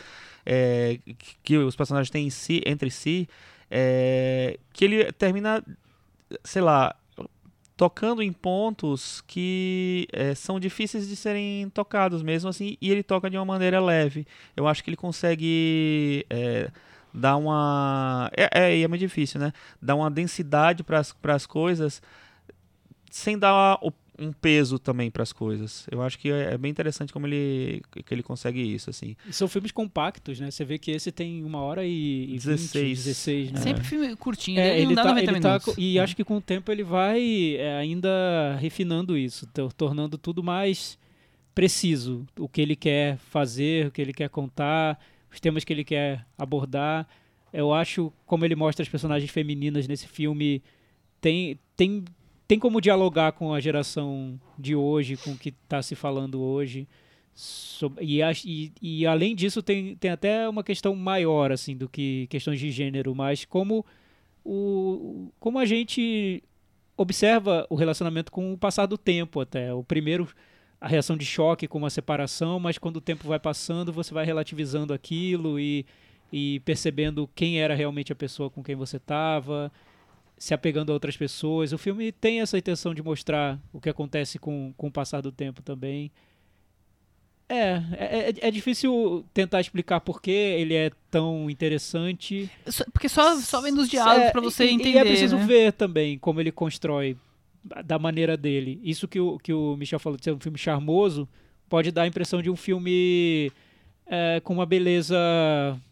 [0.45, 0.99] é,
[1.43, 3.29] que os personagens têm si, entre si,
[3.71, 5.65] é, que ele termina,
[6.45, 6.95] sei lá,
[7.77, 13.29] tocando em pontos que é, são difíceis de serem tocados mesmo assim, e ele toca
[13.29, 14.27] de uma maneira leve.
[14.57, 16.71] Eu acho que ele consegue é,
[17.13, 18.31] dar uma.
[18.37, 19.53] É, é, é muito difícil, né?
[19.81, 21.01] Dar uma densidade para
[21.35, 22.03] as coisas
[23.17, 23.79] sem dar
[24.19, 25.87] um peso também para as coisas.
[25.91, 29.17] Eu acho que é, é, bem interessante como ele que ele consegue isso assim.
[29.31, 30.51] são filmes compactos, né?
[30.51, 33.61] Você vê que esse tem uma hora e, e 16, 20, 16 né?
[33.61, 36.83] Sempre filme curtinho, é, ele, tá, ele tá, e acho que com o tempo ele
[36.83, 39.47] vai é, ainda refinando isso,
[39.77, 40.99] tornando tudo mais
[41.55, 44.99] preciso, o que ele quer fazer, o que ele quer contar,
[45.33, 47.09] os temas que ele quer abordar.
[47.51, 50.63] Eu acho como ele mostra as personagens femininas nesse filme
[51.21, 52.05] tem tem
[52.49, 56.87] tem como dialogar com a geração de hoje, com o que está se falando hoje.
[58.01, 62.61] e, e, e, além disso, tem, tem até uma questão maior assim do que questões
[62.61, 63.85] de gênero, mas como,
[64.45, 66.43] o, como a gente
[66.97, 69.75] observa o relacionamento com o passar do tempo até.
[69.75, 70.29] O primeiro,
[70.81, 74.25] a reação de choque com uma separação, mas quando o tempo vai passando, você vai
[74.25, 75.85] relativizando aquilo e,
[76.33, 79.71] e percebendo quem era realmente a pessoa com quem você estava
[80.37, 81.73] se apegando a outras pessoas.
[81.73, 85.33] O filme tem essa intenção de mostrar o que acontece com, com o passar do
[85.33, 86.11] tempo também.
[87.49, 92.51] É, é, é, é difícil tentar explicar por que ele é tão interessante.
[92.93, 94.99] Porque só, só vendo os diálogos é, para você e, entender.
[94.99, 95.47] E é preciso né?
[95.47, 97.17] ver também como ele constrói
[97.85, 98.81] da maneira dele.
[98.83, 101.29] Isso que o, que o Michel falou de ser um filme charmoso
[101.69, 103.51] pode dar a impressão de um filme
[104.07, 105.17] é, com uma beleza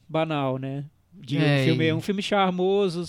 [0.09, 0.84] banal, né?
[1.21, 3.05] De é, um filme, um filme charmoso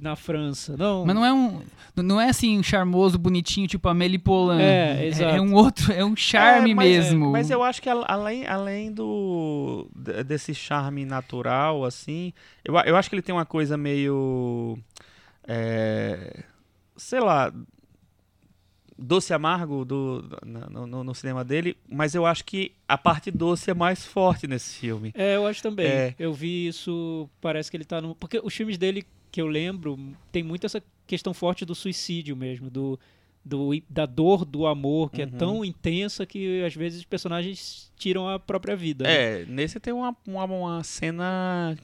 [0.00, 1.04] na França, não.
[1.04, 1.60] Mas não é um,
[1.96, 4.60] não é assim charmoso, bonitinho, tipo Amélie Poulain.
[4.60, 5.36] É, é, exato.
[5.36, 7.30] É, um outro, é um charme é, mas, mesmo.
[7.30, 9.88] mas eu acho que além, além do
[10.26, 12.32] desse charme natural, assim,
[12.64, 14.78] eu, eu acho que ele tem uma coisa meio,
[15.46, 16.42] é,
[16.96, 17.52] sei lá,
[18.98, 23.70] doce amargo do, no, no, no, cinema dele, mas eu acho que a parte doce
[23.70, 25.12] é mais forte nesse filme.
[25.14, 25.86] É, eu acho também.
[25.86, 26.14] É.
[26.18, 28.14] Eu vi isso, parece que ele tá no.
[28.14, 29.98] Porque os filmes dele que eu lembro
[30.32, 32.98] tem muito essa questão forte do suicídio mesmo, do,
[33.44, 35.32] do da dor do amor, que é uhum.
[35.34, 39.04] é tão intensa que às vezes os personagens tiram a própria vida.
[39.04, 39.14] Né?
[39.14, 39.46] É, né?
[39.48, 41.76] nesse tem uma, uma, uma cena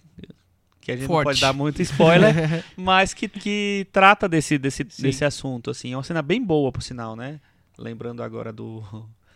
[0.82, 1.18] que a gente Forte.
[1.18, 5.92] não pode dar muito spoiler, mas que, que trata desse, desse, desse assunto, assim.
[5.92, 7.40] É uma cena bem boa, por sinal, né?
[7.78, 8.82] Lembrando agora do...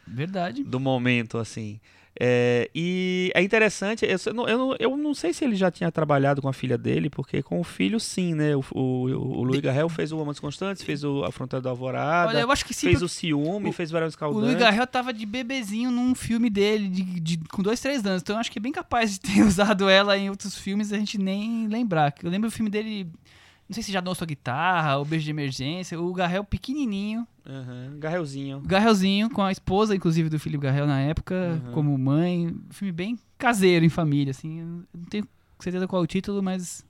[0.06, 0.64] Verdade.
[0.64, 1.80] Do momento, assim.
[2.18, 5.92] É, e é interessante, eu não, eu, não, eu não sei se ele já tinha
[5.92, 8.56] trabalhado com a filha dele, porque com o filho sim, né?
[8.56, 12.30] O, o, o Luiz Garrel fez o Amantes Constantes, fez o A Fronteira da Alvorada,
[12.30, 14.42] Olha, eu acho que sim, fez o Ciúme, o, fez Verão Escaldante.
[14.42, 18.22] O Luiz Garrel tava de bebezinho num filme dele, de, de, com dois, três anos,
[18.22, 20.94] então eu acho que é bem capaz de ter usado ela em outros filmes e
[20.94, 22.14] a gente nem lembrar.
[22.22, 23.10] Eu lembro o filme dele
[23.68, 26.00] não sei se já dançou guitarra, o beijo de emergência.
[26.00, 27.26] O Garrel pequenininho.
[27.48, 28.60] Uhum, Garrelzinho.
[28.60, 31.72] Garrelzinho, com a esposa, inclusive, do Felipe Garrel na época, uhum.
[31.72, 32.48] como mãe.
[32.48, 34.60] Um filme bem caseiro em família, assim.
[34.60, 35.28] Eu não tenho
[35.60, 36.84] certeza qual é o título, mas.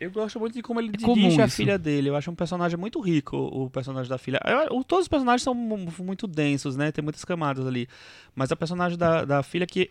[0.00, 1.56] Eu gosto muito de como ele é dirige a isso.
[1.56, 2.08] filha dele.
[2.08, 4.40] Eu acho um personagem muito rico, o personagem da filha.
[4.44, 6.90] Eu, todos os personagens são muito densos, né?
[6.90, 7.86] Tem muitas camadas ali.
[8.34, 9.90] Mas a personagem da, da filha que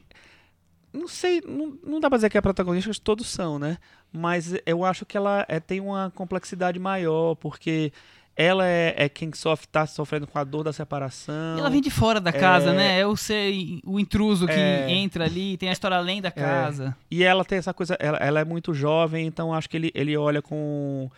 [0.91, 3.77] não sei, não, não dá pra dizer que é a protagonista, todos são, né?
[4.11, 7.93] Mas eu acho que ela é, tem uma complexidade maior, porque
[8.35, 11.57] ela é, é quem sofre, tá sofrendo com a dor da separação.
[11.57, 12.73] Ela vem de fora da casa, É.
[12.73, 12.99] né?
[12.99, 13.51] É o ser
[13.85, 14.89] o intruso que É.
[14.89, 16.95] entra ali, tem a história além da casa.
[17.11, 20.15] E ela tem essa coisa, ela, ela é muito jovem, então acho que ele, ele
[20.15, 21.09] olha com,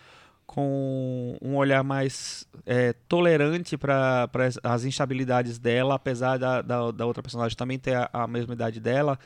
[0.47, 4.28] com um olhar mais é, tolerante para
[4.64, 8.80] as instabilidades dela, apesar da, da, da outra personagem também ter a, a mesma idade
[8.80, 9.18] dela.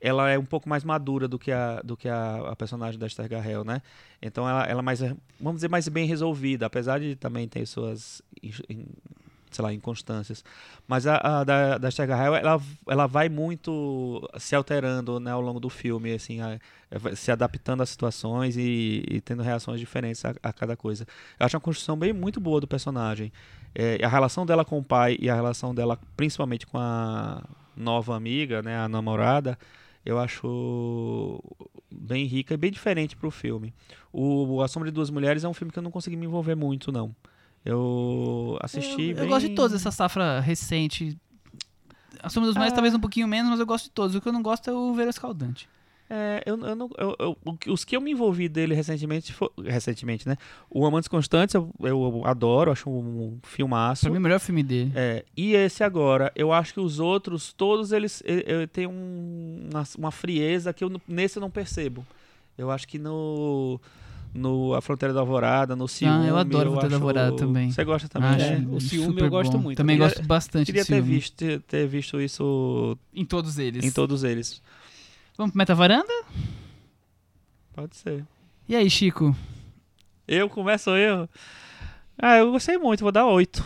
[0.00, 3.06] Ela é um pouco mais madura do que a, do que a, a personagem da
[3.06, 3.82] Esther Garrel, né?
[4.22, 5.00] Então ela, ela é mais,
[5.38, 8.22] vamos dizer, mais bem resolvida, apesar de também ter suas,
[9.50, 10.44] sei lá, inconstâncias.
[10.86, 15.40] Mas a, a da, da Esther Garrel, ela, ela vai muito se alterando né, ao
[15.40, 16.58] longo do filme, assim, a-
[17.14, 21.06] se adaptando às situações e, e tendo reações diferentes a, a cada coisa.
[21.38, 23.32] Eu acho uma construção bem muito boa do personagem.
[23.74, 27.42] É, a relação dela com o pai e a relação dela, principalmente com a
[27.76, 29.58] nova amiga, né, a namorada,
[30.04, 31.42] eu acho
[31.90, 33.72] bem rica e bem diferente pro filme.
[34.12, 36.54] O A Sombra de Duas Mulheres é um filme que eu não consegui me envolver
[36.54, 37.14] muito, não.
[37.64, 39.24] Eu assisti Eu, bem...
[39.24, 41.18] eu gosto de todos essa safra recente.
[42.22, 42.76] A Sombra dos Mulheres Ah.
[42.76, 44.14] talvez um pouquinho menos, mas eu gosto de todos.
[44.16, 45.68] O que eu não gosto é o Verão Escaldante.
[46.12, 47.38] É, eu, eu não, eu- eu-
[47.72, 50.36] os que eu me envolvi dele recentemente, fo- recentemente, né?
[50.68, 54.02] O Amantes Constantes eu, eu adoro, acho um filmaço.
[54.02, 54.90] Pra mim, o melhor filme dele.
[54.96, 58.20] É, e esse agora, eu acho que os outros, todos eles
[58.72, 62.04] têm um- uma, uma frieza que eu, nesse eu não percebo.
[62.58, 63.80] Eu acho que no,
[64.34, 66.24] no A Fronteira da Alvorada, no Ciúme...
[66.26, 67.70] Ah, eu adoro A Fronteira da Alvorada também.
[67.70, 68.66] Você gosta também, Acho né?
[68.68, 69.58] o Ciúme eu gosto bom.
[69.62, 69.76] muito.
[69.78, 71.08] Também Queria- gosto bastante Queria ter Ciúme.
[71.14, 73.84] visto, ter, ter visto isso Em todos eles.
[73.84, 74.60] em todos eles.
[75.40, 76.12] Vamos pro Meta Varanda?
[77.72, 78.26] Pode ser.
[78.68, 79.34] E aí, Chico?
[80.28, 81.26] Eu começo eu.
[82.18, 83.64] Ah, eu gostei muito, vou dar 8.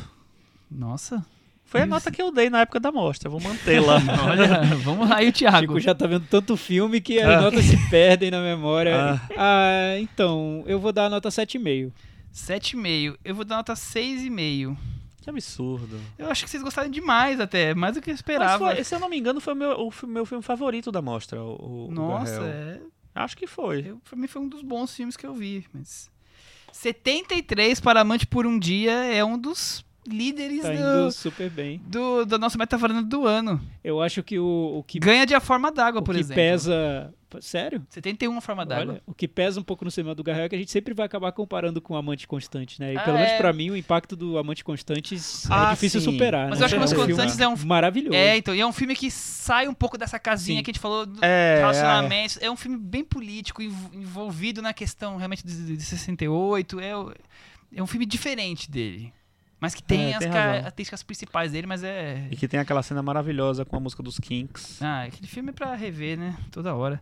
[0.71, 1.27] Nossa.
[1.65, 3.97] Foi a nota que eu dei na época da mostra, vou mantê-la.
[4.31, 5.59] Olha, vamos lá, e o Thiago?
[5.63, 7.41] Chico já tá vendo tanto filme que as Ah.
[7.41, 8.95] notas se perdem na memória.
[8.97, 9.29] Ah.
[9.37, 11.91] Ah, então, eu vou dar a nota 7,5.
[12.33, 13.17] 7,5.
[13.25, 14.77] Eu vou dar nota 6,5.
[15.25, 15.99] Que absurdo.
[16.19, 18.59] Eu acho que vocês gostaram demais até, mais do que eu Mas esperava.
[18.75, 21.43] foi, se eu não me engano, foi o meu, o meu filme favorito da mostra.
[21.43, 22.81] O, o Nossa, é,
[23.15, 23.85] Acho que foi.
[23.89, 25.65] eu, pra mim foi um dos bons filmes que eu vi.
[25.73, 26.11] Mas
[26.73, 31.81] 73 para Amante por um Dia é um dos líderes Tá do, super bem.
[31.87, 33.61] do, do nosso metavaranda do ano.
[33.83, 36.35] Eu acho que o, o que, Ganha de A Forma d'Água, o por que exemplo.
[36.35, 37.15] pesa.
[37.43, 37.85] Sério?
[37.89, 38.93] 71 A Forma d'Água.
[38.95, 40.93] Olha, o que pesa um pouco no cinema do Garrel é que a gente sempre
[40.95, 42.93] vai acabar comparando com o Amante Constante, né?
[42.95, 43.39] E Ah, pelo menos é.
[43.39, 45.17] pra mim, o impacto do Amante Constante
[45.51, 46.11] Ah, é difícil sim.
[46.13, 46.49] superar.
[46.51, 46.63] Mas né?
[46.63, 48.15] eu acho que é Amantes um filme Constantes é um- maravilhoso.
[48.17, 50.63] É, então, e é um filme que sai um pouco dessa casinha Sim.
[50.65, 52.39] que a gente falou do É, relacionamentos.
[52.41, 52.51] É.
[52.51, 56.81] um filme bem político, env- envolvido na questão realmente de, de 68.
[56.81, 57.13] É, o-
[57.75, 59.13] é um filme diferente dele.
[59.61, 60.43] Mas que tem É, as tem razão.
[60.61, 62.27] características principais dele, mas é.
[62.31, 64.83] E que tem aquela cena maravilhosa com a música dos Kinks.
[64.83, 66.37] Ah, aquele filme é pra rever, né?
[66.51, 67.01] Toda hora.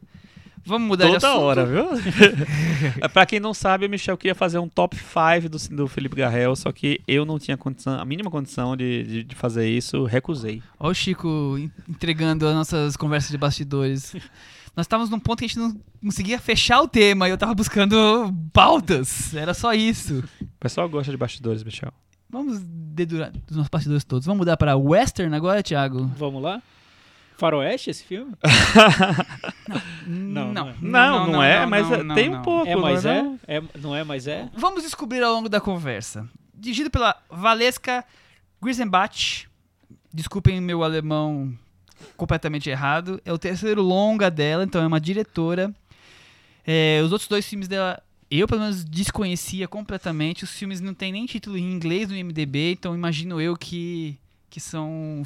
[0.65, 1.43] Vamos mudar de Toda assunto.
[1.43, 1.85] hora, viu?
[3.01, 6.15] É, pra quem não sabe, a Michel queria fazer um top 5 do, do Felipe
[6.15, 10.05] Garrel, só que eu não tinha condição, a mínima condição de, de, de fazer isso,
[10.05, 10.63] recusei.
[10.79, 14.15] Ó o Chico en- entregando as nossas conversas de bastidores.
[14.77, 17.55] Nós estávamos num ponto que a gente não conseguia fechar o tema e eu tava
[17.55, 19.35] buscando pautas.
[19.35, 20.23] Era só isso.
[20.41, 21.93] O pessoal gosta de bastidores, Michel.
[22.33, 24.27] Vamos dedurar dos nossos bastidores todos.
[24.27, 26.07] Vamos mudar para western agora, Thiago?
[26.17, 26.63] Vamos lá?
[27.37, 28.33] Faroeste esse filme?
[30.07, 30.75] Não, não é.
[30.81, 32.41] Não, não, é, mas não, tem não.
[32.41, 33.23] um pouco, É, mas não é?
[33.23, 33.41] não?
[33.47, 33.63] é?
[33.79, 34.49] Não é, mas é?
[34.57, 36.29] Vamos descobrir ao longo da conversa.
[36.55, 38.05] Dirigido pela Valesca
[38.61, 39.47] Grisenbach.
[40.13, 41.57] Desculpem meu alemão
[42.17, 43.21] completamente errado.
[43.25, 45.73] É o terceiro longa dela, então é uma diretora.
[46.67, 48.03] É, os outros dois filmes dela,
[48.41, 50.45] eu pelo menos desconhecia completamente.
[50.45, 54.17] Os filmes não tem nem título em inglês no IMDb, então imagino eu que,
[54.49, 55.23] que são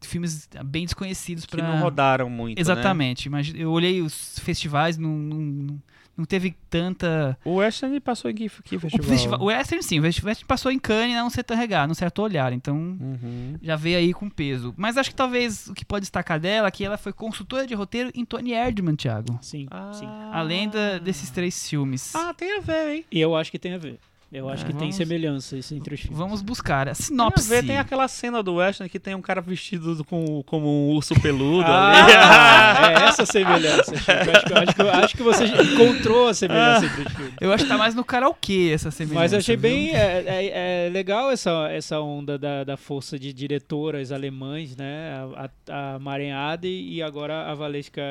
[0.00, 2.60] filmes bem desconhecidos para não rodaram muito, né?
[2.60, 3.26] Exatamente.
[3.26, 5.82] Imagina- Eu olhei os festivais, não, não,
[6.18, 7.38] não teve tanta.
[7.44, 9.08] O Western passou em que, que O, festival?
[9.08, 12.52] festival, o Western, sim, o Western passou em Cannes não certo regar, num certo olhar,
[12.52, 13.56] então Uhum.
[13.62, 14.74] já veio aí com peso.
[14.76, 17.74] Mas acho que talvez o que pode destacar dela é que ela foi consultora de
[17.74, 19.38] roteiro em Tony Erdmann, Thiago.
[19.40, 20.08] Sim, sim.
[20.32, 22.14] Além da- desses três filmes.
[22.14, 23.04] Ah, tem a ver, hein?
[23.10, 23.98] E eu acho que tem a ver.
[24.30, 26.18] Eu acho Ah, que tem vamos- semelhanças entre os filmes.
[26.18, 27.48] Vamos buscar a Tem a sinopse.
[27.48, 31.18] ver, tem aquela cena do Western que tem um cara vestido com, como um urso
[31.18, 32.92] peludo Ah, ali.
[33.02, 34.10] é essa a semelhança, Chico.
[34.10, 37.34] Acho, que- acho que, acho que você encontrou a semelhança entre os filmes.
[37.40, 39.20] Eu acho que tá mais no karaokê essa semelhança.
[39.20, 39.62] Mas eu achei viu?
[39.62, 45.26] bem é, é- é legal essa, essa onda da, da força de diretoras alemães, né?
[45.36, 48.02] A, a, a Maren Ade e agora a Valesca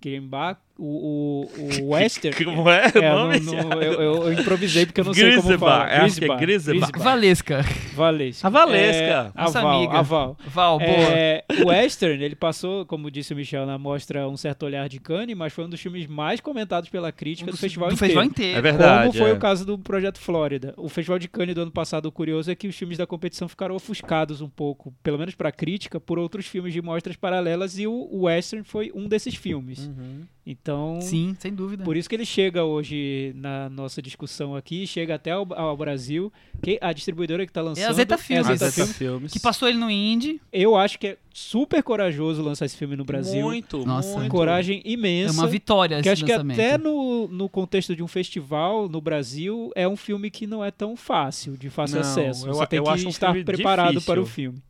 [0.00, 2.44] Greenbach, o, o, o Western.
[2.44, 3.40] Como é É, nome?
[3.40, 6.02] não- não- eu, eu- eu improvisei porque eu não sei como falar.
[6.04, 6.98] acho que é Grisebach.
[6.98, 7.62] Valesca.
[7.94, 8.46] Valesca.
[8.46, 9.02] A Valesca.
[9.02, 9.98] É, a Nossa Val, amiga.
[9.98, 10.36] a Val.
[10.46, 10.88] Val, boa.
[10.90, 14.98] É, o Western, ele passou, como disse o Michel, na mostra Um Certo Olhar de
[15.00, 18.14] Cannes, mas foi um dos filmes mais comentados pela crítica do, festival do inteiro.
[18.14, 18.58] festival inteiro.
[18.58, 19.06] É verdade.
[19.08, 19.32] Como foi é.
[19.34, 20.74] o caso do Projeto Flórida.
[20.76, 23.48] O Festival de Cannes do ano passado, o curioso é que os filmes da competição
[23.48, 27.78] ficaram ofuscados um pouco, pelo menos para a crítica, por outros filmes de mostras paralelas
[27.78, 29.80] e o o Western foi um desses filmes.
[29.86, 30.22] Uhum.
[30.50, 31.84] Então, Sim, sem dúvida.
[31.84, 36.32] por isso que ele chega hoje na nossa discussão aqui, chega até ao, ao Brasil,
[36.62, 38.46] que a distribuidora que está lançando Zeta Filmes.
[38.46, 38.96] é a A Zeta Zeta Filmes.
[38.96, 39.32] Filmes.
[39.34, 40.40] Que passou ele no Indie.
[40.50, 43.42] Eu acho que é super corajoso lançar esse filme no Brasil.
[43.44, 44.16] Muito, Nossa.
[44.18, 44.30] muito.
[44.30, 45.34] Coragem É imensa.
[45.34, 46.58] uma vitória Que esse acho que lançamento.
[46.58, 50.70] até no, no contexto de um festival no Brasil é um filme que não é
[50.70, 52.48] tão fácil, de fácil Não, acesso.
[52.48, 54.06] eu- Você tem eu que acho um estar preparado difícil.
[54.14, 54.62] para o filme.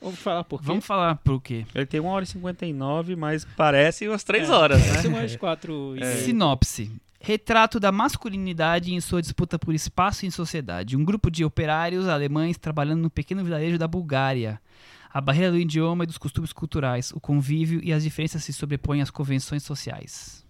[0.00, 0.66] Vamos falar por quê?
[0.66, 1.66] Vamos falar por quê?
[1.74, 5.02] Ele tem 1 hora e 59, mas parece umas 3 horas, né?
[5.02, 6.16] Tem umas quatro e meia.
[6.16, 6.92] Sinopse.
[7.18, 10.96] Retrato da masculinidade em sua disputa por espaço em sociedade.
[10.96, 14.60] Um grupo de operários alemães trabalhando no pequeno vilarejo da Bulgária.
[15.12, 19.02] A barreira do idioma e dos costumes culturais, o convívio e as diferenças se sobrepõem
[19.02, 20.45] às convenções sociais.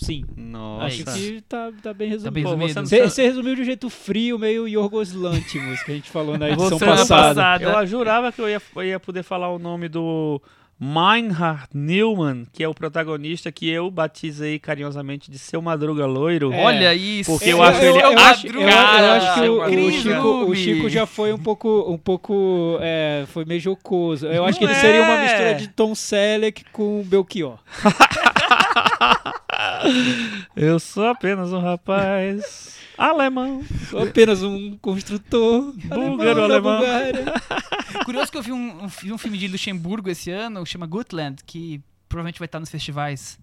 [0.00, 0.24] Sim.
[0.36, 0.86] Nossa.
[0.86, 2.32] Acho que tá, tá bem resumido.
[2.32, 2.88] bem Pô, resumido.
[2.88, 6.38] você não Você resumiu de um jeito frio, meio Yorgos Lanthimos, que a gente falou
[6.38, 7.64] na edição Você- passada.
[7.64, 10.40] Eu jurava que eu ia, eu ia poder falar o nome do
[10.82, 16.50] Meinhard Newman, que é o protagonista que eu batizei carinhosamente de Seu Madruga Loiro.
[16.54, 16.64] É.
[16.64, 17.30] Olha isso.
[17.30, 18.68] Porque eu acho ele eu, acho, eu, eu
[19.12, 19.90] acho que o, o.
[19.92, 24.26] Chico, o Chico já foi um pouco, um pouco, é, foi meio jocoso.
[24.26, 25.22] Eu acho que Não ele seria uma é.
[25.24, 27.58] mistura de Tom Selleck com Belchior.
[30.56, 33.62] Eu sou apenas um rapaz alemão.
[33.88, 36.78] Sou apenas um construtor Búlgaro, alemão.
[36.78, 37.24] Bulgária.
[38.04, 41.82] Curioso que eu vi um, um um filme de Luxemburgo esse ano, chama Gutland, que
[42.08, 43.38] provavelmente vai estar nos festivais,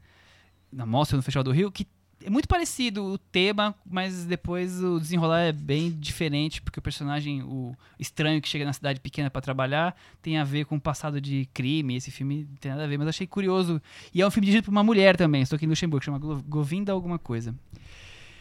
[0.72, 1.88] na Mostra, no Festival do Rio, que
[2.28, 7.42] é muito parecido o tema, mas depois o desenrolar é bem diferente, porque o personagem,
[7.42, 11.22] o estranho que chega na cidade pequena pra trabalhar, tem a ver com o passado
[11.22, 11.96] de crime.
[11.96, 13.82] Esse filme não tem nada a ver, mas achei curioso.
[14.14, 16.92] E é um filme dirigido por uma mulher também, estou aqui em Luxemburgo, chama Govinda
[16.92, 17.56] alguma coisa.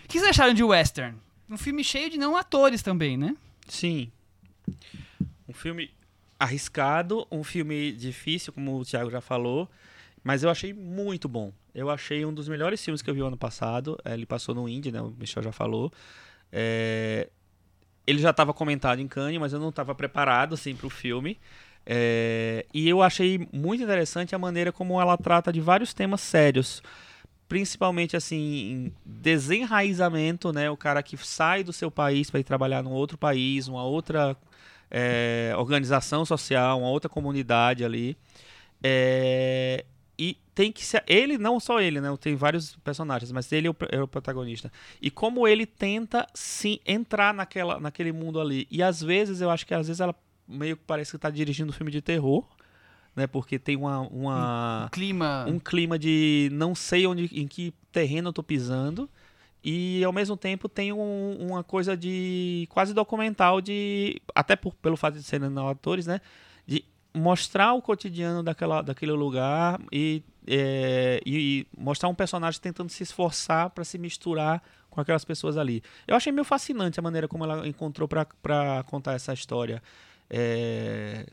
[0.04, 1.16] O que vocês acharam de Western?
[1.48, 3.36] Um filme cheio de não atores também, né?
[3.68, 4.10] Sim.
[5.48, 5.92] Um filme
[6.40, 9.70] arriscado, um filme difícil, como o Thiago já falou,
[10.26, 11.52] mas eu achei muito bom.
[11.72, 13.96] Eu achei um dos melhores filmes que eu vi ano passado.
[14.04, 15.00] Eh, Ele passou no Indie, né?
[15.00, 15.92] O Michel já falou.
[16.50, 17.28] É,
[18.04, 21.38] Ele já estava comentado em Cannes, mas eu não estava preparado assim, para o filme.
[21.86, 26.82] É, E eu achei muito interessante a maneira como ela trata de vários temas sérios.
[27.46, 30.68] Principalmente assim, desenraizamento, né?
[30.68, 34.36] O cara que sai do seu país para ir trabalhar num outro país, uma outra
[34.90, 38.16] é, organização social, uma outra comunidade ali.
[38.82, 39.84] É,
[40.56, 41.04] tem que ser.
[41.06, 42.08] Ele, não só ele, né?
[42.18, 44.72] Tem vários personagens, mas ele é o, é o protagonista.
[45.02, 48.66] E como ele tenta sim entrar naquela, naquele mundo ali.
[48.70, 50.14] E às vezes, eu acho que às vezes ela
[50.48, 52.42] meio que parece que tá dirigindo um filme de terror,
[53.14, 53.26] né?
[53.26, 54.00] Porque tem uma.
[54.08, 55.44] uma Clima.
[55.46, 59.10] um clima de não sei onde, em que terreno eu tô pisando.
[59.62, 64.96] E ao mesmo tempo tem um- uma coisa de quase documental de até por, pelo
[64.96, 66.20] fato de serem não atores, né?
[66.66, 66.82] De
[67.12, 73.70] mostrar o cotidiano daquela, daquele lugar e, é, e, mostrar um personagem tentando se esforçar
[73.70, 75.82] para se misturar com aquelas pessoas ali.
[76.06, 79.82] Eu achei meio fascinante a maneira como ela encontrou para contar essa história.
[80.30, 81.26] É,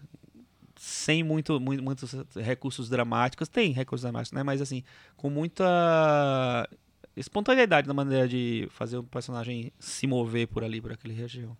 [0.75, 3.47] sem muito, muito- muitos recursos dramáticos.
[3.47, 4.43] Tem recursos dramáticos, né?
[4.43, 4.83] Mas assim,
[5.15, 6.67] com muita
[7.15, 11.55] espontaneidade na maneira de fazer o personagem se mover por ali, por aquela região.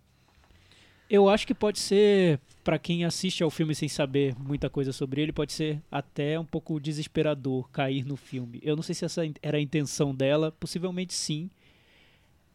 [1.13, 5.21] Eu acho que pode ser, pra quem assiste ao filme sem saber muita coisa sobre
[5.21, 8.59] ele, pode ser até um pouco desesperador cair no filme.
[8.63, 11.51] Eu não sei se essa era a intenção dela, possivelmente sim.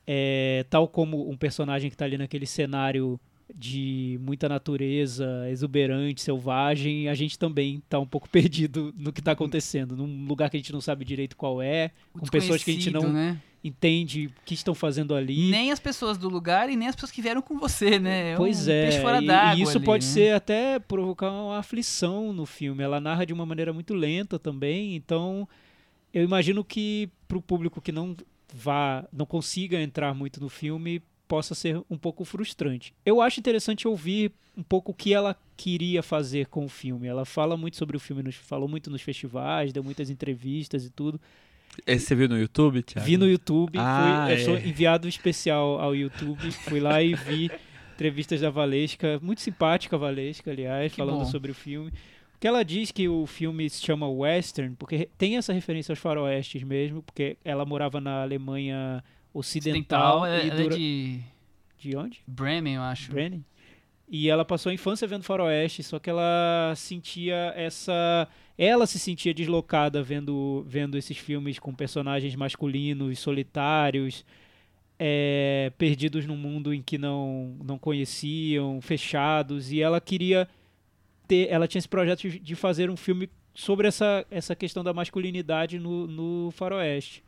[0.05, 3.21] É, tal como um personagem que tá ali naquele cenário
[3.55, 9.33] de muita natureza, exuberante, selvagem, a gente também tá um pouco perdido no que tá
[9.33, 12.75] acontecendo, num lugar que a gente não sabe direito qual é, com pessoas que a
[12.75, 13.41] gente não Né?
[13.65, 15.51] entende o que estão fazendo ali.
[15.51, 18.33] Nem as pessoas do lugar e nem as pessoas que vieram com você, né?
[18.33, 20.13] É Pois um é, peixe fora e- e isso ali, pode né?
[20.13, 22.83] ser até provocar uma aflição no filme.
[22.85, 25.49] Ela narra de uma maneira muito lenta também, então
[26.15, 28.17] eu imagino que para o público que não
[28.55, 32.93] vá, não consiga entrar muito no filme, possa ser um pouco frustrante.
[33.05, 37.07] Eu acho interessante ouvir um pouco o que ela queria fazer com o filme.
[37.07, 41.21] Ela fala muito sobre o filme, falou muito nos festivais, deu muitas entrevistas e tudo.
[41.87, 43.07] Esse você viu no YouTube, Thiago?
[43.07, 44.67] Vi no YouTube, Ah, fui, eu sou é.
[44.67, 47.51] enviado especial ao YouTube, fui lá e vi
[47.95, 51.25] entrevistas da Valesca, muito simpática a Valesca, aliás, Que falando bom.
[51.27, 51.93] sobre o filme.
[52.33, 56.63] Porque ela diz que o filme se chama Western, porque tem essa referência aos faroestes
[56.63, 59.03] mesmo, porque ela morava na Alemanha
[59.39, 60.23] Ocidental.
[60.23, 60.77] Ocidental é, e ela é dura...
[60.77, 61.21] de
[61.79, 62.21] de onde?
[62.27, 63.11] Bremen, eu acho.
[63.11, 63.45] Bremen.
[64.09, 68.27] E ela passou a infância vendo faroeste, só que ela sentia essa...
[68.57, 74.25] Ela se sentia deslocada vendo, vendo esses filmes com personagens masculinos, solitários,
[74.99, 80.49] é, perdidos num mundo em que não, não conheciam, fechados, e ela queria
[81.29, 84.93] ter, ela tinha esse projeto de, de fazer um filme sobre essa, essa questão da
[84.93, 87.23] masculinidade no, no faroeste.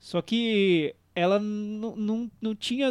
[0.00, 2.90] Só que ela não, não tinha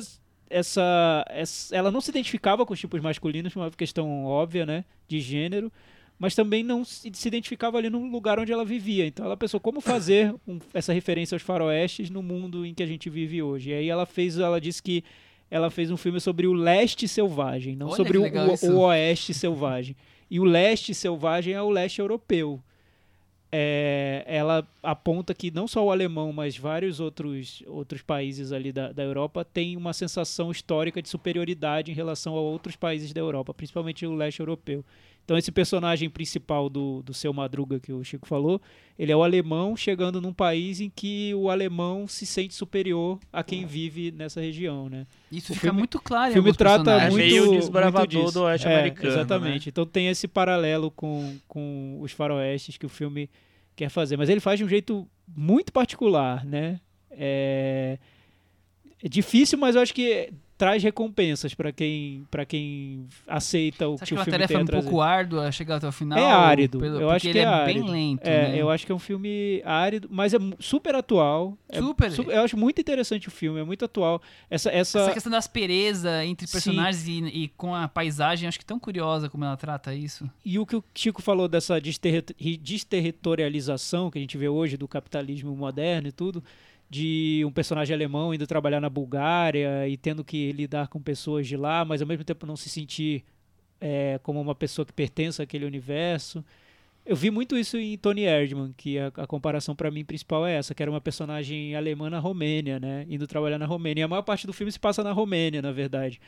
[0.50, 4.86] essa, essa, Ela não se identificava com os tipos masculinos, uma questão óbvia, né?
[5.08, 5.72] De gênero,
[6.18, 9.06] mas também não se, se identificava ali no lugar onde ela vivia.
[9.06, 12.88] Então ela pensou como fazer um, essa referência aos faroestes no mundo em que a
[12.88, 13.70] gente vive hoje.
[13.70, 15.04] E aí ela fez, ela disse que
[15.50, 19.34] ela fez um filme sobre o leste selvagem, não Olha sobre o, o, o, oeste
[19.34, 19.96] selvagem.
[20.30, 22.62] E o leste selvagem é o leste europeu.
[23.50, 28.92] É, ela aponta que não só o alemão, mas vários outros, outros países ali da,
[28.92, 33.54] da Europa têm uma sensação histórica de superioridade em relação a outros países da Europa,
[33.54, 34.84] principalmente o leste europeu.
[35.28, 38.62] Então esse personagem principal do, do Seu Madruga que o Chico falou,
[38.98, 43.44] ele é o alemão chegando num país em que o alemão se sente superior a
[43.44, 45.06] quem vive nessa região, né?
[45.30, 47.12] Isso O fica filme- muito claro O em filme trata personagens.
[47.14, 48.34] muito, meio muito desbravador disso.
[48.36, 49.68] do oeste É, americano, Exatamente.
[49.68, 53.30] Então tem esse paralelo com, com os faroestes que o filme
[53.76, 54.16] quer fazer.
[54.16, 55.06] Mas ele faz de um jeito
[55.36, 56.80] muito particular, né?
[57.12, 57.98] É,
[59.04, 64.06] é difícil, mas eu acho que traz recompensas para quem para quem aceita o Você
[64.06, 64.84] que o é filme tarefa tem a um trazer.
[64.84, 66.18] pouco árdua chegar até o final?
[66.18, 66.80] É árido.
[66.80, 68.58] pelo- eu acho que ele é, é, bem lento, É, né?
[68.62, 71.58] eu acho que é um filme árido, mas é super atual.
[71.70, 72.12] É Super.
[72.12, 74.22] su- eu acho muito interessante o filme, é muito atual.
[74.50, 78.66] Essa essa, Essa questão da aspereza entre personagens e, e com a paisagem, acho que
[78.66, 80.30] tão curiosa como ela trata isso.
[80.44, 82.24] E o que o Chico falou dessa desterri-
[82.60, 86.44] desterritorialização que a gente vê hoje do capitalismo moderno e tudo,
[86.90, 91.58] de um personagem alemão indo trabalhar na Bulgária e tendo que lidar com pessoas de
[91.58, 93.24] lá, mas ao mesmo tempo não se sentir
[93.82, 96.44] é, como uma pessoa que pertence àquele universo.
[97.06, 100.56] Eu vi muito isso em Tony Erdmann, que a, a comparação para mim principal é
[100.56, 104.02] essa, que era uma personagem alemã na Romênia, né, indo trabalhar na Romênia.
[104.02, 106.20] E a maior parte do filme se passa na Romênia, na verdade.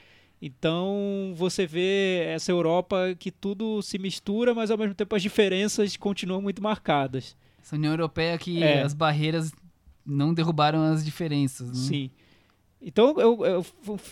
[0.41, 5.97] Então você vê essa Europa que tudo se mistura, mas ao mesmo tempo as diferenças
[5.97, 7.35] continuam muito marcadas.
[7.61, 8.81] Essa União Europeia que É.
[8.81, 9.51] as barreiras
[10.09, 11.67] não derrubaram as diferenças.
[11.69, 11.75] Né?
[11.75, 12.11] Sim.
[12.81, 13.65] Então eu, eu,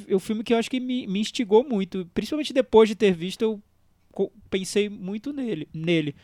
[0.10, 3.14] é um filme que eu acho que me, me instigou muito, principalmente depois de ter
[3.14, 3.62] visto, eu
[4.50, 6.16] pensei muito nele, nele.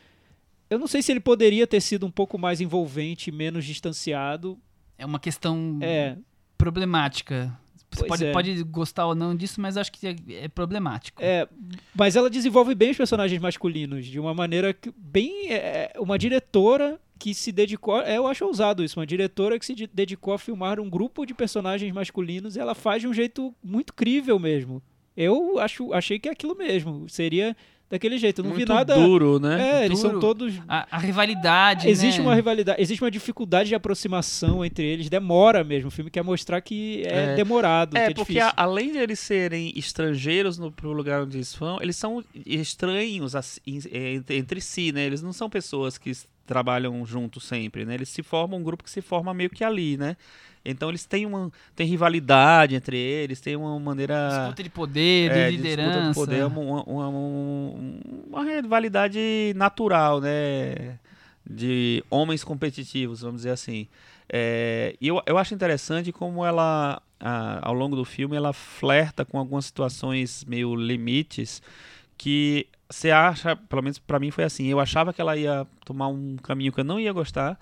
[0.70, 4.58] Eu não sei se ele poderia ter sido um pouco mais envolvente, menos distanciado.
[4.98, 6.18] É uma questão É,
[6.58, 7.58] problemática.
[7.92, 8.32] Você Pois pode, é.
[8.32, 11.22] pode gostar ou não disso, mas acho que é, é problemático.
[11.22, 11.48] É,
[11.94, 15.52] mas ela desenvolve bem os personagens masculinos, de uma maneira que, bem.
[15.52, 18.02] É, uma diretora que se dedicou.
[18.02, 21.26] É, eu acho ousado isso, uma diretora que se de- dedicou a filmar um grupo
[21.26, 24.82] de personagens masculinos e ela faz de um jeito muito crível mesmo.
[25.16, 27.08] Eu acho, achei que é aquilo mesmo.
[27.08, 27.56] Seria
[27.88, 28.40] daquele jeito.
[28.40, 28.96] Eu não Muito vi nada.
[28.96, 29.82] duro, né?
[29.82, 30.20] É, eles são Duro.
[30.22, 30.56] todos.
[30.68, 32.26] A, a rivalidade, Existe né?
[32.26, 35.90] uma rivalidade, existe uma dificuldade de aproximação entre eles, demora mesmo.
[35.90, 37.36] O filme quer mostrar que é, É.
[37.36, 38.54] demorado, É, que é porque difícil.
[38.58, 42.24] a- além de eles serem estrangeiros no pro lugar onde eles vão, eles são
[42.68, 43.62] estranhos assim,
[43.92, 45.06] entre, entre si, né?
[45.06, 46.12] Eles não são pessoas que
[46.46, 47.94] trabalham juntos sempre, né?
[47.96, 50.16] Eles se formam um grupo que se forma meio que ali, né?
[50.66, 55.52] Então eles têm uma tem rivalidade entre eles, tem uma maneira Disputa de poder, é,
[55.52, 56.08] de de disputa liderança.
[56.10, 60.98] de poder, uma, uma, uma, um- uma rivalidade natural, né?
[61.46, 63.88] De homens competitivos, vamos dizer assim.
[64.30, 69.26] É, e eu, eu acho interessante como ela, a- ao longo do filme, ela flerta
[69.26, 71.62] com algumas situações meio limites
[72.18, 76.08] que você acha, pelo menos pra mim foi assim, eu achava que ela ia tomar
[76.08, 77.60] um caminho que eu não ia gostar,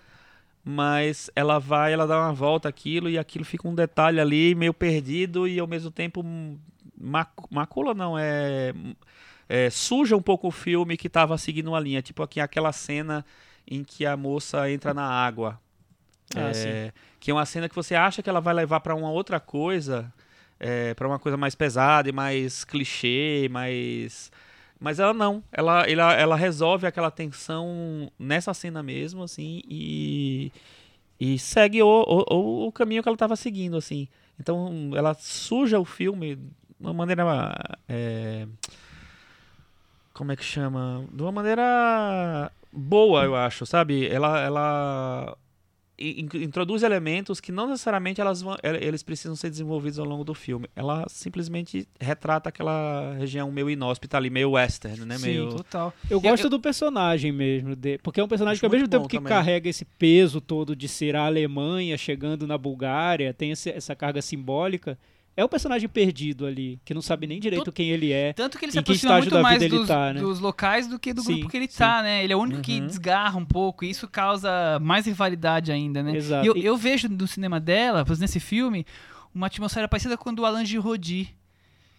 [0.64, 4.74] mas ela vai, ela dá uma volta aquilo e aquilo fica um detalhe ali meio
[4.74, 6.58] perdido e ao mesmo tempo hum,
[7.00, 8.74] macu- macula não, é,
[9.50, 13.26] é, suja um pouco o filme que tava seguindo uma linha, tipo aqui aquela cena
[13.68, 15.60] em que a moça entra na água.
[16.36, 19.12] Ah, É, que é uma cena que você acha que ela vai levar pra uma
[19.12, 20.12] outra coisa,
[20.60, 24.32] é, para uma coisa mais pesada e mais clichê, mais
[24.82, 30.52] mas ela não, ela, ela, ela resolve aquela tensão nessa cena mesmo, assim, e,
[31.20, 34.08] e segue o, o, o- caminho que ela estava seguindo, assim.
[34.40, 36.44] Então ela suja o filme de
[36.80, 37.24] uma maneira.
[37.88, 38.48] é,
[40.14, 41.06] como é que chama?
[41.12, 44.08] De uma maneira boa, eu acho, sabe?
[44.08, 44.40] Ela.
[44.42, 45.38] ela
[46.10, 50.68] introduz elementos que não necessariamente elas vão, eles precisam ser desenvolvidos ao longo do filme.
[50.76, 55.18] Ela simplesmente retrata aquela região meio inóspita ali, meio western, né?
[55.18, 55.56] Sim, meio...
[55.56, 55.94] total.
[56.10, 56.50] Eu, eu gosto eu...
[56.50, 59.30] do personagem mesmo, de, porque é um personagem que ao mesmo tempo que também.
[59.30, 64.22] carrega esse peso todo de ser a Alemanha chegando na Bulgária, tem esse, essa carga
[64.22, 64.98] simbólica
[65.36, 68.34] é o personagem perdido ali, que não sabe nem direito quem ele é.
[68.34, 70.20] Tanto que ele se aproxima muito mais dos, tá, né?
[70.20, 71.78] dos, locais do que do sim, grupo que ele sim.
[71.78, 72.24] tá, né?
[72.24, 72.62] Ele é o único uhum.
[72.62, 76.16] que desgarra um pouco, e isso causa mais rivalidade ainda, né?
[76.16, 76.46] Exato.
[76.46, 78.86] E eu, eu vejo no cinema dela, nesse filme,
[79.34, 81.34] uma atmosfera parecida com a do Alain Giraudy,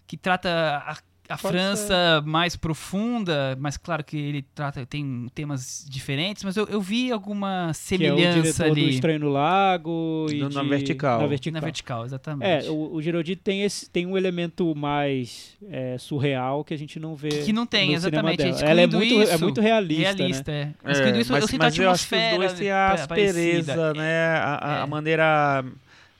[0.06, 0.96] que trata a
[1.32, 2.28] a Pode França ser.
[2.28, 7.72] mais profunda, mas claro que ele trata tem temas diferentes, mas eu, eu vi alguma
[7.72, 8.82] semelhança que é o ali.
[8.82, 11.20] do Estranho no Lago e na vertical.
[11.20, 12.66] Na vertical, na vertical exatamente.
[12.66, 17.00] É, o, o Girodi tem esse tem um elemento mais é, surreal que a gente
[17.00, 17.30] não vê.
[17.30, 18.42] Que não tem exatamente.
[18.62, 20.74] Ela é muito é isso, é muito realista, realista né?
[20.84, 20.88] é.
[20.88, 23.94] é isso, mas, eu sinto mas a eu acho que os dois têm a aspereza,
[23.94, 24.26] né?
[24.36, 25.64] A, a, a maneira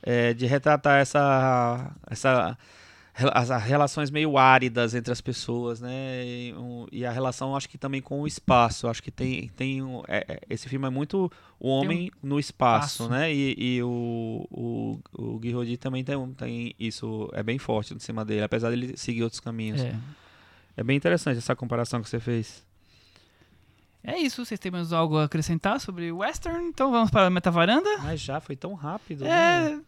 [0.02, 2.56] é, de retratar essa essa
[3.32, 6.24] as relações meio áridas entre as pessoas, né?
[6.24, 8.88] E, um, e, a relação, acho que também com o espaço.
[8.88, 12.38] Acho que tem, tem um, é, é esse filme é muito o homem um no
[12.40, 13.32] espaço, espaço, né?
[13.32, 18.24] E, e o, o, o Guy também tem, tem isso, é bem forte em cima
[18.24, 19.80] dele, apesar dele seguir outros caminhos.
[19.80, 19.94] É.
[20.76, 22.64] é bem interessante essa comparação que você fez.
[24.04, 26.66] É isso, vocês têm mais algo a acrescentar sobre o Western?
[26.66, 27.98] Então vamos para a metavaranda?
[27.98, 29.24] Mas já foi tão rápido.
[29.24, 29.70] É.
[29.70, 29.82] Né?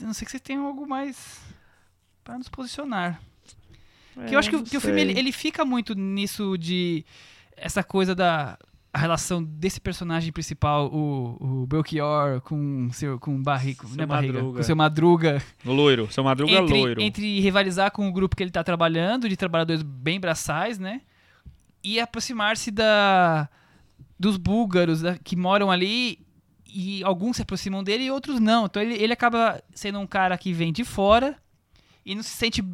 [0.00, 1.40] Não sei que vocês tenham algo mais
[2.30, 3.20] para nos posicionar.
[4.16, 7.04] É, que eu acho que, que o filme ele, ele, fica muito nisso de
[7.56, 8.56] essa coisa da
[8.92, 14.40] a relação desse personagem principal, o, o Belchior, com seu com barri, seu né, barriga,
[14.40, 15.42] com seu Madruga.
[15.64, 17.00] O loiro, seu Madruga entre, loiro.
[17.00, 21.02] Entre rivalizar com o grupo que ele está trabalhando, de trabalhadores bem braçais, né?
[21.82, 23.48] E aproximar-se da
[24.18, 26.18] dos búlgaros da, que moram ali
[26.66, 28.66] e alguns se aproximam dele e outros não.
[28.66, 31.36] Então ele, ele acaba sendo um cara que vem de fora
[32.04, 32.64] e não se sente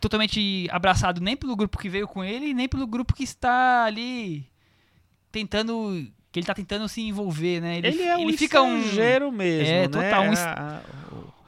[0.00, 4.46] totalmente abraçado nem pelo grupo que veio com ele, nem pelo grupo que está ali
[5.32, 7.78] tentando que ele está tentando se envolver, né?
[7.78, 8.76] Ele, ele é um ele fica um
[9.30, 9.88] mesmo, é, né?
[9.88, 10.82] total um, a,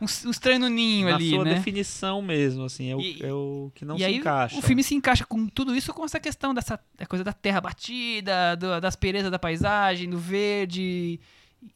[0.00, 1.54] um, um estranho no ninho na ali, sua né?
[1.54, 4.56] definição mesmo, assim, é o, e, é o que não se aí, encaixa.
[4.56, 6.78] O filme se encaixa com tudo isso, com essa questão dessa
[7.08, 11.18] coisa da terra batida, do, das perezas da paisagem, do verde,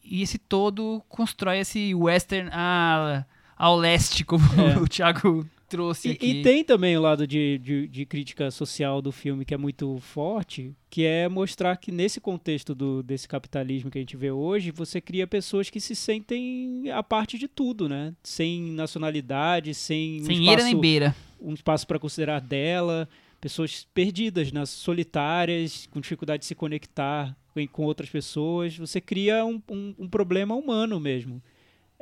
[0.04, 3.24] e esse todo constrói esse western a,
[3.60, 4.78] ao leste, como é.
[4.80, 6.26] o Thiago trouxe e, aqui.
[6.30, 9.98] E tem também o lado de, de, de, crítica social do filme que é muito
[9.98, 14.70] forte, que é mostrar que nesse contexto do, desse capitalismo que a gente vê hoje,
[14.70, 18.14] você cria pessoas que se sentem a parte de tudo, né?
[18.22, 21.14] Sem nacionalidade, sem sem um espaço, nem beira.
[21.38, 23.06] um espaço para considerar dela,
[23.42, 24.64] pessoas perdidas, né?
[24.64, 27.36] solitárias, com dificuldade de se conectar
[27.72, 28.74] com outras pessoas.
[28.78, 31.42] Você cria um, um, um problema humano mesmo.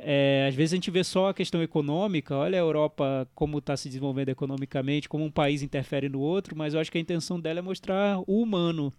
[0.01, 3.75] É, às vezes a gente vê só a questão econômica, olha a Europa como está
[3.75, 7.37] se desenvolvendo economicamente, como um país interfere no outro, mas eu acho que a intenção
[7.37, 8.93] dela é mostrar o humano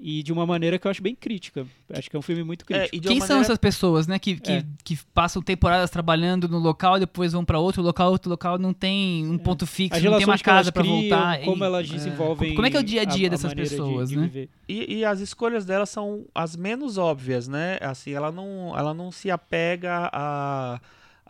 [0.00, 1.66] e de uma maneira que eu acho bem crítica.
[1.92, 2.96] Acho que é um filme muito é, crítico.
[2.96, 3.26] É, Quem maneira...
[3.26, 4.18] são essas pessoas, né?
[4.18, 4.64] Que, que, é.
[4.82, 8.72] que passam temporadas trabalhando no local e depois vão para outro local, outro local não
[8.72, 9.38] tem um é.
[9.38, 11.40] ponto fixo, não tem uma casa para voltar.
[11.42, 12.54] Como e, elas desenvolvem.
[12.54, 14.48] Como é que é o dia a dia a, dessas pessoas, de, de né?
[14.66, 17.78] E, e, as escolhas delas são as menos óbvias, né?
[17.82, 20.80] Assim, ela não, ela não se apega a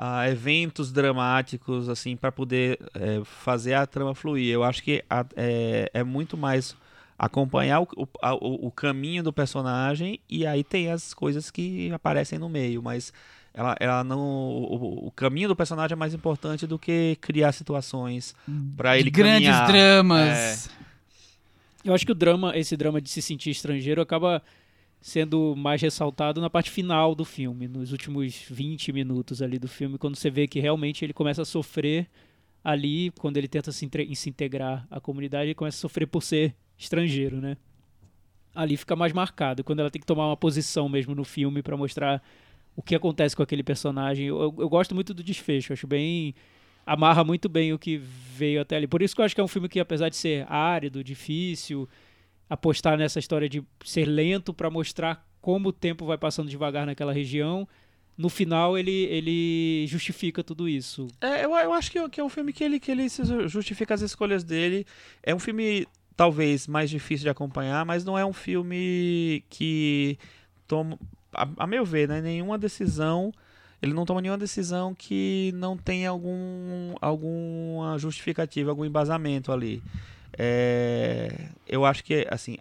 [0.02, 4.50] a eventos dramáticos assim para poder é, fazer a trama fluir.
[4.50, 6.74] Eu acho que a, é, é muito mais
[7.20, 12.48] acompanhar o, o, o, caminho do personagem e aí tem as coisas que aparecem no
[12.48, 13.12] meio, mas
[13.52, 18.34] ela, ela não o, o caminho do personagem é mais importante do que criar situações
[18.74, 19.68] para ele grandes caminhar.
[19.68, 20.66] dramas.
[20.66, 20.70] É.
[21.84, 24.42] Eu acho que o drama, esse drama de se sentir estrangeiro acaba
[24.98, 29.98] sendo mais ressaltado na parte final do filme, nos últimos 20 minutos ali do filme,
[29.98, 32.08] quando você vê que realmente ele começa a sofrer
[32.64, 36.54] ali, quando ele tenta se, se integrar à comunidade, ele começa a sofrer por ser
[36.80, 37.56] estrangeiro, né?
[38.54, 41.76] Ali fica mais marcado, quando ela tem que tomar uma posição mesmo no filme para
[41.76, 42.22] mostrar
[42.74, 44.26] o que acontece com aquele personagem.
[44.26, 46.34] Eu, eu, eu, gosto muito do desfecho, acho bem.
[46.84, 48.86] amarra muito bem o que veio até ali.
[48.86, 51.88] Por isso que eu acho que é um filme que, apesar de ser árido, difícil,
[52.48, 57.12] apostar nessa história de ser lento para mostrar como o tempo vai passando devagar naquela
[57.12, 57.68] região.
[58.16, 61.08] No final, ele, ele justifica tudo isso.
[61.20, 63.06] É, eu, eu acho que, que é um filme que ele, que ele
[63.46, 64.84] justifica as escolhas dele.
[65.22, 65.86] É um filme
[66.16, 70.18] talvez mais difícil de acompanhar, mas não é um filme que
[70.66, 70.98] toma,
[71.32, 73.32] a, a meu ver, né, nenhuma decisão
[73.82, 79.82] ele não toma nenhuma decisão que não tenha algum, alguma justificativa, algum embasamento ali.
[80.38, 82.58] É, eu acho que, assim,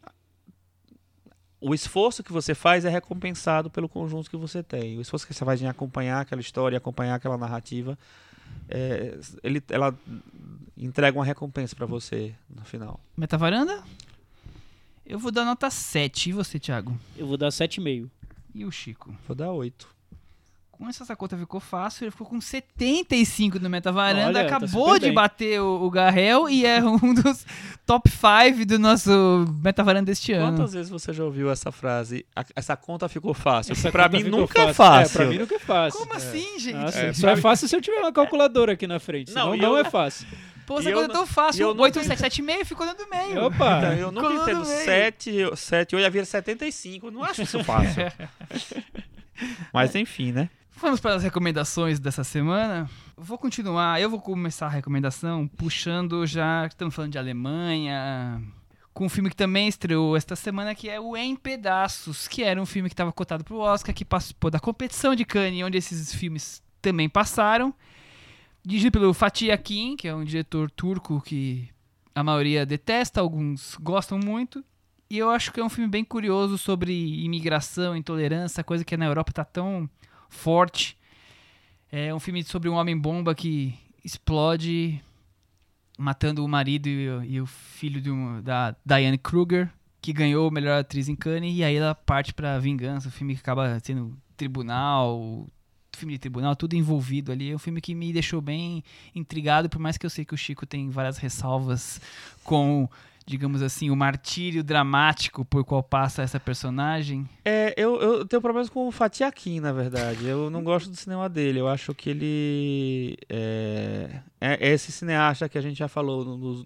[1.60, 4.97] o esforço que você faz é recompensado pelo conjunto que você tem.
[4.97, 7.97] O esforço que você faz em acompanhar aquela história, acompanhar aquela narrativa,
[8.70, 9.97] é, ele, ela
[10.78, 13.00] entrega uma recompensa para você no final.
[13.17, 13.83] Metavaranda?
[15.05, 16.29] Eu vou dar nota 7.
[16.29, 16.97] E você, Thiago?
[17.17, 18.09] Eu vou dar 7,5.
[18.54, 19.13] E o Chico?
[19.28, 19.89] Vou dar 8.
[20.80, 25.00] Com essa conta ficou fácil, ele ficou com 75 no Metavaranda, Olha, tá acabou super
[25.01, 25.14] de bem.
[25.14, 27.46] bater o, o Garrel e é um dos
[27.86, 30.56] top 5 do nosso Metavaranda deste ano.
[30.56, 32.26] Quantas vezes você já ouviu essa frase?
[32.34, 33.74] "A- essa conta ficou fácil.
[33.74, 35.20] Essa Pra mim nunca é fácil.
[35.20, 36.00] É, pra mim nunca é fácil.
[36.00, 36.76] Como assim, gente?
[36.78, 39.34] Nossa, É, só é fácil se eu tiver uma calculadora aqui na frente.
[39.34, 40.26] Não, Senão não eu- é fácil.
[40.66, 41.60] Pô, essa E eu conta é tão fácil.
[41.60, 43.43] e eu 8, nunca- 7, 7,5 ficou dentro do meio.
[43.47, 43.80] Opa!
[43.80, 44.86] Então, eu nunca entendo no meio.
[44.86, 47.08] 7, 7, 8 havia 75.
[47.08, 48.04] eu Não acho isso fácil.
[49.74, 50.50] Mas enfim, né?
[50.82, 52.89] Vamos para as recomendações dessa semana.
[53.18, 58.42] Vou continuar, eu vou começar a recomendação puxando já, estamos falando de Alemanha,
[58.93, 62.62] com um filme que também estreou esta semana, que é o Em Pedaços, que era
[62.62, 65.78] um filme que estava cotado para o Oscar, que participou da competição de Cannes, onde
[65.78, 67.74] esses filmes também passaram.
[68.64, 71.68] Dirigido pelo Fatih Akin, que é um diretor turco que
[72.16, 74.64] a maioria detesta, alguns gostam muito.
[75.10, 76.93] E eu acho que é um filme bem curioso sobre
[77.26, 79.89] imigração, intolerância, coisa que na Europa está tão
[80.30, 80.97] forte.
[81.92, 83.74] É um filme sobre um homem-bomba que
[84.06, 85.01] explode,
[85.97, 89.70] matando o marido e, e o filho de um- da Diane Kruger,
[90.01, 93.10] que ganhou a melhor atriz em Cannes, e aí ela parte pra vingança.
[93.10, 95.47] O filme que acaba tendo tribunal,
[95.97, 97.51] filme de tribunal, tudo envolvido ali.
[97.51, 98.84] É um filme que me deixou bem
[99.14, 102.00] intrigado, por mais que eu sei que o Chico tem várias ressalvas
[102.43, 102.88] com,
[103.30, 107.30] digamos assim, o martírio dramático por qual passa essa personagem.
[107.46, 110.26] É, eu, eu tenho problemas com o Fatih Akin, na verdade.
[110.26, 111.60] Eu não gosto do cinema dele.
[111.60, 116.66] Eu acho que ele é, é esse cineasta que a gente já falou no- nos-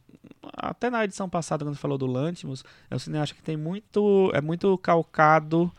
[0.56, 2.64] até na edição passada quando falou do Lantimos.
[2.90, 5.69] É um cineasta que tem muito é muito calcado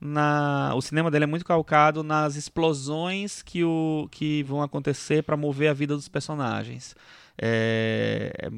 [0.00, 5.36] na o cinema dele é muito calcado nas explosões que o que vão acontecer para
[5.36, 6.96] mover a vida dos personagens.
[7.38, 8.50] É, é,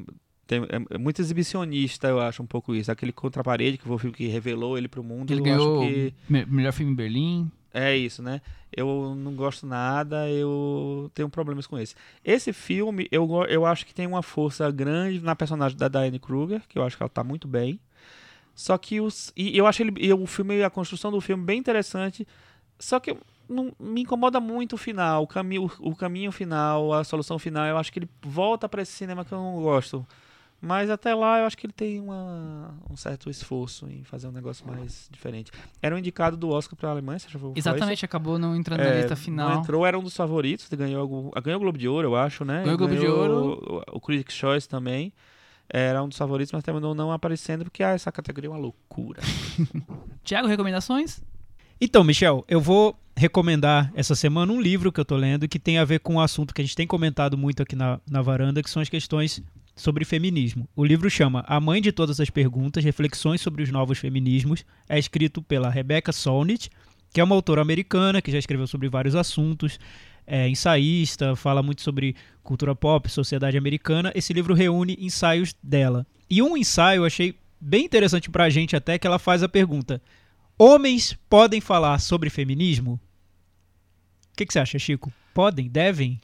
[0.47, 2.91] tem- é- é muito exibicionista, eu acho um pouco isso.
[2.91, 5.31] Aquele contra a parede que foi o filme que revelou ele para o mundo.
[5.31, 7.51] Ele ganhou que me- melhor filme em Berlim.
[7.73, 8.41] é isso, né?
[8.75, 11.95] Eu não gosto nada, eu tenho problemas com esse.
[12.23, 16.61] Esse filme, eu, eu acho que tem uma força grande na personagem da Diane Kruger,
[16.67, 17.79] que eu acho que ela tá muito bem.
[18.53, 21.59] Só que os, e eu acho ele, e o filme, a construção do filme bem
[21.59, 22.25] interessante.
[22.79, 23.15] Só que
[23.49, 27.65] não, me incomoda muito o final, o caminho, o caminho final, a solução final.
[27.65, 30.05] Eu acho que ele volta para esse cinema que eu não gosto.
[30.61, 34.31] Mas até lá eu acho que ele tem uma, um certo esforço em fazer um
[34.31, 35.51] negócio mais diferente.
[35.81, 37.59] Era um indicado do Oscar para a Alemanha, você já falou isso?
[37.59, 39.59] Exatamente, acabou não entrando na É, lista Não final.
[39.61, 42.61] entrou, era um dos favoritos, ganhou, algum- ganhou o Globo de Ouro, eu acho, né?
[42.61, 43.83] Ganhou o Globo de Ouro.
[43.91, 45.13] O, o Critics' Choice também.
[45.69, 49.21] Era um dos favoritos, mas terminou não aparecendo, porque ah, essa categoria é uma loucura.
[50.23, 51.21] Tiago, recomendações?
[51.81, 55.77] Então, Michel, eu vou recomendar essa semana um livro que eu tô lendo que tem
[55.77, 58.61] a ver com um assunto que a gente tem comentado muito aqui na, na varanda,
[58.63, 59.41] que são as questões
[59.75, 60.67] sobre feminismo.
[60.75, 64.65] O livro chama A Mãe de Todas as Perguntas, Reflexões sobre os Novos Feminismos.
[64.87, 66.69] É escrito pela Rebecca Solnit,
[67.13, 69.79] que é uma autora americana que já escreveu sobre vários assuntos,
[70.27, 74.11] é ensaísta, fala muito sobre cultura pop, sociedade americana.
[74.15, 76.05] Esse livro reúne ensaios dela.
[76.29, 80.01] E um ensaio eu achei bem interessante pra gente até, que ela faz a pergunta:
[80.57, 82.99] Homens podem falar sobre feminismo?
[84.33, 85.13] O que, que você acha, Chico?
[85.33, 85.69] Podem?
[85.69, 86.19] Devem?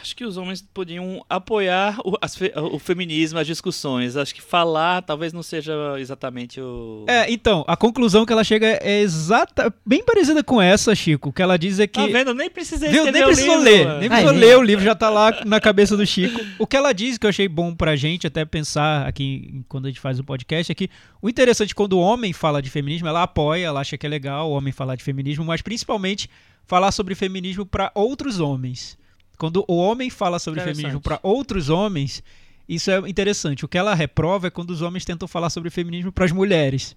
[0.00, 2.38] Acho que os homens podiam apoiar o, as
[2.72, 4.16] o feminismo, as discussões.
[4.16, 7.04] Acho que falar talvez não seja exatamente o.
[7.08, 11.28] É, então, a conclusão que ela chega é exata, bem parecida com essa, Chico.
[11.28, 12.00] O que ela diz é que.
[12.00, 12.28] Tá vendo?
[12.28, 13.10] Eu nem precisei Viu?
[13.10, 14.38] Nem precisou ler, nem precisou Aí.
[14.38, 16.40] ler, o livro já tá lá na cabeça do Chico.
[16.58, 19.88] O que ela diz, que eu achei bom pra gente até pensar aqui quando a
[19.88, 20.88] gente faz o podcast, é que
[21.20, 24.50] o interessante quando o homem fala de feminismo, ela apoia, ela acha que é legal
[24.50, 26.28] o homem falar de feminismo, mas principalmente
[26.64, 28.98] falar sobre feminismo pra outros homens.
[29.42, 32.22] Quando o homem fala sobre feminismo pra outros homens,
[32.68, 33.64] isso é interessante.
[33.64, 36.94] O que ela reprova é quando os homens tentam falar sobre feminismo pras mulheres.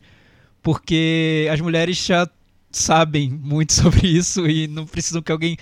[0.61, 2.29] Porque as mulheres já
[2.69, 5.57] sabem muito sobre isso e não precisam que alguém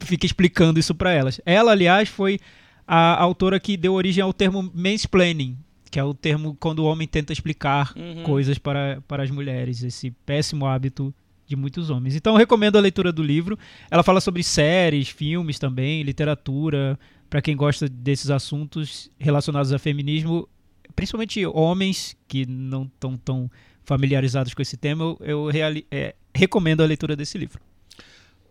[0.00, 1.40] fique explicando isso pra elas.
[1.46, 2.38] Ela, aliás, foi
[2.86, 5.56] a autora que deu origem ao termo mansplaining,
[5.90, 8.24] que é o termo quando o homem tenta explicar Uhum.
[8.24, 11.14] coisas para, para as mulheres, esse péssimo hábito
[11.46, 12.14] de muitos homens.
[12.14, 13.58] Então, eu recomendo a leitura do livro.
[13.90, 16.98] Ela fala sobre séries, filmes também, literatura,
[17.30, 20.48] para quem gosta desses assuntos relacionados a feminismo,
[20.94, 23.50] principalmente homens que não estão tão
[23.84, 25.50] familiarizados com esse tema, eu, eu
[25.90, 27.60] é, recomendo a leitura desse livro.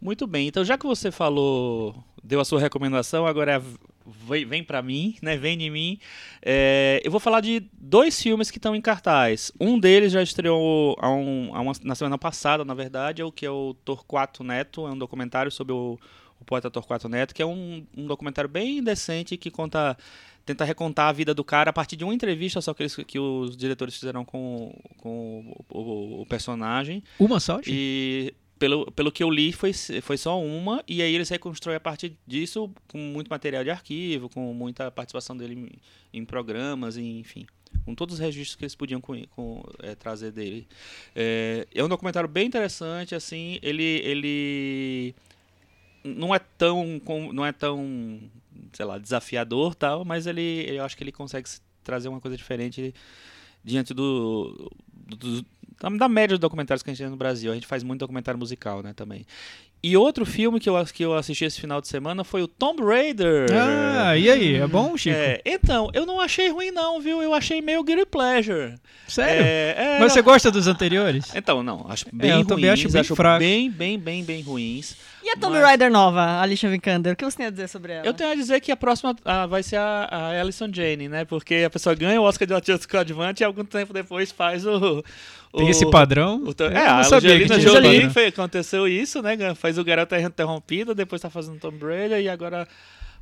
[0.02, 0.48] Muito bem.
[0.48, 3.62] Então, já que você falou, deu a sua recomendação, agora é a,
[4.06, 5.36] vem, vem para mim, né?
[5.38, 6.00] Vem de mim.
[6.42, 9.52] É, eu vou falar de dois filmes que estão em cartaz.
[9.60, 13.32] Um deles já estreou há um, há uma, na semana passada, na verdade, é o
[13.32, 16.00] que é o Torquato Neto, é um documentário sobre o,
[16.40, 19.98] o poeta Torquato Neto, que é um, um documentário bem decente que conta
[20.46, 23.18] tenta recontar a vida do cara a partir de uma entrevista só que, eles, que
[23.18, 27.04] os diretores fizeram com, com o, o, o personagem.
[27.20, 27.60] Uma só?
[27.66, 31.80] E pelo, pelo que eu li, foi, foi só uma, e aí eles reconstroem a
[31.80, 35.70] partir disso com muito material de arquivo, com muita participação dele
[36.14, 37.46] em, em programas, enfim.
[37.84, 40.68] Com todos os registros que eles podiam com, com, é, trazer dele.
[41.16, 45.16] É, é um documentário bem interessante, assim, ele, ele
[46.04, 47.02] não é tão
[47.34, 48.22] não é tão
[48.72, 51.50] sei lá desafiador tal mas ele eu acho que ele consegue
[51.84, 52.94] trazer uma coisa diferente
[53.64, 55.46] diante do, do,
[55.98, 57.52] da média de documentários que a gente tem no Brasil.
[57.52, 59.26] A gente faz muito documentário musical, né, também.
[59.88, 62.82] E outro filme que eu, que eu assisti esse final de semana foi o Tomb
[62.84, 63.46] Raider.
[63.54, 64.56] Ah, e aí?
[64.56, 65.16] É bom, Chico?
[65.16, 67.22] É, então, eu não achei ruim não, viu?
[67.22, 68.74] Eu achei meio guilty pleasure.
[69.08, 69.46] Sério?
[69.46, 71.32] É, é, Mas você gosta dos anteriores?
[71.36, 71.86] Então, não.
[71.88, 72.66] Acho bem é, eu ruins.
[72.68, 73.38] acho bem acho fraco.
[73.38, 74.96] Bem, bem, bem, bem ruins.
[75.24, 75.64] E a Tomb mas...
[75.64, 77.14] Raider nova, Alicia Vikander?
[77.14, 78.08] O que você tem a dizer sobre ela?
[78.08, 81.26] Eu tenho a dizer que a próxima ah, vai ser a, a Alison Jane, né?
[81.26, 85.04] Porque a pessoa ganha o Oscar de atriz coadjuvante e algum tempo depois faz o...
[85.58, 86.44] Tem esse padrão?
[86.44, 89.38] O, é, a Angelina Jolie foi, aconteceu isso, né?
[89.56, 92.68] Faz o Garota Interrompida, depois tá fazendo Tomb Raider e agora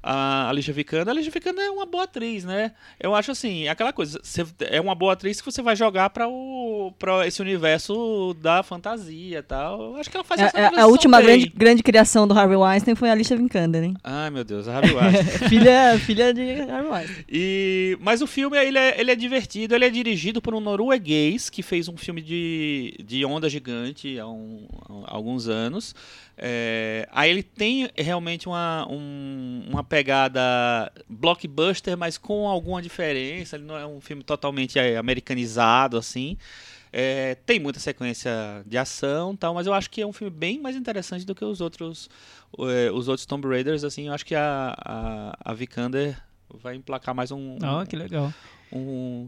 [0.04, 1.08] a Alicia Vikander.
[1.08, 2.74] A Alicia Vikander é uma boa atriz, né?
[3.00, 4.20] Eu acho assim, aquela coisa,
[4.60, 9.40] é uma boa atriz que você vai jogar para o para esse universo da fantasia
[9.40, 9.82] e tal.
[9.82, 12.58] Eu acho que ela faz é, essa é, A última grande, grande criação do Harvey
[12.58, 13.96] Weinstein foi a Alicia Vikander, hein?
[14.04, 15.24] Ai, meu Deus, a Harvey Weinstein.
[15.48, 17.26] filha, filha de Harvey Weinstein.
[17.30, 21.50] E, mas o filme, ele é, ele é divertido, ele é dirigido por um norueguês
[21.50, 24.68] que fez um filme de, de onda gigante há, um,
[25.06, 25.96] há alguns anos.
[26.36, 33.56] É, aí ele tem realmente uma, um, uma pegada blockbuster, mas com alguma diferença.
[33.56, 36.36] Ele não é um filme totalmente é, americanizado assim.
[36.92, 38.32] É, tem muita sequência
[38.66, 41.46] de ação, tal, mas eu acho que é um filme bem mais interessante do que
[41.46, 42.10] os outros,
[42.60, 43.84] é, os outros Tomb Raiders.
[43.84, 47.58] Assim, eu acho que a, a, a Vikander vai emplacar mais um.
[47.58, 48.34] Oh, que legal.
[48.72, 49.28] Um,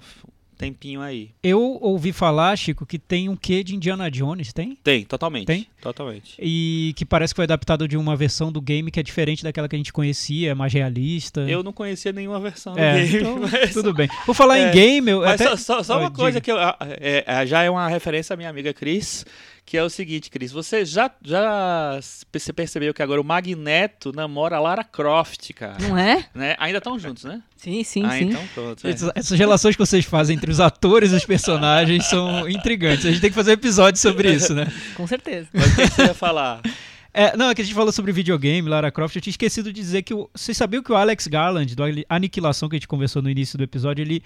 [0.56, 1.32] tempinho aí.
[1.44, 4.77] Eu ouvi falar, Chico, que tem um quê de Indiana Jones, tem?
[4.84, 5.45] Tem, totalmente.
[5.45, 5.68] Tem?
[5.82, 6.36] Totalmente.
[6.40, 9.68] E que parece que foi adaptado de uma versão do game que é diferente daquela
[9.68, 11.41] que a gente conhecia, é mais realista.
[11.41, 13.18] Eu não conhecia nenhuma versão do é, game.
[13.18, 13.73] Então, mas...
[13.73, 14.10] Tudo bem.
[14.26, 15.11] Vou falar é, em game...
[15.11, 15.56] Eu mas até...
[15.56, 18.49] só, só, só uma coisa que eu, é, é, já é uma referência à minha
[18.49, 19.26] amiga Cris,
[19.65, 21.99] que é o seguinte, Cris, você já, já
[22.31, 25.77] você percebeu que agora o Magneto namora a Lara Croft, cara?
[25.81, 26.25] Não é?
[26.35, 26.55] Né?
[26.59, 27.41] Ainda estão juntos, né?
[27.57, 28.25] Sim, sim, ah, sim.
[28.25, 28.91] Então, pronto, é.
[28.91, 33.07] essas, essas relações que vocês fazem entre os atores e os personagens são intrigantes.
[33.07, 34.71] A gente tem que fazer um episódio sobre isso, né?
[34.95, 35.47] Com certeza.
[35.51, 36.61] Mas o que você ia falar?
[37.17, 39.15] É, não, é que a gente falou sobre videogame, Lara Croft.
[39.15, 40.13] Eu tinha esquecido de dizer que.
[40.13, 43.57] O, vocês sabiam que o Alex Garland, do Aniquilação, que a gente conversou no início
[43.57, 44.21] do episódio, ele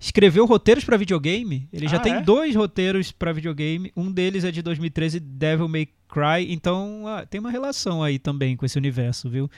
[0.00, 1.68] escreveu roteiros para videogame.
[1.72, 2.20] Ele já Ah, tem é?
[2.22, 3.92] dois roteiros para videogame.
[3.96, 6.50] Um deles é de 2013, Devil May Cry.
[6.50, 9.48] Então ah, tem uma relação aí também com esse universo, viu?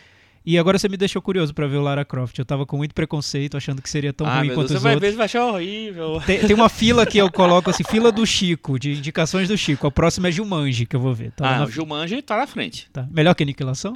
[0.45, 2.37] E agora você me deixou curioso para ver o Lara Croft.
[2.37, 4.83] Eu tava com muito preconceito, achando que seria tão ah, ruim quanto Deus, os você
[4.83, 5.09] vai outros.
[5.09, 6.21] ver, você vai achar horrível.
[6.27, 9.87] Tem, tem uma fila que eu coloco assim, fila do Chico, de indicações do Chico.
[9.87, 11.31] A próxima é Jumanji, que eu vou ver.
[11.31, 12.89] Tá, Ah, na- o Jumanji tá na frente.
[12.93, 13.07] tá.
[13.13, 13.95] Melhor que Aniquilação?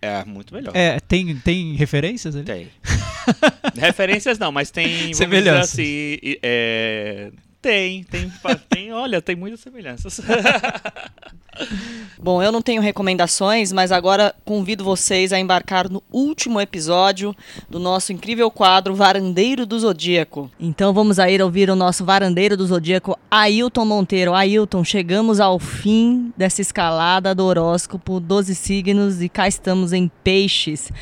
[0.00, 0.70] É, muito melhor.
[0.76, 2.44] É, tem, tem referências ali?
[2.44, 2.68] Tem.
[3.76, 5.12] Referências não, mas tem.
[5.14, 5.72] Semelhanças.
[5.72, 5.82] Assim,
[6.22, 7.30] e- é,
[7.60, 8.32] tem, tem,
[8.70, 8.92] tem.
[8.92, 10.20] Olha, tem muitas semelhanças.
[12.20, 17.34] Bom, eu não tenho recomendações, mas agora convido vocês a embarcar no último episódio
[17.68, 20.48] do nosso incrível quadro Varandeiro do Zodíaco.
[20.58, 24.34] Então vamos aí ouvir o nosso Varandeiro do Zodíaco, Ailton Monteiro.
[24.34, 30.92] Ailton, chegamos ao fim dessa escalada do horóscopo 12 signos e cá estamos em peixes.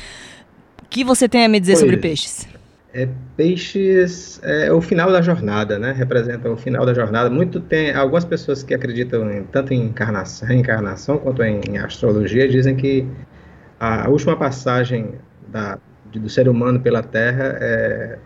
[0.87, 1.81] O que você tem a me dizer Pois.
[1.81, 2.47] sobre peixes?
[2.93, 5.91] É, peixes é o final da jornada, né?
[5.91, 7.29] Representa o final da jornada.
[7.29, 12.47] Muito tem algumas pessoas que acreditam em, tanto em encarnação, reencarnação quanto em, em astrologia
[12.47, 13.05] dizem que
[13.79, 15.15] a última passagem
[15.49, 15.77] da,
[16.09, 18.17] de- do ser humano pela Terra é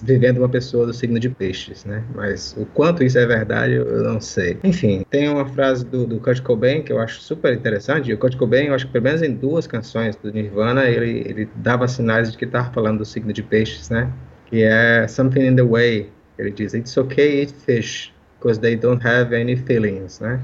[0.00, 2.04] vivendo uma pessoa do signo de peixes, né?
[2.14, 4.56] Mas o quanto isso é verdade, eu não sei.
[4.62, 8.10] Enfim, tem uma frase do, do Kurt Cobain que eu acho super interessante.
[8.10, 11.22] E o Kurt Cobain, eu acho que pelo menos em duas canções do Nirvana, ele,
[11.26, 14.10] ele dava sinais de que estava falando do signo de peixes, né?
[14.46, 16.08] Que é Something in the Way.
[16.38, 20.40] Ele diz, It's okay eat fish, because they don't have any feelings, né?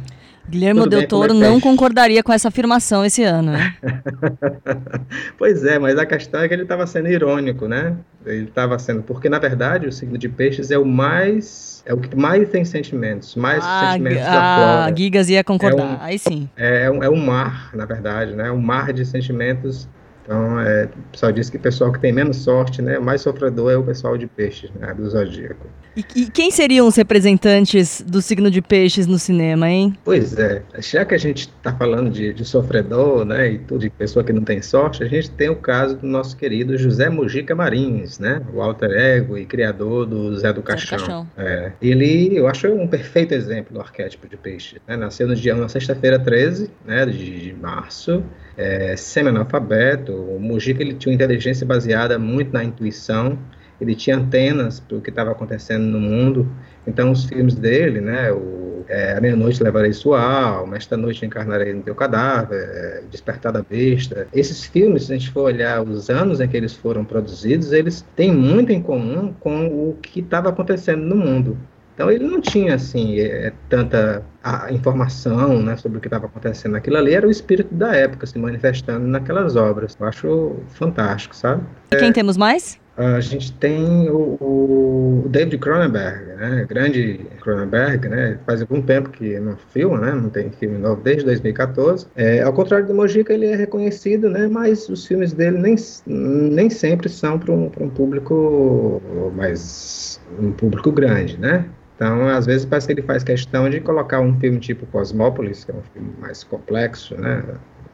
[0.49, 1.37] Guilhermo Tudo Del bem, é Toro é?
[1.37, 3.75] não concordaria com essa afirmação esse ano, né?
[5.37, 7.95] pois é, mas a questão é que ele estava sendo irônico, né?
[8.25, 11.99] Ele estava sendo, porque na verdade o signo de peixes é o mais, é o
[11.99, 14.97] que mais tem sentimentos, mais Ah, sentimentos a da flora.
[14.97, 15.83] Gigas ia concordar.
[15.83, 16.49] É um- Aí sim.
[16.57, 18.51] É, um, é um mar, na verdade, né?
[18.51, 19.89] Um mar de sentimentos
[20.29, 23.73] Então, é, o pessoal diz que o pessoal que tem menos sorte, né, mais sofredor
[23.73, 25.67] é o pessoal de peixes, né, do zodíaco.
[25.97, 29.97] E, e quem seriam os representantes do signo de peixes no cinema, hein?
[30.05, 33.89] Pois é, já que a gente está falando de, de, sofredor, né, e tudo de
[33.89, 37.55] pessoa que não tem sorte, a gente tem o caso do nosso querido José Mujica
[37.55, 40.99] Marins, né, o alter ego e criador do Zé do Caixão.
[40.99, 41.31] Zé do Caixão.
[41.39, 44.77] É, ele, eu acho um perfeito exemplo do arquétipo de peixe.
[44.87, 48.23] Né, nasceu no dia, na sexta-feira 13, né, de, de março,
[48.59, 50.13] é, semi-analfabeto.
[50.13, 53.39] O Mujica ele tinha uma inteligência baseada muito na intuição,
[53.81, 56.51] ele tinha antenas para o que estava acontecendo no mundo.
[56.87, 58.59] Então, os filmes dele, né, o
[58.89, 63.63] é, A Meia-Noite Levarei Sua Alma, Esta Noite Encarnarei no Teu Cadáver, é, Despertar da
[63.63, 67.73] Besta, esses filmes, se a gente for olhar os anos em que eles foram produzidos,
[67.73, 71.57] eles têm muito em comum com o que estava acontecendo no mundo.
[71.99, 74.23] Então ele não tinha assim é, tanta
[74.71, 76.77] informação né, sobre o que estava acontecendo.
[76.77, 79.97] Aquilo ali era o espírito da época se manifestando naquelas obras.
[79.99, 81.65] Eu acho fantástico, sabe?
[81.91, 82.79] E quem é, temos mais?
[82.97, 86.67] A gente tem o, o David Cronenberg, né?
[86.69, 88.39] Grande Cronenberg, né?
[88.47, 90.13] Faz algum tempo que não filma, né?
[90.13, 92.07] Não tem filme novo desde 2014.
[92.15, 94.47] É, ao contrário do Mojica, ele é reconhecido, né?
[94.47, 95.75] Mas os filmes dele nem,
[96.07, 99.03] nem sempre são para um, um público
[99.35, 101.65] mais um público grande, né?
[101.99, 105.73] Então, às vezes, parece que ele faz questão de colocar um filme tipo Cosmópolis, que
[105.73, 107.43] é um filme mais complexo, né?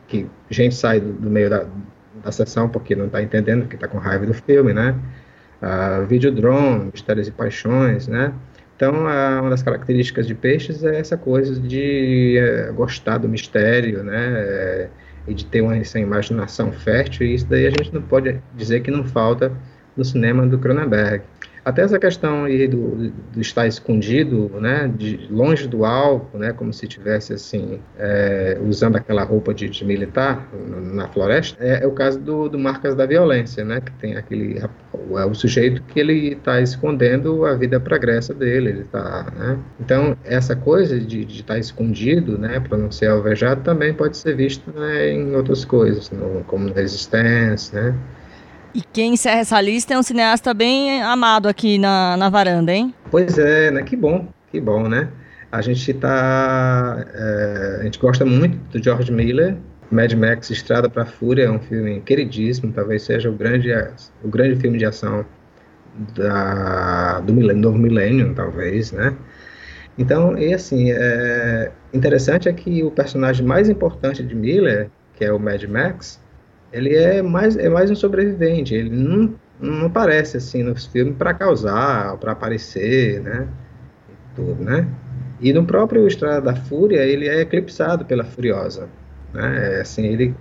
[0.06, 1.64] Que gente sai do, do meio da,
[2.22, 4.94] da sessão porque não está entendendo, que está com raiva do filme, né?
[5.62, 8.34] Uh, Videodrome, Mistérios e Paixões, né?
[8.76, 12.36] Então, uh, uma das características de Peixes é essa coisa de
[12.68, 14.90] uh, gostar do mistério, né?
[15.26, 18.80] e de ter uma essa imaginação fértil, e isso daí a gente não pode dizer
[18.80, 19.50] que não falta
[19.96, 21.24] no cinema do Cronenberg.
[21.64, 26.72] Até essa questão aí do, do estar escondido, né, de, longe do alvo, né, como
[26.72, 30.46] se tivesse assim é, usando aquela roupa de, de militar
[30.92, 34.58] na floresta, é, é, o caso do, do Marcas da Violência, né, que tem aquele
[34.58, 39.58] é o sujeito que ele está escondendo a vida progressa dele, ele tá, né?
[39.78, 44.34] Então essa coisa de estar tá escondido, né, para não ser alvejado, também pode ser
[44.34, 47.94] vista né, em outras coisas, no, como Resistência, né?
[48.74, 52.92] E quem encerra essa lista é um cineasta bem amado aqui na, na varanda, hein?
[53.08, 53.82] Pois é, né?
[53.82, 55.08] Que bom, que bom, né?
[55.52, 57.06] A gente tá.
[57.14, 59.56] É, a gente gosta muito do George Miller.
[59.92, 63.70] Mad Max Estrada para Fúria é um filme queridíssimo, talvez seja o grande,
[64.24, 65.24] o grande filme de ação
[66.16, 69.16] da, do milênio, novo milênio, talvez, né?
[69.96, 75.32] Então, e assim, é interessante é que o personagem mais importante de Miller, que é
[75.32, 76.20] o Mad Max,
[76.74, 78.74] ele é mais, é mais um sobrevivente.
[78.74, 83.46] Ele não, não aparece assim nos filmes para causar, para aparecer, né?
[84.08, 84.88] E tudo, né?
[85.40, 88.88] E no próprio Estrada da Fúria, ele é eclipsado pela Furiosa.
[89.32, 89.76] Né?
[89.76, 90.34] É, assim, ele,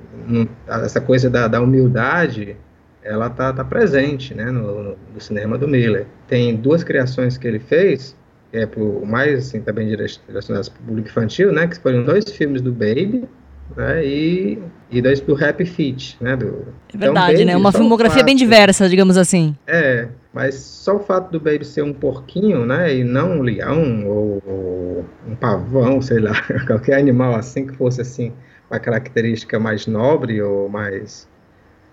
[0.67, 2.57] essa coisa da, da humildade,
[3.03, 4.45] ela tá, tá presente né?
[4.45, 6.07] no, no, cinema do Miller.
[6.27, 8.15] Tem duas criações que ele fez,
[8.51, 11.67] que é pro, mais assim, também direcionadas para o público infantil, né?
[11.67, 13.27] que foram dois filmes do Baby,
[13.75, 14.05] né?
[14.05, 14.59] E,
[14.91, 16.35] e dois do Happy Feet, né?
[16.35, 17.57] Do, é verdade, então, né?
[17.57, 19.55] Uma filmografia fato, bem diversa, digamos assim.
[19.67, 22.95] É, mas só o fato do Baby ser um porquinho, né?
[22.95, 26.33] E não um leão ou, ou um pavão, sei lá,
[26.67, 28.33] qualquer animal assim que fosse assim,
[28.69, 31.27] uma característica mais nobre ou mais,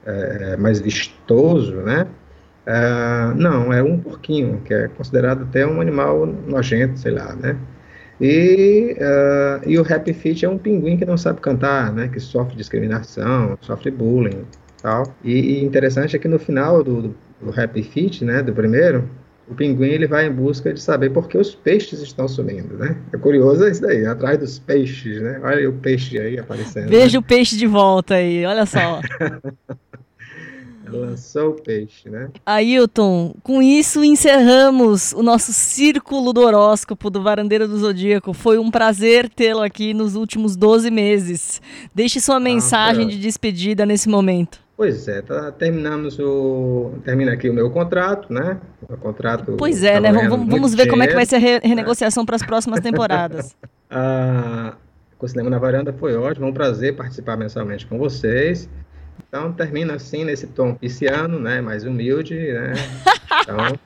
[0.07, 2.07] é, mais vistoso, né?
[2.67, 7.57] Uh, não, é um porquinho, que é considerado até um animal nojento, sei lá, né?
[8.21, 12.09] E, uh, e o Happy Feet é um pinguim que não sabe cantar, né?
[12.09, 14.45] Que sofre discriminação, sofre bullying
[14.83, 15.15] tal.
[15.25, 18.43] E, e interessante é que no final do, do Happy Feet, né?
[18.43, 19.09] Do primeiro,
[19.49, 22.97] o pinguim ele vai em busca de saber por que os peixes estão sumindo, né?
[23.13, 25.41] É curioso isso daí, atrás dos peixes, né?
[25.43, 26.89] Olha aí o peixe aí aparecendo.
[26.89, 27.19] Veja né?
[27.19, 29.01] o peixe de volta aí, olha só.
[30.93, 32.31] Lançou o peixe, né?
[32.45, 38.33] Ailton, com isso encerramos o nosso círculo do horóscopo do Varandeiro do Zodíaco.
[38.33, 41.63] Foi um prazer tê-lo aqui nos últimos 12 meses.
[41.95, 44.61] Deixe sua ah, mensagem ah, de despedida nesse momento.
[44.77, 46.93] Pois é, tá, terminamos o.
[47.05, 48.59] Termina aqui o meu contrato, né?
[48.89, 49.57] O contrato.
[49.59, 50.11] Pois é, né?
[50.11, 51.61] Vamos, vamos ver como é que vai ser a re né?
[51.63, 53.55] renegociação para as próximas temporadas.
[53.91, 54.75] ah,
[55.21, 58.71] o Cinema na Varanda foi ótimo, um prazer participar mensalmente com vocês.
[59.29, 61.61] Então termina assim nesse tom pisciano, né?
[61.61, 62.73] Mais humilde, né?
[63.43, 63.79] Então,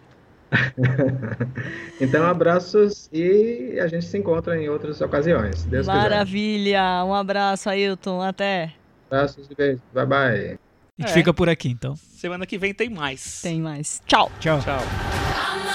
[2.00, 5.64] então abraços e a gente se encontra em outras ocasiões.
[5.64, 6.80] Deus Maravilha!
[6.80, 7.04] Quiser.
[7.04, 8.20] Um abraço, Ailton.
[8.20, 8.72] Até.
[9.10, 9.80] Abraços e beijos.
[9.92, 10.58] Bye bye.
[10.98, 11.14] A gente é.
[11.14, 11.94] fica por aqui então.
[11.96, 13.42] Semana que vem tem mais.
[13.42, 14.02] Tem mais.
[14.06, 14.30] Tchau.
[14.40, 14.60] Tchau.
[14.60, 15.73] Tchau.